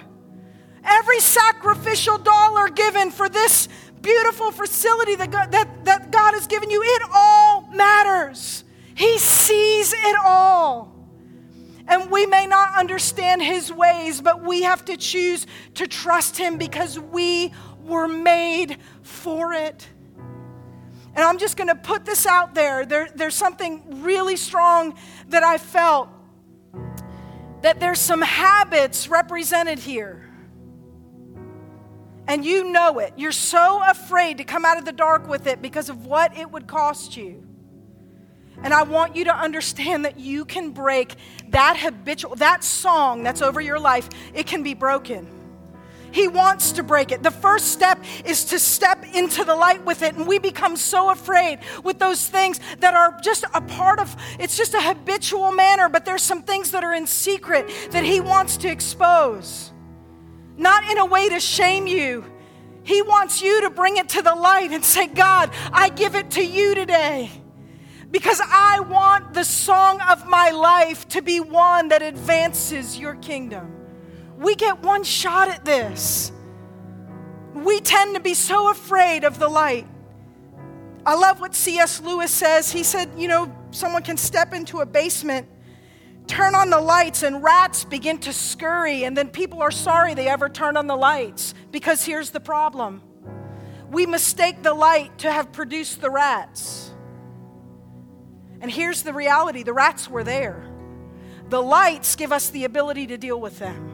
Every 0.84 1.20
sacrificial 1.20 2.18
dollar 2.18 2.70
given 2.70 3.12
for 3.12 3.30
this 3.30 3.68
beautiful 4.02 4.52
facility 4.52 5.16
that 5.16 5.32
God, 5.32 5.52
that, 5.52 5.86
that 5.86 6.12
God 6.12 6.34
has 6.34 6.48
given 6.48 6.70
you, 6.70 6.82
it 6.84 7.02
all 7.14 7.68
matters. 7.74 8.64
He 8.96 9.18
sees 9.18 9.94
it 9.94 10.18
all. 10.24 10.96
And 11.88 12.12
we 12.12 12.26
may 12.26 12.46
not 12.46 12.78
understand 12.78 13.42
his 13.42 13.74
ways, 13.74 14.22
but 14.22 14.44
we 14.44 14.64
have 14.64 14.86
to 14.86 14.98
choose 14.98 15.48
to 15.76 15.88
trust 15.88 16.38
him 16.38 16.58
because 16.58 17.00
we 17.00 17.52
were 17.84 18.08
made 18.08 18.78
for 19.02 19.54
it. 19.54 19.90
And 21.16 21.24
I'm 21.24 21.38
just 21.38 21.58
going 21.58 21.68
to 21.68 21.76
put 21.76 22.06
this 22.06 22.26
out 22.26 22.54
there. 22.54 22.86
there. 22.86 23.10
There's 23.14 23.36
something 23.36 24.04
really 24.04 24.38
strong 24.38 24.96
that 25.30 25.44
I 25.44 25.58
felt 25.58 26.10
that 27.62 27.80
there's 27.80 28.00
some 28.00 28.22
habits 28.22 29.10
represented 29.10 29.80
here. 29.80 30.30
And 32.28 32.46
you 32.46 32.72
know 32.72 33.00
it. 33.00 33.14
You're 33.18 33.32
so 33.32 33.82
afraid 33.86 34.38
to 34.38 34.44
come 34.44 34.64
out 34.64 34.78
of 34.78 34.86
the 34.86 34.92
dark 34.92 35.28
with 35.28 35.48
it 35.48 35.62
because 35.62 35.90
of 35.90 36.06
what 36.06 36.38
it 36.38 36.52
would 36.52 36.68
cost 36.68 37.18
you. 37.18 37.44
And 38.62 38.74
I 38.74 38.84
want 38.84 39.16
you 39.16 39.26
to 39.26 39.36
understand 39.36 40.06
that 40.06 40.20
you 40.20 40.46
can 40.46 40.72
break 40.72 41.16
that 41.50 41.78
habitual, 41.78 42.36
that 42.36 42.64
song 42.64 43.24
that's 43.24 43.42
over 43.42 43.60
your 43.60 43.80
life, 43.80 44.10
it 44.34 44.46
can 44.46 44.64
be 44.64 44.74
broken. 44.74 45.39
He 46.12 46.28
wants 46.28 46.72
to 46.74 46.84
break 46.84 47.12
it. 47.12 47.24
The 47.24 47.32
first 47.32 47.72
step 47.72 48.04
is 48.26 48.46
to 48.46 48.60
step 48.60 49.06
into 49.14 49.44
the 49.44 49.56
light 49.56 49.86
with 49.86 50.02
it. 50.02 50.16
And 50.16 50.28
we 50.28 50.40
become 50.40 50.76
so 50.76 51.10
afraid 51.10 51.60
with 51.84 52.00
those 52.00 52.28
things 52.28 52.60
that 52.80 52.94
are 52.94 53.20
just 53.22 53.46
a 53.54 53.62
part 53.62 54.00
of 54.00 54.16
it's 54.40 54.58
just 54.58 54.74
a 54.74 54.82
habitual 54.82 55.52
manner, 55.52 55.90
but 55.90 56.06
there's 56.06 56.24
some 56.24 56.44
things 56.44 56.72
that 56.72 56.84
are 56.84 56.94
in 56.94 57.08
secret 57.08 57.70
that 57.92 58.04
He 58.04 58.20
wants 58.20 58.58
to 58.58 58.70
expose. 58.70 59.72
Not 60.58 60.90
in 60.92 60.98
a 60.98 61.06
way 61.06 61.30
to 61.30 61.40
shame 61.40 61.88
you. 61.88 62.26
He 62.84 63.02
wants 63.02 63.42
you 63.42 63.62
to 63.62 63.70
bring 63.70 63.98
it 63.98 64.10
to 64.10 64.22
the 64.22 64.34
light 64.34 64.72
and 64.72 64.84
say, 64.84 65.08
God, 65.08 65.52
I 65.72 65.90
give 65.90 66.16
it 66.16 66.32
to 66.32 66.46
you 66.46 66.76
today 66.76 67.30
because 68.12 68.42
I 68.44 68.80
want 68.80 69.34
the 69.34 69.44
song 69.44 70.02
of 70.02 70.28
my 70.28 70.50
life 70.50 71.08
to 71.10 71.22
be 71.22 71.40
one 71.40 71.90
that 71.90 72.02
advances 72.02 72.98
your 72.98 73.16
kingdom. 73.16 73.79
We 74.40 74.56
get 74.56 74.80
one 74.80 75.04
shot 75.04 75.50
at 75.50 75.66
this. 75.66 76.32
We 77.54 77.82
tend 77.82 78.16
to 78.16 78.22
be 78.22 78.34
so 78.34 78.72
afraid 78.72 79.26
of 79.26 79.38
the 79.38 79.50
light. 79.50 79.86
I 81.06 81.16
love 81.16 81.42
what 81.42 81.54
C.S. 81.54 82.02
Lewis 82.02 82.32
says. 82.32 82.72
He 82.72 82.84
said, 82.84 83.12
you 83.18 83.28
know, 83.28 83.54
someone 83.72 84.02
can 84.02 84.16
step 84.16 84.54
into 84.54 84.80
a 84.80 84.86
basement, 84.86 85.48
turn 86.26 86.56
on 86.56 86.70
the 86.70 86.80
lights, 86.80 87.24
and 87.24 87.44
rats 87.44 87.84
begin 87.84 88.18
to 88.20 88.32
scurry, 88.32 89.04
and 89.04 89.18
then 89.18 89.28
people 89.28 89.62
are 89.62 89.72
sorry 89.72 90.14
they 90.14 90.30
ever 90.30 90.48
turned 90.48 90.78
on 90.78 90.88
the 90.88 90.96
lights 90.96 91.54
because 91.72 92.06
here's 92.06 92.32
the 92.32 92.40
problem 92.40 93.02
we 93.92 94.06
mistake 94.06 94.62
the 94.62 94.74
light 94.74 95.18
to 95.18 95.32
have 95.32 95.52
produced 95.52 96.00
the 96.00 96.12
rats. 96.12 96.92
And 98.62 98.70
here's 98.70 99.04
the 99.04 99.14
reality 99.14 99.64
the 99.64 99.74
rats 99.74 100.08
were 100.10 100.24
there. 100.24 100.70
The 101.50 101.62
lights 101.62 102.16
give 102.16 102.32
us 102.32 102.52
the 102.52 102.66
ability 102.66 103.08
to 103.08 103.18
deal 103.18 103.42
with 103.42 103.58
them. 103.58 103.89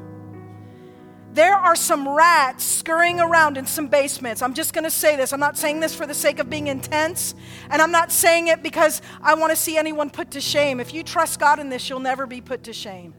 There 1.36 1.56
are 1.56 1.76
some 1.76 2.08
rats 2.08 2.64
scurrying 2.64 3.20
around 3.20 3.58
in 3.58 3.66
some 3.66 3.88
basements. 3.88 4.42
I'm 4.42 4.54
just 4.54 4.74
going 4.74 4.86
to 4.86 4.90
say 4.90 5.18
this. 5.18 5.34
I'm 5.34 5.40
not 5.40 5.58
saying 5.58 5.82
this 5.82 5.94
for 5.94 6.08
the 6.08 6.14
sake 6.14 6.40
of 6.40 6.50
being 6.50 6.68
intense, 6.68 7.36
and 7.70 7.82
I'm 7.82 7.92
not 7.92 8.12
saying 8.12 8.48
it 8.48 8.64
because 8.64 9.02
I 9.22 9.36
want 9.36 9.52
to 9.52 9.56
see 9.58 9.78
anyone 9.78 10.10
put 10.10 10.32
to 10.32 10.42
shame. 10.42 10.80
If 10.80 10.94
you 10.94 11.04
trust 11.04 11.40
God 11.40 11.60
in 11.60 11.70
this, 11.70 11.90
you'll 11.90 12.00
never 12.00 12.26
be 12.26 12.40
put 12.40 12.64
to 12.64 12.74
shame. 12.74 13.14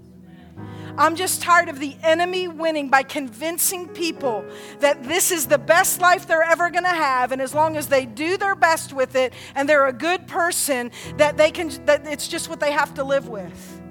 I'm 0.99 1.15
just 1.15 1.43
tired 1.43 1.69
of 1.69 1.79
the 1.79 1.95
enemy 2.03 2.49
winning 2.49 2.89
by 2.89 3.03
convincing 3.03 3.89
people 3.89 4.47
that 4.81 5.05
this 5.05 5.31
is 5.31 5.47
the 5.47 5.59
best 5.59 6.01
life 6.01 6.27
they're 6.27 6.43
ever 6.43 6.71
going 6.71 6.85
to 6.85 6.89
have 6.89 7.33
and 7.33 7.43
as 7.43 7.55
long 7.55 7.77
as 7.77 7.89
they 7.89 8.07
do 8.07 8.39
their 8.39 8.55
best 8.55 8.95
with 8.95 9.15
it 9.15 9.35
and 9.55 9.69
they're 9.69 9.89
a 9.89 9.93
good 9.93 10.27
person 10.27 10.91
that 11.19 11.37
they 11.37 11.51
can 11.51 11.69
that 11.85 12.07
it's 12.07 12.29
just 12.29 12.49
what 12.49 12.61
they 12.61 12.73
have 12.73 12.95
to 12.95 13.05
live 13.05 13.29
with. 13.29 13.83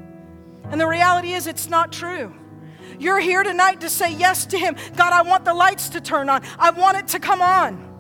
And 0.72 0.82
the 0.82 0.88
reality 0.88 1.34
is 1.34 1.46
it's 1.46 1.70
not 1.70 1.92
true. 1.92 2.34
You're 3.00 3.20
here 3.20 3.44
tonight 3.44 3.82
to 3.82 3.90
say 3.90 4.14
yes 4.14 4.46
to 4.48 4.58
Him. 4.58 4.76
God, 4.96 5.14
I 5.14 5.22
want 5.22 5.46
the 5.46 5.54
lights 5.54 5.90
to 5.90 6.02
turn 6.02 6.30
on, 6.30 6.42
I 6.58 6.72
want 6.72 6.98
it 6.98 7.08
to 7.10 7.20
come 7.20 7.42
on. 7.42 7.96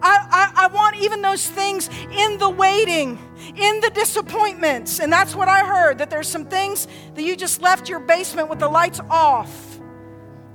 I, 0.00 0.52
I, 0.56 0.64
I, 0.64 0.66
want 0.68 0.96
even 0.96 1.22
those 1.22 1.48
things 1.48 1.88
in 2.12 2.38
the 2.38 2.48
waiting, 2.48 3.18
in 3.56 3.80
the 3.80 3.90
disappointments. 3.90 5.00
And 5.00 5.12
that's 5.12 5.34
what 5.34 5.48
I 5.48 5.64
heard 5.66 5.98
that 5.98 6.08
there's 6.08 6.28
some 6.28 6.44
things 6.44 6.86
that 7.14 7.22
you 7.22 7.34
just 7.34 7.60
left 7.60 7.88
your 7.88 7.98
basement 7.98 8.48
with 8.48 8.60
the 8.60 8.68
lights 8.68 9.00
off. 9.10 9.80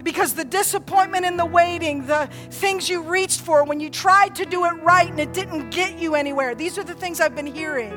Because 0.02 0.34
the 0.34 0.46
disappointment 0.46 1.26
in 1.26 1.38
the 1.38 1.46
waiting, 1.46 2.06
the 2.08 2.30
things 2.52 2.90
you 2.90 3.02
reached 3.04 3.42
for 3.42 3.64
when 3.64 3.80
you 3.80 3.90
tried 3.90 4.36
to 4.36 4.46
do 4.46 4.66
it 4.66 4.74
right 4.82 5.10
and 5.10 5.20
it 5.20 5.34
didn't 5.34 5.72
get 5.72 5.98
you 5.98 6.16
anywhere, 6.16 6.56
these 6.56 6.78
are 6.78 6.84
the 6.84 6.96
things 6.96 7.20
I've 7.20 7.36
been 7.36 7.54
hearing 7.54 7.94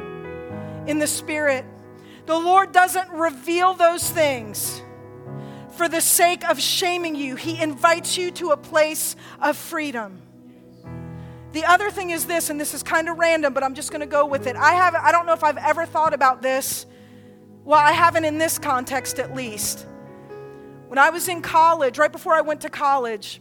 in 0.86 0.98
the 0.98 1.06
Spirit. 1.06 1.64
The 2.26 2.38
Lord 2.38 2.72
doesn't 2.72 3.10
reveal 3.10 3.74
those 3.74 4.08
things 4.10 4.82
for 5.76 5.88
the 5.88 6.00
sake 6.00 6.48
of 6.48 6.60
shaming 6.60 7.14
you, 7.14 7.36
He 7.36 7.60
invites 7.60 8.16
you 8.16 8.30
to 8.32 8.50
a 8.50 8.56
place 8.56 9.16
of 9.40 9.56
freedom. 9.56 10.22
The 11.52 11.64
other 11.64 11.90
thing 11.90 12.10
is 12.10 12.26
this, 12.26 12.50
and 12.50 12.60
this 12.60 12.74
is 12.74 12.82
kind 12.82 13.08
of 13.08 13.18
random, 13.18 13.54
but 13.54 13.62
I'm 13.62 13.74
just 13.74 13.90
going 13.90 14.00
to 14.00 14.06
go 14.06 14.26
with 14.26 14.46
it. 14.46 14.56
I 14.56 14.72
have 14.72 14.94
I 14.94 15.12
don't 15.12 15.26
know 15.26 15.32
if 15.32 15.44
I've 15.44 15.56
ever 15.56 15.86
thought 15.86 16.12
about 16.12 16.42
this. 16.42 16.86
Well, 17.64 17.80
I 17.80 17.92
haven't 17.92 18.24
in 18.24 18.38
this 18.38 18.58
context 18.58 19.18
at 19.18 19.34
least. 19.34 19.86
When 20.88 20.98
I 20.98 21.10
was 21.10 21.28
in 21.28 21.42
college, 21.42 21.98
right 21.98 22.12
before 22.12 22.34
I 22.34 22.42
went 22.42 22.60
to 22.60 22.70
college, 22.70 23.40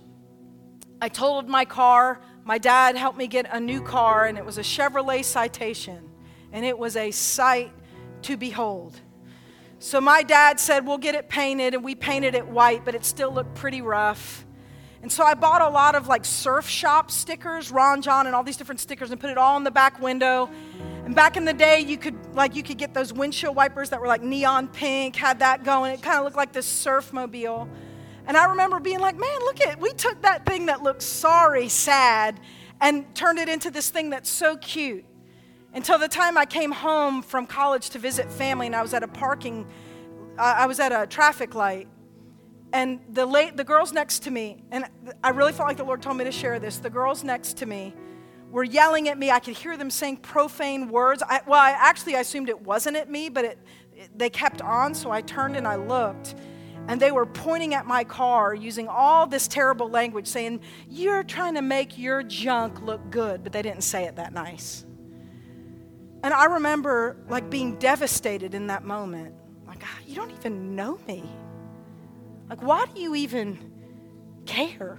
I 1.02 1.10
totaled 1.10 1.48
my 1.48 1.66
car. 1.66 2.22
My 2.44 2.58
dad 2.58 2.96
helped 2.96 3.18
me 3.18 3.28
get 3.28 3.48
a 3.52 3.60
new 3.60 3.82
car, 3.82 4.26
and 4.26 4.38
it 4.38 4.46
was 4.46 4.58
a 4.58 4.62
Chevrolet 4.64 5.24
Citation, 5.24 6.10
and 6.52 6.66
it 6.66 6.78
was 6.78 6.96
a 6.96 7.12
sight 7.12 7.72
to 8.24 8.38
behold. 8.38 9.00
So 9.86 10.02
my 10.02 10.24
dad 10.24 10.60
said, 10.60 10.88
We'll 10.88 10.98
get 10.98 11.14
it 11.14 11.30
painted, 11.30 11.76
and 11.76 11.84
we 11.84 11.94
painted 11.94 12.34
it 12.34 12.48
white, 12.48 12.84
but 12.84 12.96
it 12.96 13.06
still 13.06 13.32
looked 13.32 13.54
pretty 13.54 13.84
rough. 13.84 14.44
And 15.04 15.12
so 15.12 15.24
I 15.24 15.36
bought 15.36 15.62
a 15.62 15.70
lot 15.70 15.94
of 15.94 16.08
like 16.08 16.26
surf 16.26 16.68
shop 16.68 17.12
stickers, 17.12 17.70
Ron 17.70 18.02
Jon, 18.02 18.26
and 18.26 18.36
all 18.36 18.42
these 18.42 18.58
different 18.58 18.82
stickers, 18.82 19.12
and 19.12 19.22
put 19.22 19.30
it 19.30 19.38
all 19.38 19.58
in 19.58 19.64
the 19.64 19.70
back 19.70 20.02
window. 20.02 20.50
And 21.06 21.14
back 21.14 21.38
in 21.38 21.46
the 21.46 21.54
day, 21.54 21.82
you 21.82 22.00
could 22.00 22.16
like 22.34 22.56
you 22.56 22.64
could 22.64 22.80
get 22.80 22.96
those 22.96 23.14
windshield 23.14 23.56
wipers 23.56 23.92
that 23.92 24.02
were 24.02 24.08
like 24.08 24.24
neon 24.24 24.70
pink, 24.70 25.16
had 25.16 25.38
that 25.38 25.64
going. 25.64 25.94
It 25.94 26.02
kind 26.02 26.18
of 26.18 26.24
looked 26.24 26.36
like 26.36 26.52
this 26.52 26.66
surf 26.66 27.14
mobile. 27.14 27.70
And 28.26 28.36
I 28.36 28.46
remember 28.46 28.80
being 28.80 29.02
like, 29.02 29.16
man, 29.16 29.40
look 29.42 29.62
at. 29.62 29.80
We 29.80 29.94
took 29.94 30.20
that 30.24 30.48
thing 30.48 30.66
that 30.66 30.82
looked 30.82 31.04
sorry, 31.04 31.70
sad, 31.70 32.40
and 32.82 33.14
turned 33.14 33.38
it 33.38 33.50
into 33.50 33.70
this 33.70 33.92
thing 33.92 34.10
that's 34.10 34.32
so 34.32 34.58
cute 34.58 35.06
until 35.76 36.00
the 36.00 36.08
time 36.08 36.38
I 36.38 36.46
came 36.46 36.72
home 36.72 37.22
from 37.22 37.46
college 37.46 37.90
to 37.92 38.00
visit 38.00 38.32
family, 38.32 38.66
and 38.66 38.76
I 38.76 38.82
was 38.82 38.94
at 38.94 39.04
a 39.04 39.08
parking, 39.10 39.68
uh, 40.40 40.56
I 40.58 40.66
was 40.68 40.80
at 40.80 40.94
a 40.94 41.06
traffic 41.06 41.54
light, 41.54 41.90
and 42.72 43.02
the 43.10 43.26
late, 43.26 43.58
the 43.58 43.64
girls 43.66 43.92
next 43.92 44.24
to 44.24 44.32
me, 44.32 44.64
and 44.72 44.86
I 45.22 45.30
really 45.30 45.52
felt 45.52 45.68
like 45.68 45.78
the 45.78 45.84
Lord 45.84 46.02
told 46.02 46.16
me 46.16 46.24
to 46.24 46.32
share 46.32 46.60
this. 46.60 46.78
The 46.78 46.90
girls 46.90 47.26
next 47.26 47.58
to 47.58 47.66
me 47.66 47.94
were 48.52 48.64
yelling 48.64 49.10
at 49.10 49.18
me. 49.18 49.32
I 49.32 49.40
could 49.40 49.56
hear 49.58 49.76
them 49.76 49.90
saying 49.90 50.18
profane 50.18 50.88
words. 50.88 51.22
I, 51.28 51.42
well, 51.46 51.60
I 51.60 51.72
actually 51.72 52.16
assumed 52.16 52.48
it 52.48 52.62
wasn't 52.62 52.96
at 52.96 53.10
me, 53.10 53.28
but 53.28 53.44
it, 53.44 53.60
it, 53.94 54.18
they 54.18 54.30
kept 54.30 54.62
on, 54.62 54.94
so 54.94 55.12
I 55.12 55.22
turned 55.22 55.58
and 55.58 55.68
I 55.68 55.76
looked. 55.76 56.36
And 56.88 57.02
they 57.02 57.12
were 57.12 57.26
pointing 57.26 57.74
at 57.74 57.86
my 57.86 58.04
car 58.04 58.54
using 58.54 58.88
all 58.88 59.28
this 59.28 59.48
terrible 59.48 59.90
language, 59.90 60.28
saying, 60.28 60.62
You're 60.90 61.24
trying 61.24 61.56
to 61.56 61.62
make 61.62 61.98
your 61.98 62.24
junk 62.24 62.82
look 62.82 63.10
good, 63.10 63.44
but 63.44 63.52
they 63.52 63.62
didn't 63.62 63.82
say 63.82 64.06
it 64.06 64.16
that 64.16 64.32
nice. 64.32 64.86
And 66.26 66.34
I 66.34 66.46
remember 66.46 67.18
like 67.30 67.52
being 67.52 67.76
devastated 67.76 68.56
in 68.56 68.66
that 68.66 68.84
moment. 68.84 69.36
Like, 69.68 69.84
ah, 69.84 70.00
you 70.08 70.16
don't 70.16 70.32
even 70.32 70.76
know 70.76 70.98
me. 71.08 71.24
Like, 72.50 72.64
why 72.64 72.86
do 72.92 73.00
you 73.00 73.14
even 73.14 73.60
care? 74.48 74.98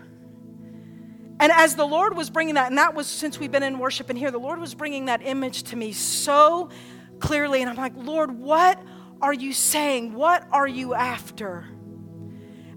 And 1.40 1.50
as 1.50 1.74
the 1.74 1.84
Lord 1.84 2.16
was 2.16 2.30
bringing 2.30 2.54
that, 2.54 2.68
and 2.68 2.78
that 2.78 2.94
was 2.94 3.08
since 3.08 3.40
we've 3.40 3.50
been 3.50 3.64
in 3.64 3.80
worship 3.80 4.08
and 4.08 4.16
here, 4.16 4.30
the 4.30 4.38
Lord 4.38 4.60
was 4.60 4.72
bringing 4.76 5.06
that 5.06 5.20
image 5.26 5.64
to 5.64 5.76
me 5.76 5.90
so 5.90 6.70
clearly. 7.18 7.60
And 7.60 7.68
I'm 7.68 7.76
like, 7.76 7.94
Lord, 7.96 8.30
what 8.30 8.80
are 9.20 9.34
you 9.34 9.52
saying? 9.52 10.12
What 10.14 10.46
are 10.52 10.68
you 10.68 10.94
after? 10.94 11.64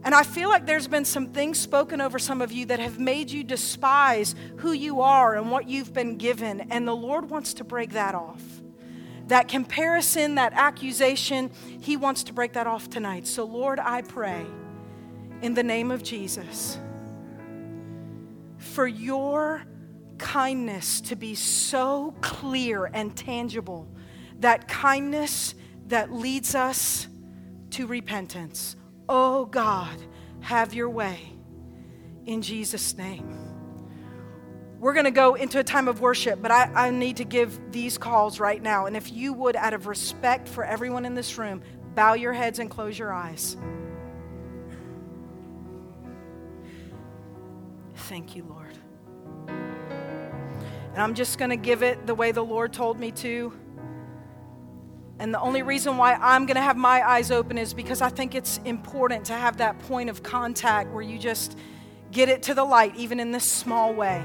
And 0.04 0.16
I 0.16 0.24
feel 0.24 0.50
like 0.50 0.66
there's 0.66 0.88
been 0.88 1.04
some 1.04 1.28
things 1.28 1.60
spoken 1.60 2.00
over 2.00 2.20
some 2.20 2.42
of 2.42 2.52
you 2.52 2.66
that 2.68 2.80
have 2.80 3.00
made 3.00 3.30
you 3.30 3.44
despise 3.44 4.34
who 4.58 4.72
you 4.72 5.02
are 5.02 5.36
and 5.36 5.52
what 5.52 5.68
you've 5.68 5.94
been 5.94 6.18
given. 6.18 6.62
And 6.72 6.88
the 6.88 6.96
Lord 6.96 7.30
wants 7.30 7.56
to 7.56 7.64
break 7.64 7.92
that 7.92 8.16
off. 8.16 8.42
That 9.28 9.48
comparison, 9.48 10.36
that 10.36 10.54
accusation, 10.54 11.52
He 11.82 11.98
wants 11.98 12.24
to 12.24 12.34
break 12.34 12.54
that 12.54 12.66
off 12.66 12.90
tonight. 12.90 13.28
So, 13.28 13.44
Lord, 13.44 13.78
I 13.80 14.02
pray 14.02 14.46
in 15.42 15.54
the 15.54 15.64
name 15.64 15.92
of 15.92 16.02
Jesus 16.02 16.80
for 18.58 18.88
your 18.88 19.64
kindness 20.18 21.02
to 21.02 21.16
be 21.16 21.36
so 21.36 22.16
clear 22.22 22.86
and 22.86 23.16
tangible. 23.16 23.88
That 24.40 24.68
kindness 24.68 25.56
that 25.88 26.14
leads 26.14 26.56
us 26.56 27.08
to 27.72 27.86
repentance 27.86 28.76
Oh 29.12 29.46
God, 29.46 29.98
have 30.42 30.76
your 30.76 30.88
way 30.88 31.20
in 32.28 32.44
Jesus' 32.44 32.96
name. 32.96 33.36
We're 34.80 34.94
going 34.94 35.06
to 35.06 35.12
go 35.12 35.34
into 35.34 35.60
a 35.60 35.64
time 35.64 35.88
of 35.88 36.00
worship, 36.00 36.42
but 36.42 36.52
I, 36.52 36.72
I 36.74 36.90
need 36.92 37.18
to 37.18 37.26
give 37.26 37.60
these 37.72 37.98
calls 37.98 38.40
right 38.40 38.62
now. 38.62 38.86
And 38.86 38.96
if 38.96 39.12
you 39.12 39.34
would, 39.34 39.56
out 39.56 39.74
of 39.74 39.88
respect 39.88 40.48
for 40.48 40.64
everyone 40.64 41.06
in 41.06 41.16
this 41.16 41.40
room, 41.40 41.64
bow 41.96 42.14
your 42.14 42.34
heads 42.34 42.60
and 42.60 42.70
close 42.70 42.98
your 42.98 43.12
eyes. 43.12 43.58
Thank 47.96 48.36
you, 48.36 48.44
Lord. 48.44 48.78
And 50.94 51.02
I'm 51.02 51.16
just 51.16 51.40
going 51.40 51.50
to 51.50 51.58
give 51.58 51.82
it 51.82 52.06
the 52.06 52.16
way 52.16 52.32
the 52.32 52.46
Lord 52.46 52.74
told 52.74 53.00
me 53.00 53.12
to. 53.14 53.52
And 55.20 55.34
the 55.34 55.40
only 55.42 55.64
reason 55.64 55.98
why 55.98 56.14
I'm 56.14 56.46
going 56.46 56.56
to 56.56 56.62
have 56.62 56.78
my 56.78 57.08
eyes 57.08 57.30
open 57.30 57.58
is 57.58 57.74
because 57.74 58.02
I 58.02 58.10
think 58.10 58.36
it's 58.36 58.60
important 58.64 59.26
to 59.26 59.34
have 59.34 59.58
that 59.58 59.78
point 59.80 60.10
of 60.10 60.24
contact 60.24 60.92
where 60.92 61.04
you 61.04 61.20
just 61.20 61.58
get 62.12 62.30
it 62.30 62.44
to 62.44 62.54
the 62.54 62.64
light, 62.64 62.96
even 62.96 63.20
in 63.20 63.32
this 63.32 63.44
small 63.44 63.94
way. 63.94 64.24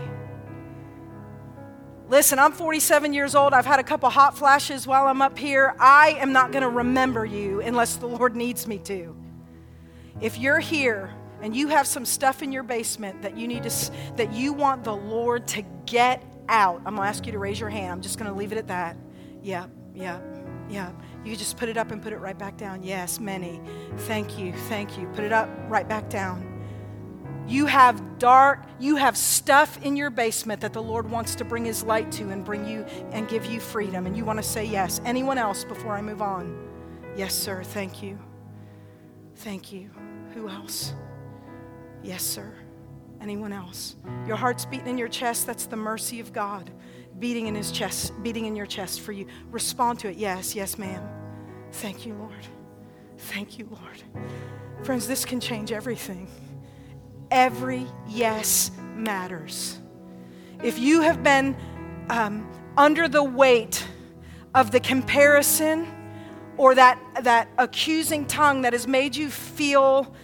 Listen, 2.08 2.38
I'm 2.38 2.52
47 2.52 3.12
years 3.12 3.34
old. 3.34 3.52
I've 3.52 3.66
had 3.66 3.80
a 3.80 3.82
couple 3.82 4.08
hot 4.08 4.38
flashes 4.38 4.86
while 4.86 5.06
I'm 5.06 5.20
up 5.20 5.36
here. 5.36 5.74
I 5.80 6.10
am 6.20 6.32
not 6.32 6.52
going 6.52 6.62
to 6.62 6.68
remember 6.68 7.24
you 7.24 7.60
unless 7.60 7.96
the 7.96 8.06
Lord 8.06 8.36
needs 8.36 8.68
me 8.68 8.78
to. 8.80 9.16
If 10.20 10.38
you're 10.38 10.60
here 10.60 11.12
and 11.40 11.56
you 11.56 11.68
have 11.68 11.88
some 11.88 12.04
stuff 12.04 12.42
in 12.42 12.52
your 12.52 12.62
basement 12.62 13.22
that 13.22 13.36
you 13.36 13.48
need 13.48 13.64
to 13.64 13.90
that 14.16 14.32
you 14.32 14.52
want 14.52 14.84
the 14.84 14.94
Lord 14.94 15.48
to 15.48 15.62
get 15.86 16.22
out, 16.48 16.76
I'm 16.86 16.94
going 16.94 17.06
to 17.06 17.08
ask 17.08 17.26
you 17.26 17.32
to 17.32 17.38
raise 17.38 17.58
your 17.58 17.70
hand. 17.70 17.90
I'm 17.90 18.00
just 18.02 18.18
going 18.18 18.30
to 18.30 18.36
leave 18.36 18.52
it 18.52 18.58
at 18.58 18.68
that. 18.68 18.96
Yeah, 19.42 19.66
yeah. 19.94 20.20
Yeah. 20.68 20.92
You 21.24 21.36
just 21.36 21.56
put 21.56 21.68
it 21.68 21.76
up 21.76 21.90
and 21.90 22.02
put 22.02 22.12
it 22.12 22.18
right 22.18 22.38
back 22.38 22.56
down. 22.56 22.82
Yes, 22.82 23.18
many. 23.18 23.60
Thank 23.98 24.38
you. 24.38 24.52
Thank 24.68 24.98
you. 24.98 25.06
Put 25.08 25.24
it 25.24 25.32
up, 25.32 25.48
right 25.68 25.88
back 25.88 26.10
down. 26.10 26.50
You 27.46 27.66
have 27.66 28.18
dark, 28.18 28.64
you 28.78 28.96
have 28.96 29.16
stuff 29.16 29.82
in 29.82 29.96
your 29.96 30.08
basement 30.10 30.62
that 30.62 30.72
the 30.72 30.82
Lord 30.82 31.10
wants 31.10 31.34
to 31.36 31.44
bring 31.44 31.64
His 31.64 31.82
light 31.82 32.10
to 32.12 32.30
and 32.30 32.44
bring 32.44 32.66
you 32.66 32.84
and 33.12 33.28
give 33.28 33.44
you 33.44 33.60
freedom. 33.60 34.06
And 34.06 34.16
you 34.16 34.24
want 34.24 34.38
to 34.38 34.42
say 34.42 34.64
yes. 34.64 35.00
Anyone 35.04 35.36
else 35.38 35.64
before 35.64 35.92
I 35.92 36.00
move 36.00 36.22
on? 36.22 36.68
Yes, 37.16 37.34
sir. 37.34 37.62
Thank 37.62 38.02
you. 38.02 38.18
Thank 39.36 39.72
you. 39.72 39.90
Who 40.32 40.48
else? 40.48 40.94
Yes, 42.02 42.22
sir. 42.22 42.54
Anyone 43.20 43.52
else? 43.52 43.96
Your 44.26 44.36
heart's 44.36 44.64
beating 44.64 44.88
in 44.88 44.98
your 44.98 45.08
chest. 45.08 45.46
That's 45.46 45.66
the 45.66 45.76
mercy 45.76 46.20
of 46.20 46.32
God 46.32 46.70
beating 47.18 47.46
in 47.46 47.54
his 47.54 47.70
chest, 47.70 48.12
beating 48.22 48.46
in 48.46 48.56
your 48.56 48.66
chest 48.66 49.00
for 49.00 49.12
you. 49.12 49.26
Respond 49.50 49.98
to 50.00 50.08
it. 50.08 50.16
Yes, 50.16 50.54
yes, 50.54 50.78
ma'am. 50.78 51.02
Thank 51.72 52.06
you, 52.06 52.14
Lord. 52.14 52.46
Thank 53.18 53.58
you, 53.58 53.68
Lord. 53.70 54.26
Friends, 54.84 55.06
this 55.06 55.24
can 55.24 55.40
change 55.40 55.72
everything. 55.72 56.28
Every 57.30 57.86
yes 58.08 58.70
matters. 58.94 59.78
If 60.62 60.78
you 60.78 61.00
have 61.00 61.22
been 61.22 61.56
um, 62.10 62.48
under 62.76 63.08
the 63.08 63.22
weight 63.22 63.86
of 64.54 64.70
the 64.70 64.80
comparison 64.80 65.86
or 66.56 66.74
that, 66.74 67.00
that 67.22 67.48
accusing 67.58 68.26
tongue 68.26 68.62
that 68.62 68.72
has 68.72 68.86
made 68.86 69.16
you 69.16 69.30
feel 69.30 70.14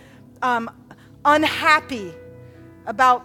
um, 0.43 0.71
unhappy 1.25 2.13
about 2.87 3.25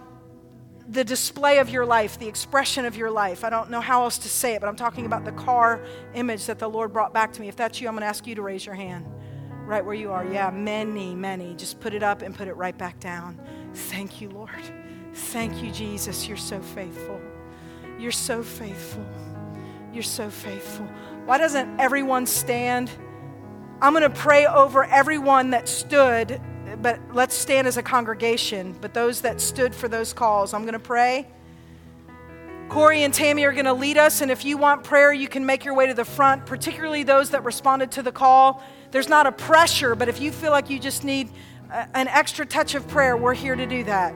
the 0.88 1.04
display 1.04 1.58
of 1.58 1.68
your 1.68 1.84
life, 1.84 2.18
the 2.18 2.28
expression 2.28 2.84
of 2.84 2.96
your 2.96 3.10
life. 3.10 3.44
I 3.44 3.50
don't 3.50 3.70
know 3.70 3.80
how 3.80 4.04
else 4.04 4.18
to 4.18 4.28
say 4.28 4.54
it, 4.54 4.60
but 4.60 4.68
I'm 4.68 4.76
talking 4.76 5.06
about 5.06 5.24
the 5.24 5.32
car 5.32 5.84
image 6.14 6.46
that 6.46 6.58
the 6.58 6.68
Lord 6.68 6.92
brought 6.92 7.12
back 7.12 7.32
to 7.34 7.40
me. 7.40 7.48
If 7.48 7.56
that's 7.56 7.80
you, 7.80 7.88
I'm 7.88 7.94
going 7.94 8.02
to 8.02 8.06
ask 8.06 8.26
you 8.26 8.34
to 8.36 8.42
raise 8.42 8.64
your 8.64 8.74
hand 8.74 9.06
right 9.66 9.84
where 9.84 9.94
you 9.94 10.12
are. 10.12 10.24
Yeah, 10.24 10.50
many, 10.50 11.14
many. 11.14 11.54
Just 11.54 11.80
put 11.80 11.92
it 11.92 12.02
up 12.02 12.22
and 12.22 12.34
put 12.34 12.46
it 12.46 12.54
right 12.54 12.76
back 12.76 13.00
down. 13.00 13.40
Thank 13.74 14.20
you, 14.20 14.30
Lord. 14.30 14.50
Thank 15.12 15.62
you, 15.62 15.72
Jesus. 15.72 16.28
You're 16.28 16.36
so 16.36 16.60
faithful. 16.60 17.20
You're 17.98 18.12
so 18.12 18.42
faithful. 18.42 19.04
You're 19.92 20.02
so 20.04 20.30
faithful. 20.30 20.86
Why 21.24 21.38
doesn't 21.38 21.80
everyone 21.80 22.26
stand? 22.26 22.90
I'm 23.80 23.92
going 23.92 24.02
to 24.02 24.10
pray 24.10 24.46
over 24.46 24.84
everyone 24.84 25.50
that 25.50 25.68
stood 25.68 26.40
but 26.86 27.00
let's 27.12 27.34
stand 27.34 27.66
as 27.66 27.76
a 27.76 27.82
congregation. 27.82 28.72
But 28.80 28.94
those 28.94 29.22
that 29.22 29.40
stood 29.40 29.74
for 29.74 29.88
those 29.88 30.12
calls, 30.12 30.54
I'm 30.54 30.60
going 30.60 30.74
to 30.74 30.78
pray. 30.78 31.26
Corey 32.68 33.02
and 33.02 33.12
Tammy 33.12 33.44
are 33.44 33.50
going 33.50 33.64
to 33.64 33.72
lead 33.72 33.96
us, 33.96 34.20
and 34.20 34.30
if 34.30 34.44
you 34.44 34.56
want 34.56 34.84
prayer, 34.84 35.12
you 35.12 35.26
can 35.26 35.44
make 35.44 35.64
your 35.64 35.74
way 35.74 35.88
to 35.88 35.94
the 35.94 36.04
front, 36.04 36.46
particularly 36.46 37.02
those 37.02 37.30
that 37.30 37.42
responded 37.42 37.90
to 37.90 38.02
the 38.02 38.12
call. 38.12 38.62
There's 38.92 39.08
not 39.08 39.26
a 39.26 39.32
pressure, 39.32 39.96
but 39.96 40.08
if 40.08 40.20
you 40.20 40.30
feel 40.30 40.52
like 40.52 40.70
you 40.70 40.78
just 40.78 41.02
need 41.02 41.28
an 41.72 42.06
extra 42.06 42.46
touch 42.46 42.76
of 42.76 42.86
prayer, 42.86 43.16
we're 43.16 43.34
here 43.34 43.56
to 43.56 43.66
do 43.66 43.82
that. 43.82 44.14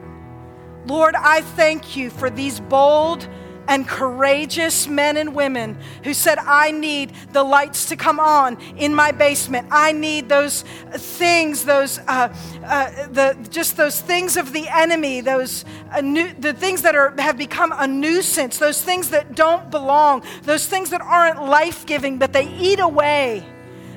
Lord, 0.87 1.17
I 1.17 1.41
thank 1.41 1.97
you 1.97 2.09
for 2.09 2.31
these 2.31 2.61
bold, 2.61 3.29
and 3.69 3.87
courageous 3.87 4.89
men 4.89 5.17
and 5.17 5.35
women 5.35 5.79
who 6.05 6.15
said, 6.15 6.39
I 6.39 6.71
need 6.71 7.13
the 7.33 7.43
lights 7.43 7.87
to 7.87 7.97
come 7.97 8.19
on 8.19 8.61
in 8.77 8.95
my 8.95 9.13
basement. 9.13 9.69
I 9.71 9.93
need 9.93 10.29
those 10.29 10.63
things, 10.93 11.65
those, 11.65 11.99
uh, 12.01 12.35
uh, 12.65 13.07
the, 13.09 13.37
just 13.51 13.77
those 13.77 14.01
things 14.01 14.37
of 14.37 14.53
the 14.53 14.69
enemy, 14.69 15.21
those, 15.21 15.65
uh, 15.93 16.01
nu- 16.01 16.35
the 16.39 16.53
things 16.53 16.83
that 16.83 16.95
are, 16.95 17.15
have 17.21 17.39
become 17.39 17.73
a 17.77 17.87
nuisance, 17.87 18.59
those 18.59 18.83
things 18.83 19.11
that 19.11 19.35
don't 19.35 19.71
belong, 19.71 20.25
those 20.43 20.67
things 20.67 20.91
that 20.91 21.01
aren't 21.01 21.43
life 21.43 21.87
giving, 21.87 22.19
but 22.19 22.33
they 22.33 22.49
eat 22.59 22.81
away. 22.81 23.45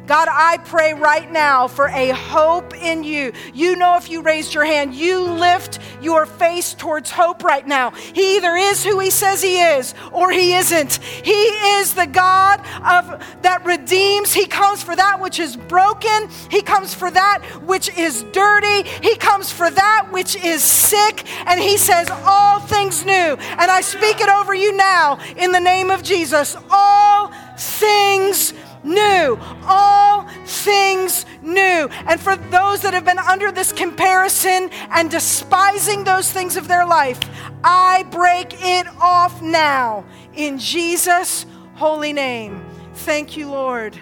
God, 0.05 0.27
I 0.29 0.57
pray 0.57 0.93
right 0.93 1.31
now 1.31 1.67
for 1.67 1.87
a 1.87 2.09
hope 2.09 2.75
in 2.75 3.03
you. 3.03 3.31
You 3.53 3.77
know, 3.77 3.95
if 3.95 4.09
you 4.09 4.21
raised 4.21 4.53
your 4.53 4.65
hand, 4.65 4.93
you 4.93 5.21
lift 5.21 5.79
your 6.01 6.25
face 6.25 6.73
towards 6.73 7.09
hope 7.09 7.43
right 7.43 7.65
now. 7.65 7.91
He 7.91 8.35
either 8.35 8.55
is 8.55 8.83
who 8.83 8.99
he 8.99 9.09
says 9.09 9.41
he 9.41 9.61
is 9.61 9.93
or 10.11 10.31
he 10.31 10.55
isn't. 10.55 10.95
He 10.95 11.31
is 11.31 11.93
the 11.93 12.05
God 12.05 12.59
of 12.85 13.23
that 13.43 13.65
redeems. 13.65 14.33
He 14.33 14.45
comes 14.45 14.83
for 14.83 14.95
that 14.95 15.21
which 15.21 15.39
is 15.39 15.55
broken. 15.55 16.27
He 16.51 16.61
comes 16.61 16.93
for 16.93 17.09
that 17.09 17.41
which 17.63 17.95
is 17.97 18.23
dirty. 18.33 18.89
He 19.01 19.15
comes 19.15 19.51
for 19.51 19.69
that 19.69 20.09
which 20.11 20.35
is 20.35 20.61
sick. 20.63 21.25
And 21.47 21.61
he 21.61 21.77
says, 21.77 22.09
All 22.25 22.59
things 22.59 23.05
new. 23.05 23.13
And 23.13 23.71
I 23.71 23.79
speak 23.79 24.19
it 24.19 24.29
over 24.29 24.53
you 24.53 24.75
now 24.75 25.19
in 25.37 25.53
the 25.53 25.61
name 25.61 25.89
of 25.89 26.03
Jesus. 26.03 26.57
All 26.69 27.31
things 27.57 28.53
new. 28.83 29.39
All 29.65 30.27
things 30.45 31.25
new. 31.41 31.89
And 32.07 32.19
for 32.19 32.35
those 32.35 32.81
that 32.81 32.93
have 32.93 33.05
been 33.05 33.19
under 33.19 33.51
this 33.51 33.71
comparison 33.71 34.69
and 34.91 35.09
despising 35.09 36.03
those 36.03 36.31
things 36.31 36.57
of 36.57 36.67
their 36.67 36.85
life, 36.85 37.19
I 37.63 38.03
break 38.11 38.53
it 38.59 38.87
off 38.99 39.41
now 39.41 40.05
in 40.33 40.57
Jesus' 40.57 41.45
holy 41.75 42.13
name. 42.13 42.63
Thank 42.93 43.37
you, 43.37 43.49
Lord. 43.49 43.99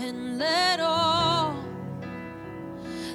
And 0.00 0.38
let 0.38 0.80
all 0.80 1.54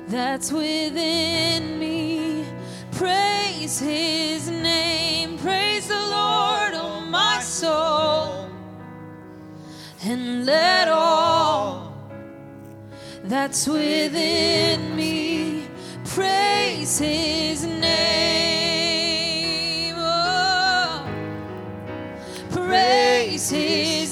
that's 0.08 0.54
within 0.54 1.78
me 1.78 2.46
praise 2.94 3.78
his 3.78 4.50
name. 4.50 5.38
Praise 5.38 5.88
the 5.90 5.96
Lord, 5.96 6.57
And 10.10 10.46
let 10.46 10.88
all 10.88 11.92
that's 13.26 13.68
within 13.68 14.96
me 14.96 15.68
praise 16.06 16.98
his 16.98 17.66
name. 17.66 18.86
Oh, 19.98 21.06
praise 22.52 23.50
his 23.50 24.07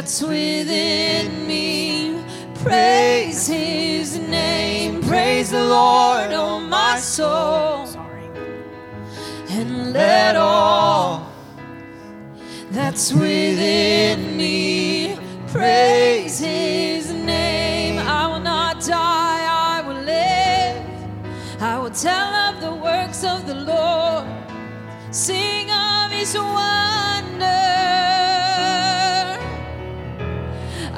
that's 0.00 0.22
within 0.22 1.46
me 1.46 2.24
praise 2.54 3.46
his 3.46 4.18
name. 4.18 5.02
Praise 5.02 5.50
the 5.50 5.62
Lord, 5.62 6.32
oh 6.32 6.58
my 6.58 6.98
soul, 6.98 7.86
and 9.50 9.92
let 9.92 10.36
all 10.36 11.30
that's 12.70 13.12
within 13.12 14.38
me. 14.38 15.18
Praise 15.48 16.38
his 16.38 17.12
name. 17.12 17.98
I 17.98 18.26
will 18.26 18.40
not 18.40 18.80
die, 18.80 19.44
I 19.74 19.82
will 19.86 20.02
live. 20.02 20.82
I 21.60 21.78
will 21.78 21.90
tell 21.90 22.32
of 22.48 22.62
the 22.62 22.72
works 22.72 23.22
of 23.22 23.46
the 23.46 23.54
Lord, 23.54 24.24
sing 25.10 25.70
of 25.70 26.10
his 26.10 26.34
wonder. 26.38 26.89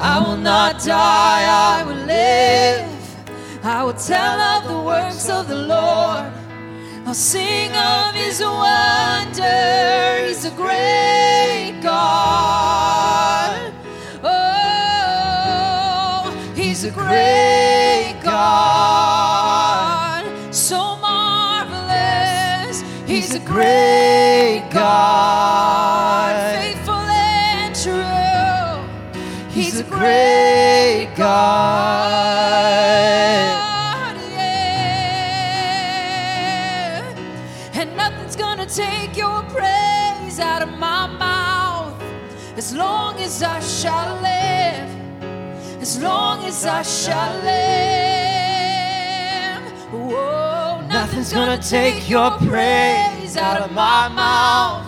I 0.05 0.19
will 0.19 0.37
not 0.37 0.83
die, 0.83 1.45
I 1.79 1.85
will 1.85 1.95
live. 1.95 2.91
I 3.63 3.85
will 3.85 3.95
tell 3.95 4.41
of 4.41 4.67
the 4.67 4.81
works 4.81 5.29
of 5.29 5.47
the 5.47 5.55
Lord. 5.55 6.33
I'll 7.07 7.15
sing 7.15 7.71
of 7.71 8.13
his 8.13 8.41
wonder. 8.43 10.27
He's 10.27 10.45
a 10.45 10.51
great 10.57 11.79
God. 11.81 13.73
Oh, 14.25 14.33
he's 16.57 16.83
a 16.83 16.91
great 16.91 18.19
God. 18.25 19.15
So 20.53 20.97
marvelous. 20.97 22.83
He's 23.07 23.37
a 23.37 23.41
great 23.41 24.69
God. 24.73 26.02
Great 29.99 31.13
God. 31.17 31.33
Yeah. 34.33 34.99
And 37.75 37.97
nothing's 37.97 38.37
gonna 38.37 38.67
take 38.67 39.17
your 39.17 39.43
praise 39.57 40.39
out 40.41 40.63
of 40.63 40.71
my 40.79 41.07
mouth 41.07 42.03
as 42.57 42.75
long 42.75 43.21
as 43.21 43.43
I 43.43 43.61
shall 43.61 44.21
live. 44.21 44.89
As 45.83 46.01
long 46.01 46.45
as 46.45 46.65
I 46.65 46.83
shall 46.83 47.35
live. 47.45 48.33
Whoa, 49.93 50.81
nothing's 50.89 51.33
gonna 51.33 51.59
take 51.59 52.09
your 52.09 52.31
praise 52.49 53.37
out 53.37 53.61
of 53.61 53.73
my 53.73 54.09
mouth 54.09 54.87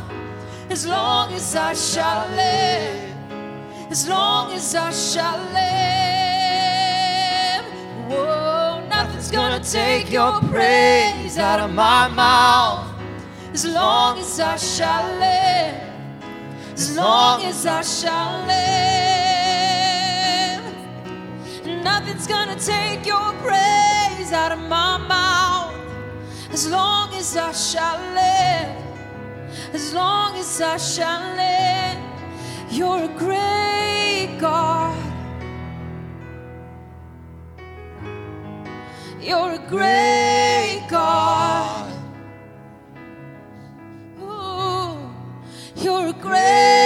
as 0.71 0.87
long 0.87 1.33
as 1.33 1.55
I 1.55 1.75
shall 1.75 2.27
live 2.31 3.14
as 3.95 4.09
long 4.09 4.51
as 4.51 4.75
I 4.75 4.91
shall 4.91 5.39
live. 5.63 6.85
Whoa, 8.11 8.85
nothing's 8.89 9.31
gonna 9.31 9.61
take 9.63 10.11
your 10.11 10.41
praise 10.53 11.39
out 11.39 11.61
of 11.61 11.73
my 11.73 12.09
mouth. 12.09 12.89
As 13.53 13.65
long 13.65 14.19
as 14.19 14.41
I 14.41 14.57
shall 14.57 15.07
live, 15.21 15.81
as 16.73 16.97
long 16.97 17.45
as 17.45 17.67
I 17.67 17.83
shall 17.83 18.33
live. 18.55 18.65
Nothing's 21.85 22.27
gonna 22.27 22.59
take 22.59 23.07
your 23.07 23.33
praise 23.47 24.33
out 24.33 24.51
of 24.51 24.59
my 24.59 24.99
mouth. 24.99 25.73
As 26.53 26.69
long 26.69 27.15
as 27.15 27.37
I 27.37 27.53
shall 27.53 28.01
live, 28.23 28.77
as 29.73 29.95
long 29.95 30.37
as 30.37 30.61
I 30.61 30.79
shall 30.79 31.23
live. 31.37 32.04
You're 32.75 33.05
a 33.05 33.09
great 33.17 34.37
God. 34.41 34.99
You're 39.23 39.53
a 39.53 39.65
great 39.69 40.85
God. 40.91 41.93
Ooh, 44.21 44.99
you're 45.77 46.09
a 46.09 46.13
great 46.15 46.84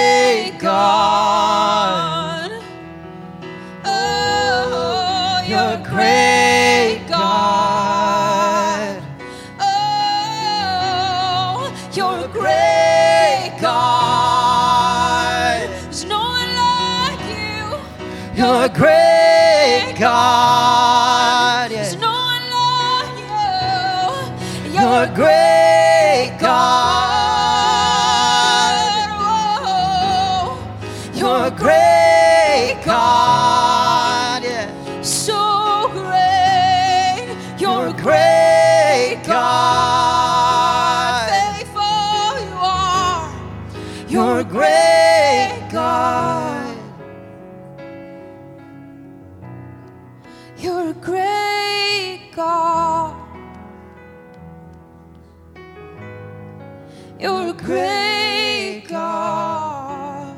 great 18.73 19.95
God. 19.99 21.71
There's 21.71 21.95
no 21.95 22.11
one 22.11 22.43
like 22.57 23.17
you. 24.67 24.79
You're 24.79 25.07
great 25.15 25.48
great 57.69 58.85
God. 58.87 60.35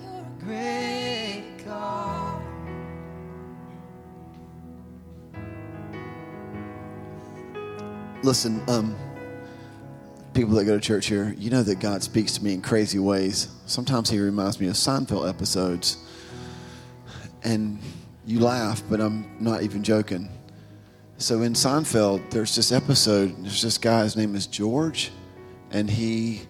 You're 0.00 0.12
a 0.12 0.44
Great 0.44 1.64
God. 1.64 2.42
Listen, 8.22 8.62
um, 8.68 8.94
people 10.34 10.54
that 10.54 10.66
go 10.66 10.74
to 10.74 10.80
church 10.80 11.06
here, 11.06 11.34
you 11.36 11.50
know 11.50 11.64
that 11.64 11.80
God 11.80 12.04
speaks 12.04 12.34
to 12.34 12.44
me 12.44 12.54
in 12.54 12.62
crazy 12.62 13.00
ways. 13.00 13.48
Sometimes 13.66 14.08
He 14.08 14.20
reminds 14.20 14.60
me 14.60 14.68
of 14.68 14.74
Seinfeld 14.74 15.28
episodes. 15.28 15.96
And 17.42 17.80
you 18.24 18.38
laugh, 18.38 18.84
but 18.88 19.00
I'm 19.00 19.28
not 19.40 19.62
even 19.62 19.82
joking. 19.82 20.28
So 21.20 21.42
in 21.42 21.52
Seinfeld, 21.52 22.30
there's 22.30 22.56
this 22.56 22.72
episode, 22.72 23.36
there's 23.44 23.60
this 23.60 23.76
guy, 23.76 24.04
his 24.04 24.16
name 24.16 24.34
is 24.34 24.46
George, 24.46 25.10
and 25.70 25.88
he 25.88 26.40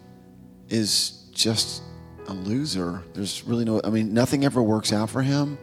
is 0.68 1.24
just 1.32 1.82
a 2.28 2.32
loser. 2.32 3.02
There's 3.12 3.42
really 3.42 3.64
no, 3.64 3.80
I 3.82 3.90
mean, 3.90 4.14
nothing 4.14 4.44
ever 4.44 4.62
works 4.62 4.92
out 4.92 5.10
for 5.10 5.22
him. 5.22 5.58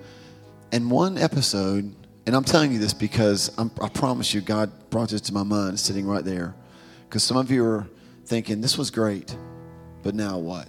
And 0.73 0.91
one 0.91 1.17
episode, 1.17 1.95
and 2.25 2.35
I'm 2.35 2.43
telling 2.43 2.73
you 2.73 2.79
this 2.79 2.93
because 2.93 3.49
I'm, 3.57 3.71
I 3.81 3.87
promise 3.87 4.33
you, 4.33 4.41
God 4.41 4.89
brought 4.89 5.07
this 5.07 5.21
to 5.21 5.33
my 5.33 5.43
mind 5.43 5.79
sitting 5.79 6.05
right 6.05 6.25
there. 6.25 6.53
Because 7.07 7.23
some 7.23 7.37
of 7.37 7.49
you 7.49 7.63
are 7.63 7.87
thinking, 8.25 8.59
this 8.59 8.77
was 8.77 8.91
great, 8.91 9.33
but 10.03 10.15
now 10.15 10.37
what? 10.37 10.67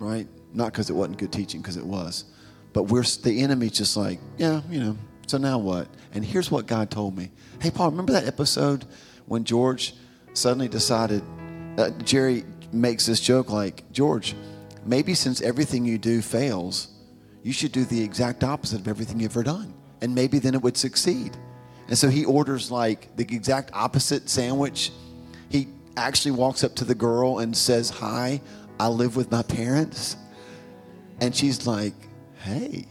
Right? 0.00 0.26
Not 0.52 0.72
because 0.72 0.90
it 0.90 0.94
wasn't 0.94 1.18
good 1.18 1.32
teaching, 1.32 1.60
because 1.60 1.76
it 1.76 1.86
was. 1.86 2.24
But 2.72 2.84
we're 2.84 3.04
the 3.04 3.42
enemy's 3.42 3.72
just 3.78 3.96
like, 3.96 4.18
yeah, 4.38 4.60
you 4.68 4.80
know, 4.80 4.98
so 5.32 5.38
now 5.38 5.56
what? 5.56 5.88
And 6.12 6.22
here's 6.22 6.50
what 6.50 6.66
God 6.66 6.90
told 6.90 7.16
me. 7.16 7.30
Hey, 7.58 7.70
Paul, 7.70 7.90
remember 7.90 8.12
that 8.12 8.26
episode 8.26 8.84
when 9.24 9.44
George 9.44 9.94
suddenly 10.34 10.68
decided, 10.68 11.22
uh, 11.78 11.88
Jerry 12.04 12.44
makes 12.70 13.06
this 13.06 13.18
joke 13.18 13.48
like, 13.48 13.90
George, 13.92 14.36
maybe 14.84 15.14
since 15.14 15.40
everything 15.40 15.86
you 15.86 15.96
do 15.96 16.20
fails, 16.20 16.88
you 17.42 17.50
should 17.50 17.72
do 17.72 17.86
the 17.86 18.04
exact 18.04 18.44
opposite 18.44 18.80
of 18.80 18.88
everything 18.88 19.20
you've 19.20 19.32
ever 19.32 19.42
done. 19.42 19.72
And 20.02 20.14
maybe 20.14 20.38
then 20.38 20.52
it 20.52 20.60
would 20.60 20.76
succeed. 20.76 21.34
And 21.88 21.96
so 21.96 22.10
he 22.10 22.26
orders 22.26 22.70
like 22.70 23.16
the 23.16 23.22
exact 23.22 23.70
opposite 23.72 24.28
sandwich. 24.28 24.92
He 25.48 25.68
actually 25.96 26.32
walks 26.32 26.62
up 26.62 26.74
to 26.74 26.84
the 26.84 26.94
girl 26.94 27.38
and 27.38 27.56
says, 27.56 27.88
Hi, 27.88 28.42
I 28.78 28.88
live 28.88 29.16
with 29.16 29.30
my 29.30 29.44
parents. 29.44 30.14
And 31.22 31.34
she's 31.34 31.66
like, 31.66 31.94
Hey, 32.42 32.84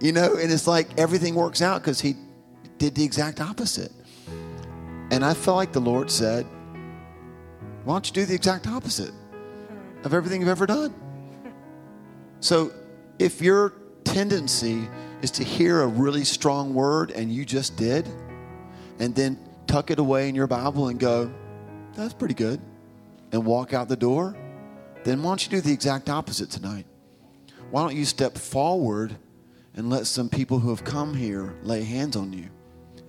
you 0.00 0.12
know, 0.12 0.36
and 0.36 0.52
it's 0.52 0.66
like 0.66 0.98
everything 0.98 1.34
works 1.34 1.62
out 1.62 1.80
because 1.80 2.00
he 2.00 2.14
did 2.78 2.94
the 2.94 3.04
exact 3.04 3.40
opposite. 3.40 3.92
And 5.10 5.24
I 5.24 5.34
felt 5.34 5.56
like 5.56 5.72
the 5.72 5.80
Lord 5.80 6.10
said, 6.10 6.46
Why 7.84 7.94
don't 7.94 8.06
you 8.06 8.12
do 8.12 8.24
the 8.24 8.34
exact 8.34 8.66
opposite 8.66 9.12
of 10.02 10.14
everything 10.14 10.40
you've 10.40 10.50
ever 10.50 10.66
done? 10.66 10.94
So 12.40 12.72
if 13.18 13.40
your 13.40 13.74
tendency 14.04 14.88
is 15.22 15.30
to 15.32 15.44
hear 15.44 15.82
a 15.82 15.86
really 15.86 16.24
strong 16.24 16.74
word 16.74 17.10
and 17.10 17.32
you 17.32 17.44
just 17.44 17.76
did, 17.76 18.08
and 18.98 19.14
then 19.14 19.38
tuck 19.66 19.90
it 19.90 19.98
away 19.98 20.28
in 20.28 20.34
your 20.34 20.46
Bible 20.46 20.88
and 20.88 20.98
go, 20.98 21.32
That's 21.94 22.14
pretty 22.14 22.34
good, 22.34 22.60
and 23.32 23.44
walk 23.44 23.72
out 23.72 23.88
the 23.88 23.96
door, 23.96 24.36
then 25.04 25.22
why 25.22 25.30
don't 25.30 25.44
you 25.44 25.50
do 25.50 25.60
the 25.60 25.72
exact 25.72 26.08
opposite 26.10 26.50
tonight? 26.50 26.86
Why 27.70 27.82
don't 27.82 27.96
you 27.96 28.04
step 28.04 28.36
forward 28.36 29.16
and 29.76 29.90
let 29.90 30.06
some 30.06 30.28
people 30.28 30.58
who 30.58 30.70
have 30.70 30.84
come 30.84 31.14
here 31.14 31.54
lay 31.62 31.82
hands 31.82 32.16
on 32.16 32.32
you 32.32 32.48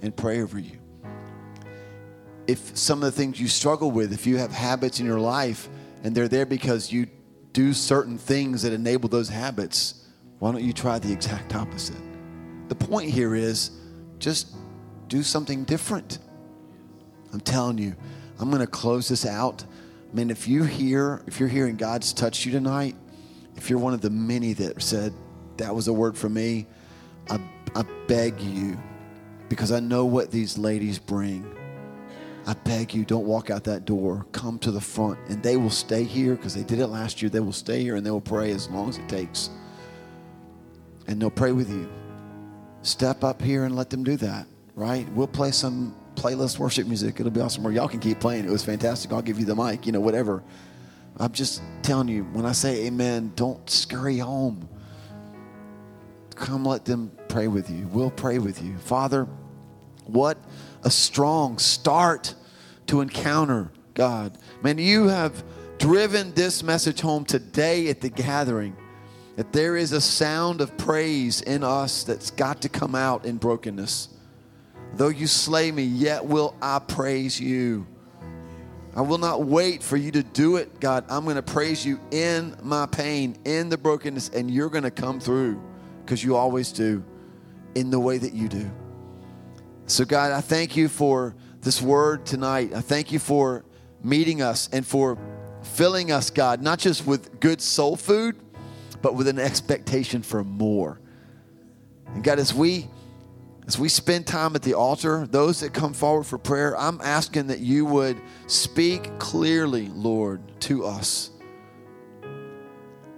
and 0.01 0.15
pray 0.15 0.41
over 0.41 0.59
you? 0.59 0.79
If 2.47 2.77
some 2.77 2.99
of 2.99 3.05
the 3.05 3.11
things 3.11 3.39
you 3.39 3.47
struggle 3.47 3.91
with, 3.91 4.13
if 4.13 4.27
you 4.27 4.37
have 4.37 4.51
habits 4.51 4.99
in 4.99 5.05
your 5.05 5.19
life 5.19 5.67
and 6.03 6.15
they're 6.15 6.27
there 6.27 6.45
because 6.45 6.91
you 6.91 7.07
do 7.53 7.73
certain 7.73 8.17
things 8.17 8.61
that 8.61 8.73
enable 8.73 9.09
those 9.09 9.29
habits, 9.29 10.05
why 10.39 10.51
don't 10.51 10.63
you 10.63 10.73
try 10.73 10.99
the 10.99 11.11
exact 11.11 11.55
opposite? 11.55 11.97
The 12.67 12.75
point 12.75 13.09
here 13.09 13.35
is 13.35 13.71
just 14.19 14.55
do 15.07 15.23
something 15.23 15.63
different. 15.63 16.19
I'm 17.33 17.39
telling 17.39 17.77
you, 17.77 17.95
I'm 18.39 18.49
going 18.49 18.61
to 18.61 18.67
close 18.67 19.07
this 19.07 19.25
out. 19.25 19.63
I 20.11 20.15
mean, 20.15 20.29
if 20.29 20.47
you 20.47 20.63
hear, 20.63 21.23
if 21.27 21.39
you're 21.39 21.49
hearing 21.49 21.75
God's 21.75 22.13
touched 22.13 22.45
you 22.45 22.51
tonight, 22.51 22.95
if 23.55 23.69
you're 23.69 23.79
one 23.79 23.93
of 23.93 24.01
the 24.01 24.09
many 24.09 24.53
that 24.53 24.81
said 24.81 25.13
that 25.57 25.73
was 25.73 25.87
a 25.87 25.93
word 25.93 26.17
for 26.17 26.29
me, 26.29 26.67
I, 27.29 27.39
I 27.75 27.83
beg 28.07 28.39
you, 28.39 28.77
because 29.49 29.71
I 29.71 29.79
know 29.79 30.05
what 30.05 30.31
these 30.31 30.57
ladies 30.57 30.99
bring. 30.99 31.51
I 32.47 32.53
beg 32.53 32.93
you, 32.93 33.05
don't 33.05 33.25
walk 33.25 33.49
out 33.49 33.63
that 33.63 33.85
door. 33.85 34.27
Come 34.31 34.59
to 34.59 34.71
the 34.71 34.81
front, 34.81 35.17
and 35.29 35.41
they 35.41 35.57
will 35.57 35.71
stay 35.71 36.03
here 36.03 36.35
because 36.35 36.53
they 36.53 36.63
did 36.63 36.79
it 36.79 36.87
last 36.87 37.21
year. 37.21 37.29
They 37.29 37.39
will 37.39 37.51
stay 37.51 37.81
here 37.81 37.95
and 37.95 38.05
they 38.05 38.11
will 38.11 38.21
pray 38.21 38.51
as 38.51 38.69
long 38.69 38.89
as 38.89 38.97
it 38.97 39.09
takes. 39.09 39.49
And 41.07 41.19
they'll 41.19 41.31
pray 41.31 41.51
with 41.51 41.69
you. 41.69 41.89
Step 42.83 43.23
up 43.23 43.41
here 43.41 43.65
and 43.65 43.75
let 43.75 43.89
them 43.89 44.03
do 44.03 44.15
that, 44.17 44.45
right? 44.75 45.11
We'll 45.13 45.27
play 45.27 45.51
some 45.51 45.95
playlist 46.13 46.59
worship 46.59 46.87
music. 46.87 47.19
It'll 47.19 47.31
be 47.31 47.41
awesome. 47.41 47.65
Or 47.65 47.71
y'all 47.71 47.87
can 47.87 47.99
keep 47.99 48.19
playing. 48.19 48.45
It 48.45 48.51
was 48.51 48.63
fantastic. 48.63 49.11
I'll 49.11 49.23
give 49.23 49.39
you 49.39 49.45
the 49.45 49.55
mic, 49.55 49.85
you 49.87 49.91
know, 49.91 49.99
whatever. 49.99 50.43
I'm 51.17 51.31
just 51.31 51.61
telling 51.81 52.09
you, 52.09 52.23
when 52.25 52.45
I 52.45 52.51
say 52.51 52.85
amen, 52.85 53.31
don't 53.35 53.67
scurry 53.69 54.17
home. 54.17 54.69
Come 56.35 56.65
let 56.65 56.85
them 56.85 57.11
pray 57.29 57.47
with 57.47 57.69
you. 57.69 57.87
We'll 57.87 58.11
pray 58.11 58.39
with 58.39 58.61
you. 58.61 58.77
Father, 58.77 59.27
what 60.05 60.37
a 60.83 60.91
strong 60.91 61.57
start 61.57 62.35
to 62.87 63.01
encounter 63.01 63.71
God. 63.93 64.37
Man, 64.61 64.77
you 64.77 65.07
have 65.07 65.43
driven 65.79 66.33
this 66.33 66.61
message 66.61 67.01
home 67.01 67.25
today 67.25 67.89
at 67.89 68.01
the 68.01 68.09
gathering 68.09 68.75
that 69.37 69.51
there 69.51 69.75
is 69.75 69.91
a 69.91 70.01
sound 70.01 70.61
of 70.61 70.77
praise 70.77 71.41
in 71.41 71.63
us 71.63 72.03
that's 72.03 72.31
got 72.31 72.61
to 72.61 72.69
come 72.69 72.95
out 72.95 73.25
in 73.25 73.37
brokenness. 73.37 74.09
Though 74.93 75.09
you 75.09 75.27
slay 75.27 75.71
me, 75.71 75.83
yet 75.83 76.25
will 76.25 76.55
I 76.61 76.79
praise 76.79 77.39
you. 77.39 77.87
I 78.95 79.01
will 79.01 79.17
not 79.17 79.43
wait 79.43 79.83
for 79.83 79.97
you 79.97 80.11
to 80.11 80.23
do 80.23 80.55
it, 80.55 80.79
God. 80.79 81.03
I'm 81.09 81.25
going 81.25 81.35
to 81.35 81.41
praise 81.41 81.85
you 81.85 81.99
in 82.11 82.55
my 82.63 82.85
pain, 82.85 83.37
in 83.43 83.67
the 83.67 83.77
brokenness, 83.77 84.29
and 84.29 84.49
you're 84.49 84.69
going 84.69 84.85
to 84.85 84.91
come 84.91 85.19
through 85.19 85.61
because 86.05 86.23
you 86.23 86.35
always 86.35 86.71
do 86.71 87.03
in 87.73 87.89
the 87.89 87.99
way 87.99 88.17
that 88.17 88.33
you 88.33 88.47
do. 88.47 88.69
So, 89.87 90.05
God, 90.05 90.31
I 90.31 90.41
thank 90.41 90.77
you 90.77 90.87
for 90.87 91.35
this 91.61 91.81
word 91.81 92.25
tonight. 92.25 92.73
I 92.73 92.81
thank 92.81 93.11
you 93.11 93.19
for 93.19 93.65
meeting 94.03 94.41
us 94.41 94.69
and 94.71 94.85
for 94.85 95.17
filling 95.63 96.11
us, 96.11 96.29
God, 96.29 96.61
not 96.61 96.79
just 96.79 97.05
with 97.07 97.39
good 97.39 97.59
soul 97.59 97.95
food, 97.95 98.35
but 99.01 99.15
with 99.15 99.27
an 99.27 99.39
expectation 99.39 100.21
for 100.21 100.43
more. 100.43 100.99
And 102.13 102.23
God, 102.23 102.39
as 102.39 102.53
we 102.53 102.87
as 103.67 103.79
we 103.79 103.89
spend 103.89 104.27
time 104.27 104.55
at 104.55 104.61
the 104.61 104.75
altar, 104.75 105.25
those 105.25 105.61
that 105.61 105.73
come 105.73 105.93
forward 105.93 106.25
for 106.25 106.37
prayer, 106.37 106.77
I'm 106.77 107.01
asking 107.01 107.47
that 107.47 107.59
you 107.59 107.83
would 107.85 108.21
speak 108.45 109.17
clearly, 109.17 109.87
Lord, 109.87 110.39
to 110.61 110.85
us. 110.85 111.31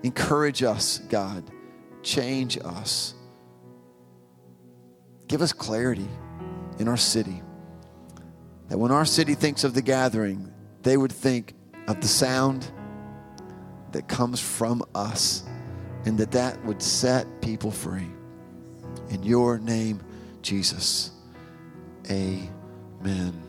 Encourage 0.03 0.63
us, 0.63 0.99
God. 1.09 1.43
Change 2.07 2.57
us. 2.63 3.15
Give 5.27 5.41
us 5.41 5.51
clarity 5.51 6.07
in 6.79 6.87
our 6.87 6.95
city. 6.95 7.41
That 8.69 8.77
when 8.77 8.91
our 8.91 9.03
city 9.03 9.35
thinks 9.35 9.65
of 9.65 9.73
the 9.73 9.81
gathering, 9.81 10.49
they 10.83 10.95
would 10.95 11.11
think 11.11 11.53
of 11.89 11.99
the 11.99 12.07
sound 12.07 12.71
that 13.91 14.07
comes 14.07 14.39
from 14.39 14.83
us 14.95 15.43
and 16.05 16.17
that 16.19 16.31
that 16.31 16.63
would 16.63 16.81
set 16.81 17.41
people 17.41 17.71
free. 17.71 18.07
In 19.09 19.21
your 19.23 19.59
name, 19.59 20.01
Jesus. 20.41 21.11
Amen. 22.09 23.46